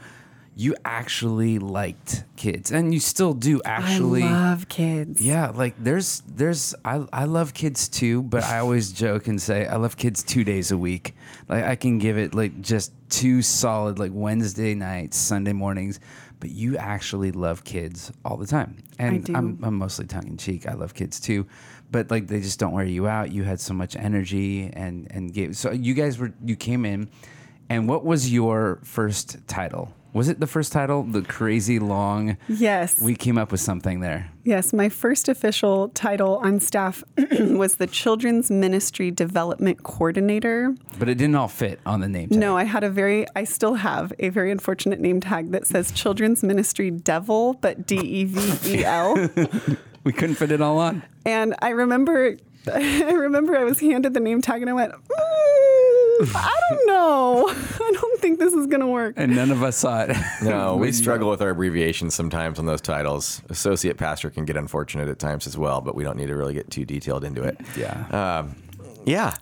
you 0.55 0.75
actually 0.83 1.59
liked 1.59 2.25
kids, 2.35 2.71
and 2.71 2.93
you 2.93 2.99
still 2.99 3.33
do 3.33 3.61
actually. 3.63 4.23
I 4.23 4.49
love 4.49 4.67
kids. 4.67 5.21
Yeah, 5.21 5.49
like 5.49 5.75
there's 5.81 6.21
there's 6.27 6.75
I 6.83 7.05
I 7.13 7.25
love 7.25 7.53
kids 7.53 7.87
too, 7.87 8.21
but 8.21 8.43
I 8.43 8.59
always 8.59 8.91
joke 9.05 9.27
and 9.27 9.41
say 9.41 9.65
I 9.65 9.77
love 9.77 9.97
kids 9.97 10.23
two 10.23 10.43
days 10.43 10.71
a 10.71 10.77
week. 10.77 11.15
Like 11.47 11.63
I 11.63 11.75
can 11.75 11.99
give 11.99 12.17
it 12.17 12.35
like 12.35 12.61
just 12.61 12.91
two 13.09 13.41
solid 13.41 13.97
like 13.97 14.11
Wednesday 14.13 14.75
nights, 14.75 15.17
Sunday 15.17 15.53
mornings, 15.53 15.99
but 16.39 16.49
you 16.49 16.77
actually 16.77 17.31
love 17.31 17.63
kids 17.63 18.11
all 18.25 18.37
the 18.37 18.47
time. 18.47 18.77
And. 18.99 19.29
I'm 19.29 19.59
I'm 19.63 19.75
mostly 19.75 20.05
tongue 20.05 20.27
in 20.27 20.37
cheek. 20.37 20.67
I 20.67 20.73
love 20.73 20.93
kids 20.93 21.19
too. 21.19 21.47
But 21.91 22.11
like 22.11 22.27
they 22.27 22.41
just 22.41 22.59
don't 22.59 22.73
wear 22.73 22.85
you 22.85 23.07
out. 23.07 23.31
You 23.31 23.43
had 23.43 23.59
so 23.59 23.73
much 23.73 23.95
energy 23.95 24.69
and 24.73 25.07
and 25.11 25.33
gave 25.33 25.55
so 25.55 25.71
you 25.71 25.93
guys 25.93 26.19
were 26.19 26.33
you 26.43 26.55
came 26.55 26.85
in 26.85 27.09
and 27.71 27.87
what 27.87 28.03
was 28.05 28.31
your 28.31 28.79
first 28.83 29.37
title? 29.47 29.93
Was 30.13 30.27
it 30.27 30.41
the 30.41 30.47
first 30.47 30.73
title? 30.73 31.03
The 31.03 31.21
crazy 31.21 31.79
long 31.79 32.35
Yes. 32.49 33.01
we 33.01 33.15
came 33.15 33.37
up 33.37 33.49
with 33.49 33.61
something 33.61 34.01
there. 34.01 34.29
Yes, 34.43 34.73
my 34.73 34.89
first 34.89 35.29
official 35.29 35.87
title 35.89 36.37
on 36.43 36.59
staff 36.59 37.01
was 37.39 37.75
the 37.75 37.87
Children's 37.87 38.51
Ministry 38.51 39.09
Development 39.09 39.83
Coordinator. 39.83 40.75
But 40.99 41.07
it 41.07 41.15
didn't 41.17 41.35
all 41.35 41.47
fit 41.47 41.79
on 41.85 42.01
the 42.01 42.09
name 42.09 42.27
tag. 42.27 42.39
No, 42.39 42.57
I 42.57 42.65
had 42.65 42.83
a 42.83 42.89
very, 42.89 43.25
I 43.37 43.45
still 43.45 43.75
have 43.75 44.11
a 44.19 44.27
very 44.27 44.51
unfortunate 44.51 44.99
name 44.99 45.21
tag 45.21 45.51
that 45.51 45.65
says 45.65 45.93
Children's 45.93 46.43
Ministry 46.43 46.91
Devil, 46.91 47.53
but 47.61 47.87
D 47.87 47.95
E 47.95 48.23
V 48.25 48.79
E 48.79 48.83
L. 48.85 49.29
We 50.03 50.11
couldn't 50.11 50.35
fit 50.35 50.51
it 50.51 50.61
all 50.61 50.79
on. 50.79 51.03
And 51.27 51.53
I 51.61 51.69
remember, 51.69 52.35
I 52.73 53.11
remember 53.11 53.55
I 53.55 53.63
was 53.63 53.79
handed 53.79 54.15
the 54.15 54.19
name 54.19 54.41
tag 54.41 54.61
and 54.61 54.69
I 54.69 54.73
went, 54.73 54.93
"Mm, 54.93 55.70
I 56.35 56.59
don't 56.69 56.87
know. 56.87 57.47
I 57.49 57.91
don't 57.93 58.19
think 58.19 58.39
this 58.39 58.53
is 58.53 58.67
going 58.67 58.81
to 58.81 58.87
work. 58.87 59.15
And 59.17 59.35
none 59.35 59.51
of 59.51 59.63
us 59.63 59.77
saw 59.77 60.03
it. 60.03 60.15
No, 60.41 60.75
we 60.75 60.91
struggle 60.91 61.29
with 61.29 61.41
our 61.41 61.49
abbreviations 61.49 62.15
sometimes 62.15 62.57
on 62.57 62.65
those 62.65 62.81
titles. 62.81 63.41
Associate 63.49 63.95
pastor 63.97 64.29
can 64.29 64.45
get 64.45 64.57
unfortunate 64.57 65.07
at 65.07 65.19
times 65.19 65.45
as 65.45 65.57
well, 65.57 65.81
but 65.81 65.95
we 65.95 66.03
don't 66.03 66.17
need 66.17 66.27
to 66.27 66.35
really 66.35 66.53
get 66.53 66.69
too 66.71 66.83
detailed 66.85 67.23
into 67.23 67.43
it. 67.43 67.59
Yeah. 67.77 68.39
Um, 68.39 68.55
yeah. 69.05 69.35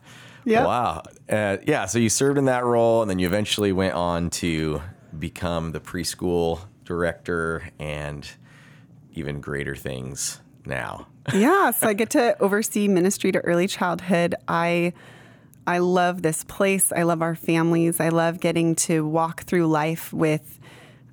Yeah. 0.45 0.65
Wow. 0.65 1.03
Uh, 1.29 1.57
yeah. 1.65 1.85
So 1.85 1.99
you 1.99 2.09
served 2.09 2.37
in 2.37 2.45
that 2.45 2.65
role, 2.65 3.01
and 3.01 3.09
then 3.09 3.19
you 3.19 3.27
eventually 3.27 3.71
went 3.71 3.93
on 3.93 4.29
to 4.31 4.81
become 5.17 5.71
the 5.71 5.79
preschool 5.79 6.61
director 6.85 7.69
and 7.79 8.29
even 9.13 9.41
greater 9.41 9.75
things 9.75 10.41
now. 10.65 11.07
yeah, 11.33 11.71
so 11.71 11.87
I 11.87 11.93
get 11.93 12.09
to 12.11 12.37
oversee 12.41 12.87
ministry 12.87 13.31
to 13.31 13.39
early 13.39 13.67
childhood. 13.67 14.35
I 14.47 14.93
I 15.67 15.79
love 15.79 16.21
this 16.21 16.43
place. 16.43 16.91
I 16.91 17.03
love 17.03 17.21
our 17.21 17.35
families. 17.35 17.99
I 17.99 18.09
love 18.09 18.39
getting 18.39 18.75
to 18.75 19.05
walk 19.05 19.43
through 19.43 19.67
life 19.67 20.11
with 20.11 20.59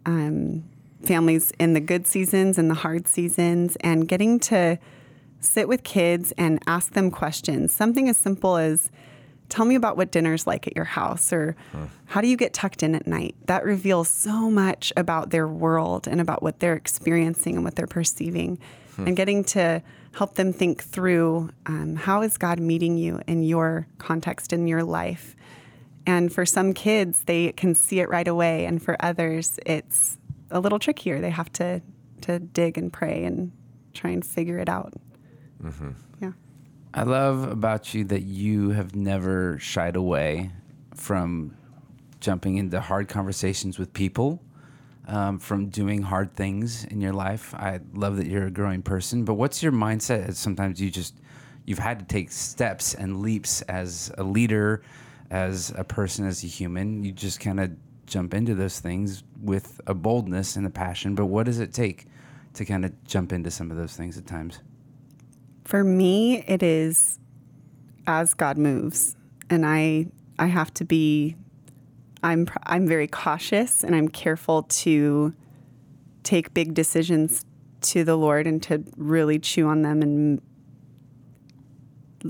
um, 0.07 0.65
families 1.03 1.53
in 1.59 1.75
the 1.75 1.81
good 1.81 2.07
seasons 2.07 2.59
and 2.59 2.71
the 2.71 2.75
hard 2.75 3.07
seasons, 3.07 3.77
and 3.81 4.09
getting 4.09 4.39
to 4.41 4.79
sit 5.41 5.69
with 5.69 5.83
kids 5.85 6.33
and 6.39 6.59
ask 6.67 6.93
them 6.93 7.11
questions. 7.11 7.73
Something 7.73 8.09
as 8.09 8.17
simple 8.17 8.57
as 8.57 8.91
tell 9.49 9.65
me 9.65 9.75
about 9.75 9.97
what 9.97 10.11
dinner's 10.11 10.47
like 10.47 10.67
at 10.67 10.75
your 10.75 10.85
house 10.85 11.33
or 11.33 11.55
how 12.07 12.21
do 12.21 12.27
you 12.27 12.37
get 12.37 12.53
tucked 12.53 12.83
in 12.83 12.95
at 12.95 13.07
night 13.07 13.37
that 13.47 13.65
reveals 13.65 14.09
so 14.09 14.51
much 14.51 14.93
about 14.97 15.31
their 15.31 15.47
world 15.47 16.09
and 16.09 16.21
about 16.21 16.43
what 16.43 16.59
they're 16.59 16.75
experiencing 16.75 17.55
and 17.55 17.65
what 17.65 17.77
they're 17.77 17.87
perceiving 17.87 18.59
and 18.99 19.17
getting 19.17 19.45
to 19.45 19.83
help 20.15 20.35
them 20.35 20.53
think 20.53 20.83
through 20.83 21.51
um, 21.67 21.97
how 21.97 22.23
is 22.23 22.39
god 22.39 22.59
meeting 22.59 22.97
you 22.97 23.21
in 23.27 23.43
your 23.43 23.87
context 23.99 24.53
in 24.53 24.67
your 24.67 24.83
life? 24.83 25.37
And 26.07 26.33
for 26.33 26.47
some 26.47 26.73
kids 26.73 27.25
they 27.25 27.53
can 27.53 27.75
see 27.75 28.01
it 28.01 28.09
right 28.09 28.29
away 28.29 28.65
and 28.65 28.83
for 28.83 28.97
others 29.01 29.59
it's 29.67 30.19
a 30.51 30.61
little 30.61 30.79
trickier. 30.79 31.21
They 31.21 31.31
have 31.31 31.53
to 31.55 31.83
to 32.23 32.39
dig 32.39 32.79
and 32.79 32.93
pray 32.93 33.25
and 33.25 33.53
try 33.93 34.11
and 34.11 34.25
figure 34.25 34.59
it 34.59 34.69
out. 34.69 34.95
Yeah. 36.21 36.33
I 36.95 37.03
love 37.03 37.51
about 37.51 37.93
you 37.95 38.05
that 38.05 38.23
you 38.23 38.71
have 38.71 38.95
never 38.95 39.59
shied 39.59 39.97
away 39.97 40.51
from 40.95 41.57
jumping 42.21 42.57
into 42.57 42.81
hard 42.81 43.09
conversations 43.09 43.79
with 43.79 43.93
people, 43.93 44.43
um, 45.07 45.39
from 45.39 45.69
doing 45.69 46.03
hard 46.03 46.35
things 46.35 46.85
in 46.85 47.01
your 47.01 47.13
life. 47.13 47.55
I 47.55 47.81
love 47.95 48.17
that 48.17 48.27
you're 48.27 48.47
a 48.47 48.51
growing 48.51 48.83
person. 48.83 49.25
But 49.25 49.35
what's 49.35 49.63
your 49.63 49.73
mindset? 49.73 50.35
Sometimes 50.35 50.81
you 50.81 50.91
just 50.91 51.15
you've 51.65 51.79
had 51.79 51.99
to 51.99 52.05
take 52.05 52.31
steps 52.31 52.95
and 52.95 53.21
leaps 53.21 53.63
as 53.63 54.13
a 54.19 54.23
leader, 54.23 54.83
as 55.31 55.73
a 55.77 55.85
person, 55.85 56.27
as 56.27 56.43
a 56.45 56.47
human. 56.47 57.05
You 57.05 57.13
just 57.13 57.41
kind 57.41 57.61
of 57.61 57.71
jump 58.07 58.35
into 58.35 58.55
those 58.55 58.81
things 58.81 59.23
with 59.41 59.81
a 59.87 59.95
boldness 59.95 60.57
and 60.57 60.67
a 60.67 60.71
passion. 60.71 61.15
But 61.15 61.27
what 61.27 61.47
does 61.47 61.59
it 61.59 61.73
take 61.73 62.07
to 62.55 62.65
kind 62.65 62.85
of 62.85 63.05
jump 63.05 63.33
into 63.33 63.51
some 63.51 63.71
of 63.71 63.77
those 63.77 63.97
things 63.97 64.17
at 64.17 64.27
times? 64.27 64.61
For 65.65 65.83
me, 65.83 66.45
it 66.47 66.63
is 66.63 67.19
as 68.07 68.35
God 68.35 68.57
moves, 68.57 69.17
and 69.51 69.67
I 69.67 70.07
I 70.39 70.47
have 70.47 70.73
to 70.75 70.85
be. 70.85 71.37
I'm 72.23 72.49
I'm 72.65 72.87
very 72.87 73.07
cautious, 73.07 73.85
and 73.85 73.95
I'm 73.95 74.09
careful 74.09 74.65
to 74.65 75.35
take 76.23 76.55
big 76.55 76.75
decisions 76.75 77.45
to 77.83 78.05
the 78.05 78.17
Lord 78.17 78.47
and 78.47 78.63
to 78.65 78.83
really 78.97 79.39
chew 79.39 79.69
on 79.69 79.83
them 79.83 80.03
and 80.03 80.41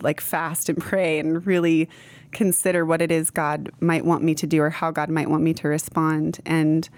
like 0.02 0.20
fast 0.20 0.68
and 0.68 0.78
pray 0.78 1.18
and 1.18 1.46
really 1.46 1.88
consider 2.32 2.84
what 2.84 3.00
it 3.00 3.10
is 3.10 3.30
God 3.30 3.70
might 3.80 4.04
want 4.04 4.22
me 4.22 4.34
to 4.34 4.46
do 4.46 4.60
or 4.60 4.70
how 4.70 4.90
God 4.90 5.08
might 5.08 5.30
want 5.30 5.42
me 5.42 5.54
to 5.54 5.68
respond. 5.68 6.40
And 6.44 6.88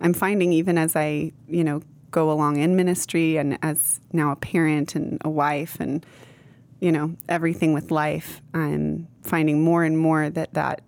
I'm 0.00 0.14
finding 0.14 0.52
even 0.52 0.78
as 0.78 0.96
I, 0.96 1.32
you 1.46 1.62
know, 1.64 1.82
go 2.10 2.30
along 2.30 2.56
in 2.56 2.76
ministry 2.76 3.36
and 3.36 3.58
as 3.62 4.00
now 4.12 4.30
a 4.30 4.36
parent 4.36 4.94
and 4.94 5.20
a 5.22 5.28
wife 5.28 5.78
and 5.80 6.06
you 6.80 6.92
know 6.92 7.14
everything 7.28 7.72
with 7.72 7.90
life, 7.90 8.40
I'm 8.54 9.08
finding 9.22 9.62
more 9.62 9.84
and 9.84 9.98
more 9.98 10.30
that 10.30 10.54
that 10.54 10.82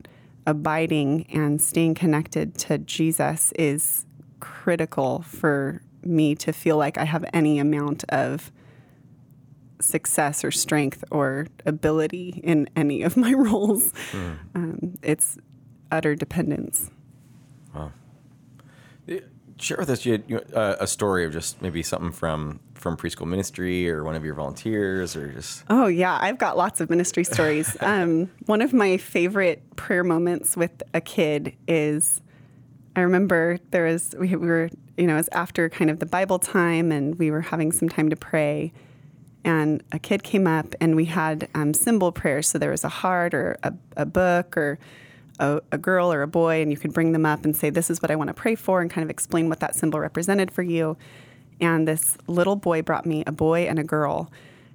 abiding 0.48 1.26
and 1.30 1.60
staying 1.60 1.94
connected 1.94 2.56
to 2.56 2.78
Jesus 2.78 3.52
is 3.58 4.06
critical 4.40 5.20
for 5.20 5.82
me 6.02 6.34
to 6.36 6.54
feel 6.54 6.78
like 6.78 6.96
I 6.96 7.04
have 7.04 7.22
any 7.34 7.58
amount 7.58 8.04
of 8.08 8.50
success 9.78 10.42
or 10.42 10.50
strength 10.50 11.04
or 11.10 11.48
ability 11.66 12.40
in 12.42 12.66
any 12.74 13.02
of 13.02 13.14
my 13.14 13.32
roles. 13.36 13.92
Um, 14.54 14.94
it's 15.02 15.36
utter 15.92 16.14
dependence. 16.14 16.90
Share 19.60 19.76
with 19.78 19.90
us 19.90 20.04
you, 20.06 20.22
you, 20.28 20.38
uh, 20.54 20.76
a 20.78 20.86
story 20.86 21.24
of 21.24 21.32
just 21.32 21.60
maybe 21.60 21.82
something 21.82 22.12
from 22.12 22.60
from 22.74 22.96
preschool 22.96 23.26
ministry 23.26 23.90
or 23.90 24.04
one 24.04 24.14
of 24.14 24.24
your 24.24 24.34
volunteers 24.34 25.16
or 25.16 25.32
just 25.32 25.64
Oh 25.68 25.86
yeah, 25.86 26.16
I've 26.20 26.38
got 26.38 26.56
lots 26.56 26.80
of 26.80 26.90
ministry 26.90 27.24
stories. 27.24 27.76
um, 27.80 28.30
one 28.46 28.60
of 28.60 28.72
my 28.72 28.96
favorite 28.96 29.62
prayer 29.76 30.04
moments 30.04 30.56
with 30.56 30.82
a 30.94 31.00
kid 31.00 31.56
is, 31.66 32.20
I 32.94 33.00
remember 33.00 33.58
there 33.70 33.84
was 33.84 34.14
we, 34.18 34.28
we 34.36 34.46
were 34.46 34.70
you 34.96 35.06
know 35.06 35.14
it 35.14 35.18
was 35.18 35.28
after 35.32 35.68
kind 35.68 35.90
of 35.90 35.98
the 35.98 36.06
Bible 36.06 36.38
time 36.38 36.92
and 36.92 37.18
we 37.18 37.30
were 37.30 37.40
having 37.40 37.72
some 37.72 37.88
time 37.88 38.10
to 38.10 38.16
pray, 38.16 38.72
and 39.44 39.82
a 39.92 39.98
kid 39.98 40.22
came 40.22 40.46
up 40.46 40.74
and 40.80 40.94
we 40.94 41.06
had 41.06 41.48
um, 41.54 41.74
symbol 41.74 42.12
prayers. 42.12 42.48
So 42.48 42.58
there 42.58 42.70
was 42.70 42.84
a 42.84 42.88
heart 42.88 43.34
or 43.34 43.56
a, 43.62 43.72
a 43.96 44.06
book 44.06 44.56
or 44.56 44.78
a, 45.38 45.60
a 45.72 45.78
girl 45.78 46.12
or 46.12 46.22
a 46.22 46.26
boy, 46.26 46.62
and 46.62 46.70
you 46.70 46.76
could 46.76 46.92
bring 46.92 47.12
them 47.12 47.26
up 47.26 47.44
and 47.44 47.56
say, 47.56 47.70
"This 47.70 47.90
is 47.90 48.02
what 48.02 48.10
I 48.10 48.16
want 48.16 48.28
to 48.28 48.34
pray 48.34 48.54
for," 48.54 48.80
and 48.80 48.90
kind 48.90 49.04
of 49.04 49.10
explain 49.10 49.48
what 49.48 49.60
that 49.60 49.74
symbol 49.74 50.00
represented 50.00 50.50
for 50.50 50.62
you. 50.62 50.96
And 51.60 51.88
this 51.88 52.16
little 52.26 52.56
boy 52.56 52.82
brought 52.82 53.06
me 53.06 53.24
a 53.26 53.32
boy 53.32 53.62
and 53.62 53.78
a 53.78 53.84
girl. 53.84 54.30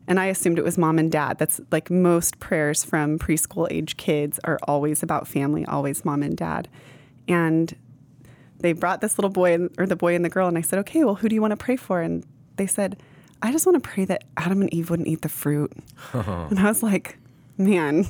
And 0.05 0.20
I 0.20 0.26
assumed 0.26 0.59
it 0.59 0.66
was 0.66 0.78
mom 0.78 0.99
and 0.99 1.09
dad. 1.09 1.38
That's 1.38 1.61
like 1.72 1.89
most 1.89 2.39
prayers 2.39 2.84
from 2.84 3.18
preschool 3.18 3.68
age 3.72 3.95
kids 3.95 4.38
are 4.43 4.59
always 4.64 5.01
about 5.01 5.28
family, 5.28 5.66
always 5.66 6.03
mom 6.03 6.24
and 6.24 6.36
dad. 6.36 6.68
And 7.28 7.74
they 8.59 8.74
brought 8.74 9.01
this 9.01 9.18
little 9.18 9.30
boy 9.30 9.53
and, 9.53 9.70
or 9.78 9.86
the 9.86 9.95
boy 9.95 10.16
and 10.16 10.26
the 10.26 10.30
girl, 10.30 10.47
and 10.47 10.57
I 10.57 10.61
said, 10.61 10.80
okay, 10.80 11.03
well, 11.03 11.16
who 11.16 11.30
do 11.30 11.36
you 11.36 11.41
want 11.41 11.51
to 11.51 11.57
pray 11.57 11.76
for? 11.76 12.01
And 12.01 12.26
they 12.55 12.68
said, 12.68 13.01
I 13.41 13.51
just 13.51 13.66
want 13.66 13.82
to 13.82 13.88
pray 13.88 14.05
that 14.05 14.24
Adam 14.38 14.61
and 14.61 14.74
Eve 14.74 14.89
wouldn't 14.89 15.07
eat 15.07 15.22
the 15.22 15.30
fruit. 15.30 15.72
and 16.14 16.59
I 16.59 16.64
was 16.64 16.82
like, 16.82 17.18
man, 17.64 18.05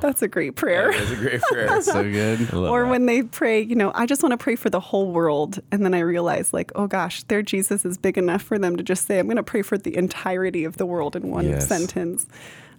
that's 0.00 0.22
a 0.22 0.28
great 0.28 0.56
prayer. 0.56 0.92
That's 0.92 1.10
a 1.10 1.16
great 1.16 1.40
prayer. 1.42 1.80
So 1.82 2.02
good. 2.10 2.52
or 2.54 2.86
when 2.86 3.06
they 3.06 3.22
pray, 3.22 3.60
you 3.60 3.74
know, 3.74 3.92
I 3.94 4.06
just 4.06 4.22
want 4.22 4.32
to 4.32 4.36
pray 4.36 4.56
for 4.56 4.70
the 4.70 4.80
whole 4.80 5.10
world. 5.12 5.60
And 5.72 5.84
then 5.84 5.94
I 5.94 6.00
realize, 6.00 6.52
like, 6.52 6.70
oh 6.74 6.86
gosh, 6.86 7.22
their 7.24 7.42
Jesus 7.42 7.84
is 7.84 7.98
big 7.98 8.16
enough 8.18 8.42
for 8.42 8.58
them 8.58 8.76
to 8.76 8.82
just 8.82 9.06
say, 9.06 9.18
I'm 9.18 9.26
going 9.26 9.36
to 9.36 9.42
pray 9.42 9.62
for 9.62 9.76
the 9.78 9.96
entirety 9.96 10.64
of 10.64 10.76
the 10.76 10.86
world 10.86 11.16
in 11.16 11.30
one 11.30 11.44
Yes. 11.48 11.66
sentence. 11.68 12.26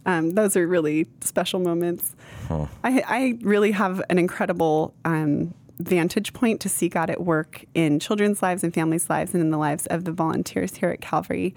Um, 0.05 0.31
those 0.31 0.55
are 0.55 0.65
really 0.65 1.07
special 1.21 1.59
moments. 1.59 2.15
I, 2.49 3.03
I 3.05 3.37
really 3.41 3.71
have 3.71 4.01
an 4.09 4.17
incredible 4.17 4.93
um, 5.05 5.53
vantage 5.79 6.33
point 6.33 6.61
to 6.61 6.69
see 6.69 6.89
God 6.89 7.09
at 7.09 7.21
work 7.21 7.63
in 7.75 7.99
children's 7.99 8.41
lives 8.41 8.63
and 8.63 8.73
families' 8.73 9.09
lives 9.09 9.33
and 9.33 9.41
in 9.41 9.51
the 9.51 9.57
lives 9.57 9.85
of 9.87 10.05
the 10.05 10.11
volunteers 10.11 10.75
here 10.77 10.89
at 10.89 11.01
Calvary. 11.01 11.53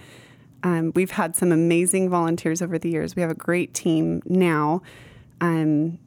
Um, 0.62 0.92
we've 0.94 1.10
had 1.10 1.34
some 1.34 1.52
amazing 1.52 2.08
volunteers 2.08 2.62
over 2.62 2.78
the 2.78 2.90
years. 2.90 3.16
We 3.16 3.22
have 3.22 3.30
a 3.30 3.34
great 3.34 3.74
team 3.74 4.22
now. 4.24 4.82
Um, 5.40 5.98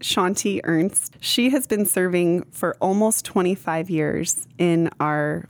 Shanti 0.00 0.60
Ernst. 0.64 1.16
She 1.20 1.50
has 1.50 1.66
been 1.66 1.86
serving 1.86 2.42
for 2.50 2.76
almost 2.80 3.24
25 3.24 3.88
years 3.88 4.48
in 4.58 4.90
our 4.98 5.48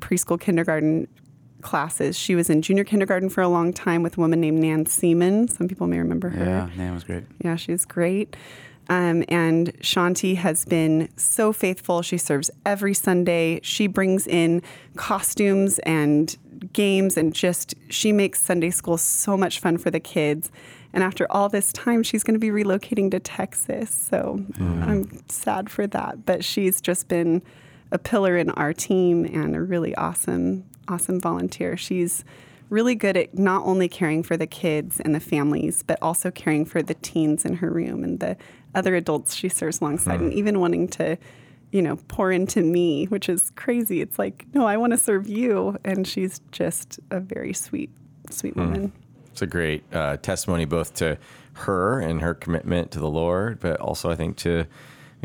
preschool 0.00 0.40
kindergarten 0.40 1.06
classes. 1.62 2.18
She 2.18 2.34
was 2.34 2.50
in 2.50 2.60
junior 2.60 2.84
kindergarten 2.84 3.30
for 3.30 3.40
a 3.40 3.48
long 3.48 3.72
time 3.72 4.02
with 4.02 4.18
a 4.18 4.20
woman 4.20 4.40
named 4.40 4.60
Nan 4.60 4.86
Seaman. 4.86 5.48
Some 5.48 5.68
people 5.68 5.86
may 5.86 5.98
remember 5.98 6.28
her. 6.30 6.44
Yeah, 6.44 6.68
Nan 6.76 6.94
was 6.94 7.04
great. 7.04 7.24
Yeah, 7.42 7.56
she's 7.56 7.84
great. 7.84 8.36
Um, 8.88 9.24
and 9.28 9.72
Shanti 9.80 10.36
has 10.36 10.64
been 10.64 11.08
so 11.16 11.52
faithful. 11.52 12.02
She 12.02 12.18
serves 12.18 12.50
every 12.66 12.94
Sunday. 12.94 13.60
She 13.62 13.86
brings 13.86 14.26
in 14.26 14.62
costumes 14.96 15.78
and 15.80 16.36
games 16.72 17.16
and 17.16 17.34
just 17.34 17.74
she 17.88 18.12
makes 18.12 18.40
Sunday 18.40 18.70
school 18.70 18.98
so 18.98 19.36
much 19.36 19.60
fun 19.60 19.78
for 19.78 19.90
the 19.90 20.00
kids. 20.00 20.50
And 20.92 21.02
after 21.02 21.26
all 21.30 21.48
this 21.48 21.72
time, 21.72 22.02
she's 22.02 22.22
going 22.22 22.34
to 22.34 22.40
be 22.40 22.50
relocating 22.50 23.10
to 23.10 23.20
Texas. 23.20 23.90
So 23.90 24.44
I'm 24.60 25.28
sad 25.28 25.68
for 25.68 25.86
that. 25.88 26.24
But 26.24 26.44
she's 26.44 26.80
just 26.80 27.08
been 27.08 27.42
a 27.90 27.98
pillar 27.98 28.36
in 28.36 28.50
our 28.50 28.72
team 28.72 29.24
and 29.24 29.56
a 29.56 29.62
really 29.62 29.94
awesome, 29.96 30.64
awesome 30.88 31.20
volunteer. 31.20 31.76
She's 31.76 32.24
really 32.70 32.94
good 32.94 33.16
at 33.16 33.38
not 33.38 33.64
only 33.64 33.88
caring 33.88 34.22
for 34.22 34.36
the 34.36 34.46
kids 34.46 35.00
and 35.00 35.14
the 35.14 35.20
families, 35.20 35.82
but 35.82 35.98
also 36.00 36.30
caring 36.30 36.64
for 36.64 36.82
the 36.82 36.94
teens 36.94 37.44
in 37.44 37.56
her 37.56 37.70
room 37.70 38.02
and 38.04 38.20
the 38.20 38.36
other 38.74 38.96
adults 38.96 39.34
she 39.34 39.48
serves 39.48 39.80
alongside, 39.80 40.20
and 40.20 40.32
even 40.32 40.58
wanting 40.58 40.88
to, 40.88 41.16
you 41.70 41.82
know, 41.82 41.96
pour 42.08 42.32
into 42.32 42.62
me, 42.62 43.04
which 43.06 43.28
is 43.28 43.50
crazy. 43.54 44.00
It's 44.00 44.18
like, 44.18 44.46
no, 44.54 44.66
I 44.66 44.76
want 44.76 44.92
to 44.92 44.98
serve 44.98 45.28
you. 45.28 45.76
And 45.84 46.06
she's 46.06 46.40
just 46.50 46.98
a 47.10 47.20
very 47.20 47.52
sweet, 47.52 47.90
sweet 48.30 48.56
woman. 48.56 48.92
It's 49.30 49.42
a 49.42 49.46
great 49.46 49.84
uh, 49.92 50.16
testimony 50.16 50.64
both 50.64 50.94
to 50.94 51.18
her 51.54 52.00
and 52.00 52.20
her 52.20 52.34
commitment 52.34 52.90
to 52.92 52.98
the 52.98 53.10
Lord, 53.10 53.60
but 53.60 53.80
also 53.80 54.10
I 54.10 54.16
think 54.16 54.36
to 54.38 54.66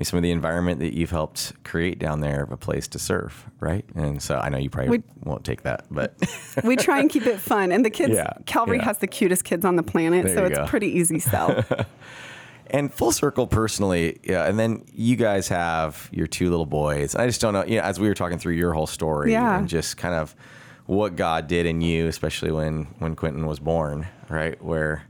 some 0.03 0.17
of 0.17 0.23
the 0.23 0.31
environment 0.31 0.79
that 0.79 0.93
you've 0.95 1.11
helped 1.11 1.53
create 1.63 1.99
down 1.99 2.21
there 2.21 2.43
of 2.43 2.51
a 2.51 2.57
place 2.57 2.87
to 2.89 2.99
serve, 2.99 3.45
right? 3.59 3.85
And 3.95 4.21
so 4.21 4.37
I 4.37 4.49
know 4.49 4.57
you 4.57 4.69
probably 4.69 4.99
We- 4.99 5.03
won't 5.23 5.43
take 5.43 5.63
that, 5.63 5.85
but 5.91 6.15
We 6.63 6.75
try 6.75 6.99
and 6.99 7.09
keep 7.09 7.25
it 7.25 7.39
fun. 7.39 7.71
And 7.71 7.83
the 7.85 7.89
kids, 7.89 8.13
Yeah, 8.13 8.31
Calvary 8.45 8.77
yeah. 8.77 8.85
has 8.85 8.97
the 8.99 9.07
cutest 9.07 9.43
kids 9.43 9.65
on 9.65 9.75
the 9.75 9.83
planet, 9.83 10.25
There 10.25 10.35
so 10.35 10.45
it's 10.45 10.57
go. 10.57 10.65
pretty 10.67 10.87
easy 10.87 11.19
sell. 11.19 11.63
and 12.71 12.93
full 12.93 13.11
circle 13.11 13.47
personally, 13.47 14.19
yeah. 14.23 14.45
And 14.45 14.59
then 14.59 14.83
you 14.93 15.15
guys 15.15 15.47
have 15.49 16.07
your 16.11 16.27
two 16.27 16.49
little 16.49 16.65
boys. 16.67 17.15
I 17.15 17.25
just 17.25 17.41
don't 17.41 17.53
know, 17.53 17.65
you 17.65 17.77
know, 17.77 17.83
as 17.83 17.99
we 17.99 18.07
were 18.07 18.13
talking 18.13 18.37
through 18.37 18.53
your 18.53 18.73
whole 18.73 18.87
story 18.87 19.31
Yeah. 19.31 19.57
and 19.59 19.67
just 19.67 19.97
kind 19.97 20.13
of 20.15 20.35
what 20.85 21.15
God 21.15 21.47
did 21.47 21.65
in 21.65 21.81
you, 21.81 22.07
especially 22.07 22.51
when 22.51 22.85
when 22.99 23.15
Quentin 23.15 23.45
was 23.45 23.59
born, 23.59 24.07
right? 24.29 24.61
Where 24.63 25.03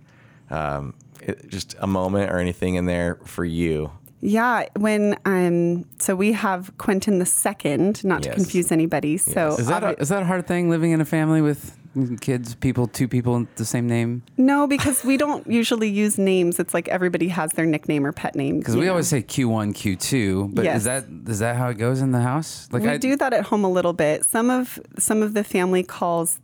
um, 0.49 0.93
it, 1.21 1.47
just 1.49 1.75
a 1.79 1.87
moment 1.87 2.31
or 2.31 2.39
anything 2.39 2.75
in 2.75 2.85
there 2.85 3.19
for 3.25 3.45
you. 3.45 3.91
Yeah, 4.21 4.65
when 4.77 5.17
um, 5.25 5.85
so 5.97 6.15
we 6.15 6.33
have 6.33 6.77
Quentin 6.77 7.19
the 7.19 7.25
second, 7.25 8.03
not 8.03 8.23
to 8.23 8.33
confuse 8.33 8.71
anybody. 8.71 9.17
So 9.17 9.55
Is 9.55 9.67
that 9.67 9.83
a, 9.83 9.99
is 9.99 10.09
that 10.09 10.23
a 10.23 10.25
hard 10.25 10.45
thing 10.45 10.69
living 10.69 10.91
in 10.91 10.99
a 10.99 11.05
family 11.05 11.41
with 11.41 11.77
kids, 12.19 12.53
people, 12.55 12.85
two 12.87 13.07
people 13.07 13.47
the 13.55 13.63
same 13.65 13.87
name? 13.87 14.23
no, 14.37 14.67
because 14.67 15.05
we 15.05 15.15
don't 15.15 15.47
usually 15.47 15.87
use 15.89 16.17
names. 16.17 16.59
It's 16.59 16.73
like 16.73 16.89
everybody 16.89 17.29
has 17.29 17.51
their 17.53 17.65
nickname 17.65 18.05
or 18.05 18.11
pet 18.11 18.35
name. 18.35 18.59
Because 18.59 18.75
we 18.75 18.85
know. 18.85 18.91
always 18.91 19.07
say 19.07 19.21
Q1, 19.21 19.73
Q2, 19.73 20.53
but 20.53 20.65
Yes. 20.65 20.79
is 20.79 20.83
that 20.83 21.05
is 21.27 21.39
that 21.39 21.55
how 21.55 21.69
it 21.69 21.77
goes 21.77 22.01
in 22.01 22.11
the 22.11 22.21
house? 22.21 22.67
Like 22.73 22.83
we 22.83 22.89
I 22.89 22.97
do 22.97 23.15
that 23.15 23.31
at 23.33 23.45
home 23.45 23.63
a 23.63 23.71
little 23.71 23.93
bit. 23.93 24.25
Some 24.25 24.49
of 24.49 24.79
some 24.97 25.23
of 25.23 25.33
the 25.33 25.45
family 25.45 25.83
calls 25.83 26.39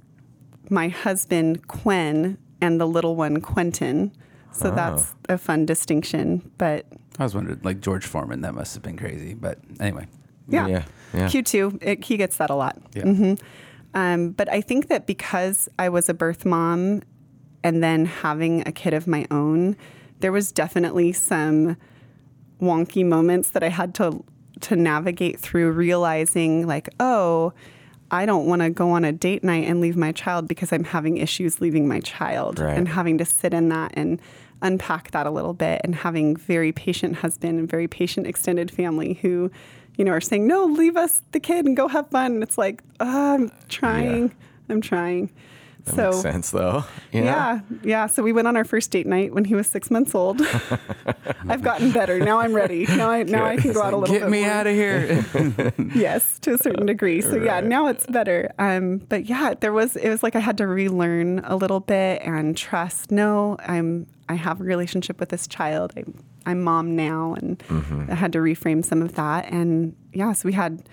my 0.69 0.88
husband 0.88 1.67
Quen 1.67 2.38
and 2.61 2.80
the 2.80 2.88
little 2.88 3.17
one 3.17 3.41
Quentin. 3.41 4.13
So 4.51 4.71
Oh. 4.71 4.76
that's 4.76 5.13
a 5.28 5.38
fun 5.38 5.65
distinction. 5.65 6.49
But 6.57 6.86
I 7.20 7.24
was 7.24 7.34
wondering, 7.36 7.59
like 7.63 7.80
George 7.82 8.05
Foreman, 8.05 8.41
that 8.41 8.53
must 8.53 8.74
have 8.74 8.84
been 8.84 8.97
crazy. 8.97 9.34
But 9.34 9.59
anyway, 9.80 10.07
yeah, 10.47 10.68
Yeah, 10.68 10.84
yeah. 11.13 11.28
Q2, 11.28 11.82
it, 11.82 12.03
he 12.03 12.18
gets 12.18 12.38
that 12.38 12.49
a 12.49 12.55
lot. 12.55 12.78
yeah. 12.93 13.03
Mm-hmm. 13.03 13.34
Um, 13.93 14.32
but 14.32 14.49
I 14.51 14.59
think 14.61 14.89
that 14.89 15.05
because 15.07 15.70
I 15.80 15.88
was 15.89 16.09
a 16.09 16.13
birth 16.13 16.43
mom 16.45 17.01
and 17.63 17.82
then 17.82 18.05
having 18.05 18.68
a 18.68 18.72
kid 18.72 18.93
of 18.93 19.07
my 19.07 19.26
own, 19.32 19.78
there 20.20 20.32
was 20.34 20.51
definitely 20.51 21.13
some 21.13 21.78
wonky 22.61 23.05
moments 23.05 23.51
that 23.51 23.63
I 23.63 23.70
had 23.70 23.93
to 23.95 24.24
to 24.61 24.76
navigate 24.76 25.38
through 25.39 25.72
realizing 25.72 26.66
like, 26.66 26.88
oh, 26.99 27.51
I 28.11 28.26
don't 28.26 28.45
want 28.45 28.61
to 28.61 28.70
go 28.70 28.91
on 28.91 29.03
a 29.03 29.11
date 29.11 29.43
night 29.43 29.68
and 29.68 29.82
leave 29.82 29.97
my 29.97 30.11
child 30.13 30.47
because 30.47 30.72
I'm 30.72 30.86
having 30.86 31.18
issues 31.18 31.59
leaving 31.59 31.88
my 31.88 31.99
child 31.99 32.59
Right. 32.59 32.78
and 32.78 32.88
having 32.88 33.18
to 33.18 33.26
sit 33.26 33.53
in 33.53 33.68
that 33.70 33.91
and 33.95 34.22
unpack 34.62 35.12
that 35.12 35.28
a 35.28 35.32
little 35.32 35.53
bit 35.53 35.82
and 35.84 35.95
having 35.95 36.36
very 36.36 36.72
patient 36.72 37.18
husband 37.18 37.60
and 37.60 37.70
very 37.70 37.88
patient 37.88 38.28
extended 38.28 38.72
family 38.72 39.14
who, 39.16 39.51
you 39.97 40.06
know, 40.06 40.12
are 40.12 40.22
saying, 40.22 40.47
no, 40.47 40.66
leave 40.66 40.97
us 40.97 41.22
the 41.32 41.39
kid 41.39 41.66
and 41.66 41.76
go 41.76 41.88
have 41.88 42.10
fun. 42.10 42.34
And 42.34 42.43
it's 42.43 42.58
like, 42.58 42.84
oh, 42.99 43.34
I'm 43.36 43.51
trying. 43.70 44.34
I'm 44.70 44.82
trying. 44.82 45.32
That 45.86 45.95
so 45.95 46.09
makes 46.09 46.21
sense, 46.21 46.51
though. 46.51 46.83
You 47.11 47.21
know? 47.21 47.27
yeah, 47.27 47.59
yeah. 47.83 48.07
So 48.07 48.23
we 48.23 48.33
went 48.33 48.47
on 48.47 48.57
our 48.57 48.63
first 48.63 48.89
date 48.89 49.05
night 49.05 49.33
when 49.33 49.45
he 49.45 49.53
was 49.53 49.67
six 49.67 49.91
months 49.91 50.15
old. 50.15 50.41
I've 51.47 51.61
gotten 51.61 51.91
better. 51.91 52.19
Now 52.19 52.39
I'm 52.39 52.53
ready. 52.53 52.86
Now 52.88 53.11
I 53.11 53.23
now 53.23 53.45
I 53.45 53.57
can 53.57 53.71
go 53.71 53.83
out 53.83 53.93
a 53.93 53.97
little 53.97 54.13
bit. 54.13 54.21
Get 54.21 54.25
bit 54.25 54.31
me 54.31 54.41
more. 54.41 54.51
out 54.51 54.67
of 54.67 54.73
here. 54.73 55.25
Yes, 55.95 56.39
to 56.39 56.53
a 56.53 56.57
certain 56.57 56.86
degree. 56.86 57.21
So 57.21 57.36
yeah, 57.36 57.59
now 57.59 57.88
it's 57.88 58.05
better. 58.07 58.51
Um, 58.59 58.97
but 58.97 59.25
yeah, 59.25 59.53
there 59.59 59.71
was 59.71 59.95
it 59.95 60.09
was 60.09 60.23
like 60.23 60.36
I 60.36 60.39
had 60.39 60.57
to 60.57 60.67
relearn 60.67 61.39
a 61.45 61.55
little 61.55 61.79
bit 61.79 62.21
and 62.23 62.57
trust. 62.57 63.11
No, 63.11 63.55
I'm 63.59 64.07
I 64.27 64.33
have 64.36 64.59
a 64.59 64.63
relationship 64.63 65.19
with 65.19 65.29
this 65.29 65.47
child. 65.47 65.93
I, 65.95 66.03
I'm 66.47 66.61
mom 66.61 66.95
now, 66.95 67.36
and 67.36 67.63
I 68.09 68.15
had 68.15 68.33
to 68.33 68.39
reframe 68.39 68.83
some 68.83 69.01
of 69.01 69.15
that. 69.15 69.51
And 69.51 69.95
yeah, 70.13 70.33
so 70.33 70.47
we 70.47 70.53
had 70.53 70.83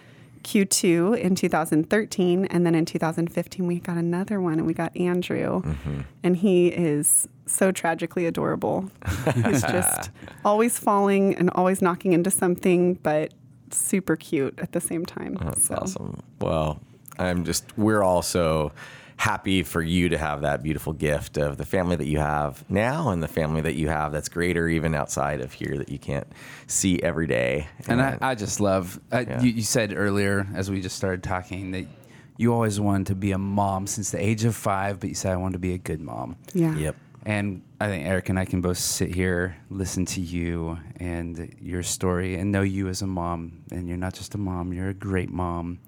Q2 0.42 1.18
in 1.18 1.34
2013, 1.34 2.46
and 2.46 2.66
then 2.66 2.74
in 2.74 2.84
2015 2.84 3.66
we 3.66 3.78
got 3.80 3.96
another 3.96 4.40
one, 4.40 4.54
and 4.54 4.66
we 4.66 4.74
got 4.74 4.96
Andrew, 4.96 5.62
mm-hmm. 5.62 6.00
and 6.22 6.36
he 6.36 6.68
is 6.68 7.28
so 7.46 7.72
tragically 7.72 8.26
adorable. 8.26 8.90
He's 9.34 9.62
just 9.62 10.10
always 10.44 10.78
falling 10.78 11.34
and 11.36 11.50
always 11.50 11.82
knocking 11.82 12.12
into 12.12 12.30
something, 12.30 12.94
but 12.94 13.32
super 13.70 14.16
cute 14.16 14.58
at 14.58 14.72
the 14.72 14.80
same 14.80 15.04
time. 15.04 15.36
Oh, 15.40 15.44
that's 15.46 15.66
So, 15.66 15.74
awesome. 15.76 16.20
Well, 16.40 16.80
I'm 17.18 17.44
just, 17.44 17.76
we're 17.76 18.02
also 18.02 18.72
happy 19.22 19.62
for 19.62 19.80
you 19.80 20.08
to 20.08 20.18
have 20.18 20.40
that 20.40 20.64
beautiful 20.64 20.92
gift 20.92 21.36
of 21.38 21.56
the 21.56 21.64
family 21.64 21.94
that 21.94 22.08
you 22.08 22.18
have 22.18 22.68
now 22.68 23.10
and 23.10 23.22
the 23.22 23.28
family 23.28 23.60
that 23.60 23.76
you 23.76 23.88
have 23.88 24.10
that's 24.10 24.28
greater 24.28 24.68
even 24.68 24.96
outside 24.96 25.40
of 25.40 25.52
here 25.52 25.78
that 25.78 25.88
you 25.88 25.96
can't 25.98 26.26
see 26.66 27.00
every 27.04 27.28
day. 27.28 27.68
And 27.86 28.02
I, 28.02 28.18
I 28.20 28.34
just 28.34 28.58
love, 28.58 28.98
uh, 29.12 29.24
Yeah. 29.24 29.40
you, 29.40 29.52
you 29.52 29.62
said 29.62 29.94
earlier 29.96 30.48
as 30.56 30.72
we 30.72 30.80
just 30.80 30.96
started 30.96 31.22
talking 31.22 31.70
that 31.70 31.86
you 32.36 32.52
always 32.52 32.80
wanted 32.80 33.06
to 33.06 33.14
be 33.14 33.30
a 33.30 33.38
mom 33.38 33.86
since 33.86 34.10
the 34.10 34.20
age 34.20 34.42
of 34.42 34.56
five, 34.56 34.98
but 34.98 35.08
you 35.08 35.14
said 35.14 35.32
I 35.32 35.36
wanted 35.36 35.52
to 35.52 35.58
be 35.60 35.74
a 35.74 35.78
good 35.78 36.00
mom. 36.00 36.34
Yeah. 36.52 36.74
Yep. 36.74 36.96
And 37.24 37.62
I 37.80 37.86
think 37.86 38.04
Eric 38.04 38.28
and 38.28 38.40
I 38.40 38.44
can 38.44 38.60
both 38.60 38.78
sit 38.78 39.14
here, 39.14 39.56
listen 39.70 40.04
to 40.06 40.20
you 40.20 40.80
and 40.96 41.54
your 41.60 41.84
story, 41.84 42.34
and 42.34 42.50
know 42.50 42.62
you 42.62 42.88
as 42.88 43.02
a 43.02 43.06
mom. 43.06 43.62
And 43.70 43.86
you're 43.86 43.96
not 43.96 44.14
just 44.14 44.34
a 44.34 44.38
mom; 44.38 44.72
you're 44.72 44.88
a 44.88 44.94
great 44.94 45.30
mom. 45.30 45.78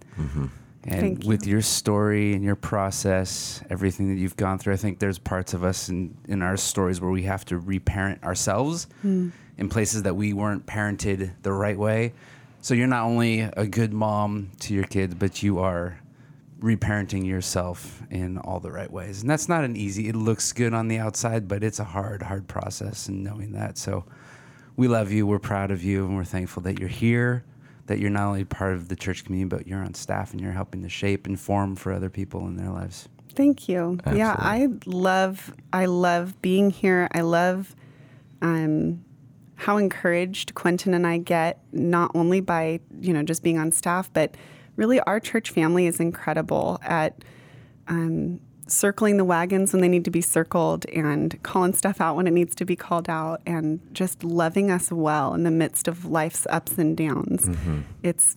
And 0.86 1.00
Thank 1.00 1.22
you. 1.24 1.28
with 1.30 1.46
your 1.46 1.62
story 1.62 2.34
and 2.34 2.44
your 2.44 2.56
process, 2.56 3.62
everything 3.70 4.08
that 4.14 4.20
you've 4.20 4.36
gone 4.36 4.58
through, 4.58 4.74
I 4.74 4.76
think 4.76 4.98
there's 4.98 5.18
parts 5.18 5.54
of 5.54 5.64
us 5.64 5.88
in, 5.88 6.16
in 6.28 6.42
our 6.42 6.56
stories 6.58 7.00
where 7.00 7.10
we 7.10 7.22
have 7.22 7.44
to 7.46 7.58
reparent 7.58 8.22
ourselves 8.22 8.86
Hmm. 9.02 9.30
in 9.56 9.68
places 9.68 10.02
that 10.02 10.14
we 10.14 10.32
weren't 10.34 10.66
parented 10.66 11.30
the 11.42 11.52
right 11.52 11.78
way. 11.78 12.12
So 12.60 12.74
you're 12.74 12.86
not 12.86 13.04
only 13.04 13.40
a 13.40 13.66
good 13.66 13.92
mom 13.94 14.50
to 14.60 14.74
your 14.74 14.84
kids, 14.84 15.14
but 15.14 15.42
you 15.42 15.58
are 15.58 15.98
reparenting 16.60 17.26
yourself 17.26 18.02
in 18.10 18.38
all 18.38 18.58
the 18.60 18.70
right 18.70 18.90
ways. 18.90 19.20
And 19.20 19.28
that's 19.30 19.48
not 19.48 19.64
an 19.64 19.76
easy, 19.76 20.08
it 20.08 20.16
looks 20.16 20.52
good 20.52 20.72
on 20.74 20.88
the 20.88 20.98
outside, 20.98 21.46
but 21.48 21.62
it's 21.62 21.78
a 21.78 21.84
hard, 21.84 22.22
hard 22.22 22.46
process 22.48 23.08
and 23.08 23.22
knowing 23.22 23.52
that. 23.52 23.76
So 23.78 24.04
we 24.76 24.88
love 24.88 25.12
you, 25.12 25.26
we're 25.26 25.38
proud 25.38 25.70
of 25.70 25.82
you, 25.82 26.06
and 26.06 26.16
we're 26.16 26.24
thankful 26.24 26.62
that 26.64 26.78
you're 26.78 26.88
here, 26.88 27.44
that 27.86 27.98
you're 27.98 28.10
not 28.10 28.26
only 28.26 28.44
part 28.44 28.74
of 28.74 28.88
the 28.88 28.96
church 28.96 29.24
community, 29.24 29.56
but 29.56 29.66
you're 29.66 29.82
on 29.82 29.94
staff 29.94 30.32
and 30.32 30.40
you're 30.40 30.52
helping 30.52 30.82
to 30.82 30.88
shape 30.88 31.26
and 31.26 31.38
form 31.38 31.76
for 31.76 31.92
other 31.92 32.10
people 32.10 32.46
in 32.46 32.56
their 32.56 32.70
lives. 32.70 33.08
Thank 33.34 33.68
you. 33.68 33.98
Yeah, 34.12 34.36
I 34.38 34.68
love 34.86 35.52
I 35.72 35.86
love 35.86 36.40
being 36.40 36.70
here. 36.70 37.08
I 37.12 37.22
love 37.22 37.74
um, 38.42 39.04
how 39.56 39.76
encouraged 39.76 40.54
Quentin 40.54 40.94
and 40.94 41.06
I 41.06 41.18
get 41.18 41.60
not 41.72 42.12
only 42.14 42.40
by 42.40 42.80
you 43.00 43.12
know 43.12 43.22
just 43.22 43.42
being 43.42 43.58
on 43.58 43.72
staff, 43.72 44.10
but 44.12 44.36
really 44.76 45.00
our 45.00 45.18
church 45.18 45.50
family 45.50 45.86
is 45.86 45.98
incredible 45.98 46.78
at 46.82 47.24
um, 47.88 48.40
circling 48.66 49.16
the 49.16 49.24
wagons 49.24 49.72
when 49.72 49.82
they 49.82 49.88
need 49.88 50.04
to 50.04 50.10
be 50.10 50.20
circled 50.20 50.86
and 50.86 51.42
calling 51.42 51.72
stuff 51.72 52.00
out 52.00 52.16
when 52.16 52.26
it 52.26 52.32
needs 52.32 52.54
to 52.56 52.64
be 52.64 52.76
called 52.76 53.08
out 53.08 53.40
and 53.46 53.80
just 53.92 54.24
loving 54.24 54.70
us 54.70 54.90
well 54.90 55.34
in 55.34 55.42
the 55.42 55.50
midst 55.50 55.88
of 55.88 56.04
life's 56.04 56.46
ups 56.50 56.78
and 56.78 56.96
downs. 56.96 57.46
Mm-hmm. 57.46 57.80
It's 58.02 58.36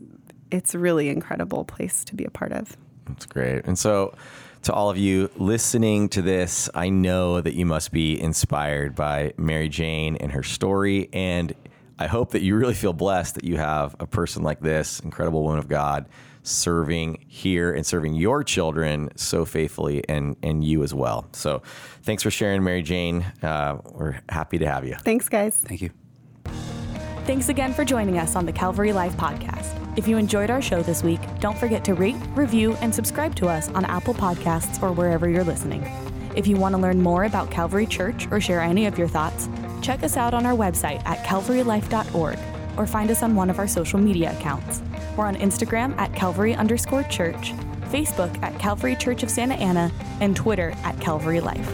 it's 0.49 0.73
really 0.73 1.09
incredible 1.09 1.65
place 1.65 2.05
to 2.05 2.15
be 2.15 2.23
a 2.23 2.29
part 2.29 2.51
of. 2.51 2.77
That's 3.05 3.25
great. 3.25 3.65
And 3.65 3.77
so, 3.77 4.15
to 4.63 4.73
all 4.73 4.89
of 4.89 4.97
you 4.97 5.29
listening 5.37 6.09
to 6.09 6.21
this, 6.21 6.69
I 6.73 6.89
know 6.89 7.41
that 7.41 7.53
you 7.53 7.65
must 7.65 7.91
be 7.91 8.19
inspired 8.19 8.95
by 8.95 9.33
Mary 9.37 9.69
Jane 9.69 10.15
and 10.17 10.31
her 10.31 10.43
story. 10.43 11.09
And 11.13 11.53
I 11.99 12.07
hope 12.07 12.31
that 12.31 12.41
you 12.41 12.55
really 12.55 12.73
feel 12.73 12.93
blessed 12.93 13.35
that 13.35 13.43
you 13.43 13.57
have 13.57 13.95
a 13.99 14.07
person 14.07 14.43
like 14.43 14.59
this, 14.59 14.99
incredible 14.99 15.43
woman 15.43 15.59
of 15.59 15.67
God, 15.67 16.07
serving 16.47 17.25
here 17.27 17.73
and 17.73 17.85
serving 17.85 18.15
your 18.15 18.43
children 18.43 19.09
so 19.15 19.45
faithfully 19.45 20.03
and, 20.07 20.35
and 20.41 20.63
you 20.63 20.83
as 20.83 20.93
well. 20.93 21.27
So, 21.33 21.61
thanks 22.03 22.23
for 22.23 22.31
sharing, 22.31 22.63
Mary 22.63 22.81
Jane. 22.81 23.23
Uh, 23.41 23.77
we're 23.85 24.19
happy 24.29 24.57
to 24.59 24.67
have 24.67 24.85
you. 24.85 24.95
Thanks, 24.95 25.29
guys. 25.29 25.55
Thank 25.55 25.81
you. 25.81 25.91
Thanks 27.25 27.49
again 27.49 27.73
for 27.73 27.83
joining 27.83 28.17
us 28.17 28.37
on 28.37 28.45
the 28.45 28.53
Calvary 28.53 28.93
Life 28.93 29.17
podcast. 29.17 29.73
If 29.97 30.07
you 30.07 30.15
enjoyed 30.17 30.49
our 30.49 30.61
show 30.61 30.81
this 30.81 31.03
week, 31.03 31.19
don't 31.39 31.57
forget 31.57 31.83
to 31.85 31.93
rate, 31.93 32.15
review, 32.35 32.75
and 32.75 32.95
subscribe 32.95 33.35
to 33.35 33.47
us 33.47 33.67
on 33.69 33.83
Apple 33.83 34.13
Podcasts 34.13 34.81
or 34.81 34.93
wherever 34.93 35.27
you're 35.27 35.43
listening. 35.43 35.81
If 36.37 36.47
you 36.47 36.55
want 36.55 36.75
to 36.75 36.81
learn 36.81 37.01
more 37.01 37.25
about 37.25 37.51
Calvary 37.51 37.87
Church 37.87 38.27
or 38.31 38.39
share 38.39 38.61
any 38.61 38.85
of 38.85 38.97
your 38.97 39.07
thoughts, 39.07 39.49
check 39.81 40.03
us 40.03 40.15
out 40.15 40.33
on 40.33 40.45
our 40.45 40.53
website 40.53 41.03
at 41.05 41.17
calvarylife.org 41.25 42.39
or 42.77 42.87
find 42.87 43.09
us 43.09 43.23
on 43.23 43.35
one 43.35 43.49
of 43.49 43.59
our 43.59 43.67
social 43.67 43.99
media 43.99 44.31
accounts. 44.31 44.81
We're 45.17 45.25
on 45.25 45.35
Instagram 45.35 45.97
at 45.97 46.13
Calvary 46.13 46.53
underscore 46.53 47.03
church, 47.03 47.53
Facebook 47.89 48.41
at 48.43 48.57
Calvary 48.59 48.95
Church 48.95 49.23
of 49.23 49.31
Santa 49.31 49.55
Ana, 49.55 49.91
and 50.21 50.35
Twitter 50.35 50.73
at 50.83 50.99
Calvary 51.01 51.39
Life. 51.39 51.67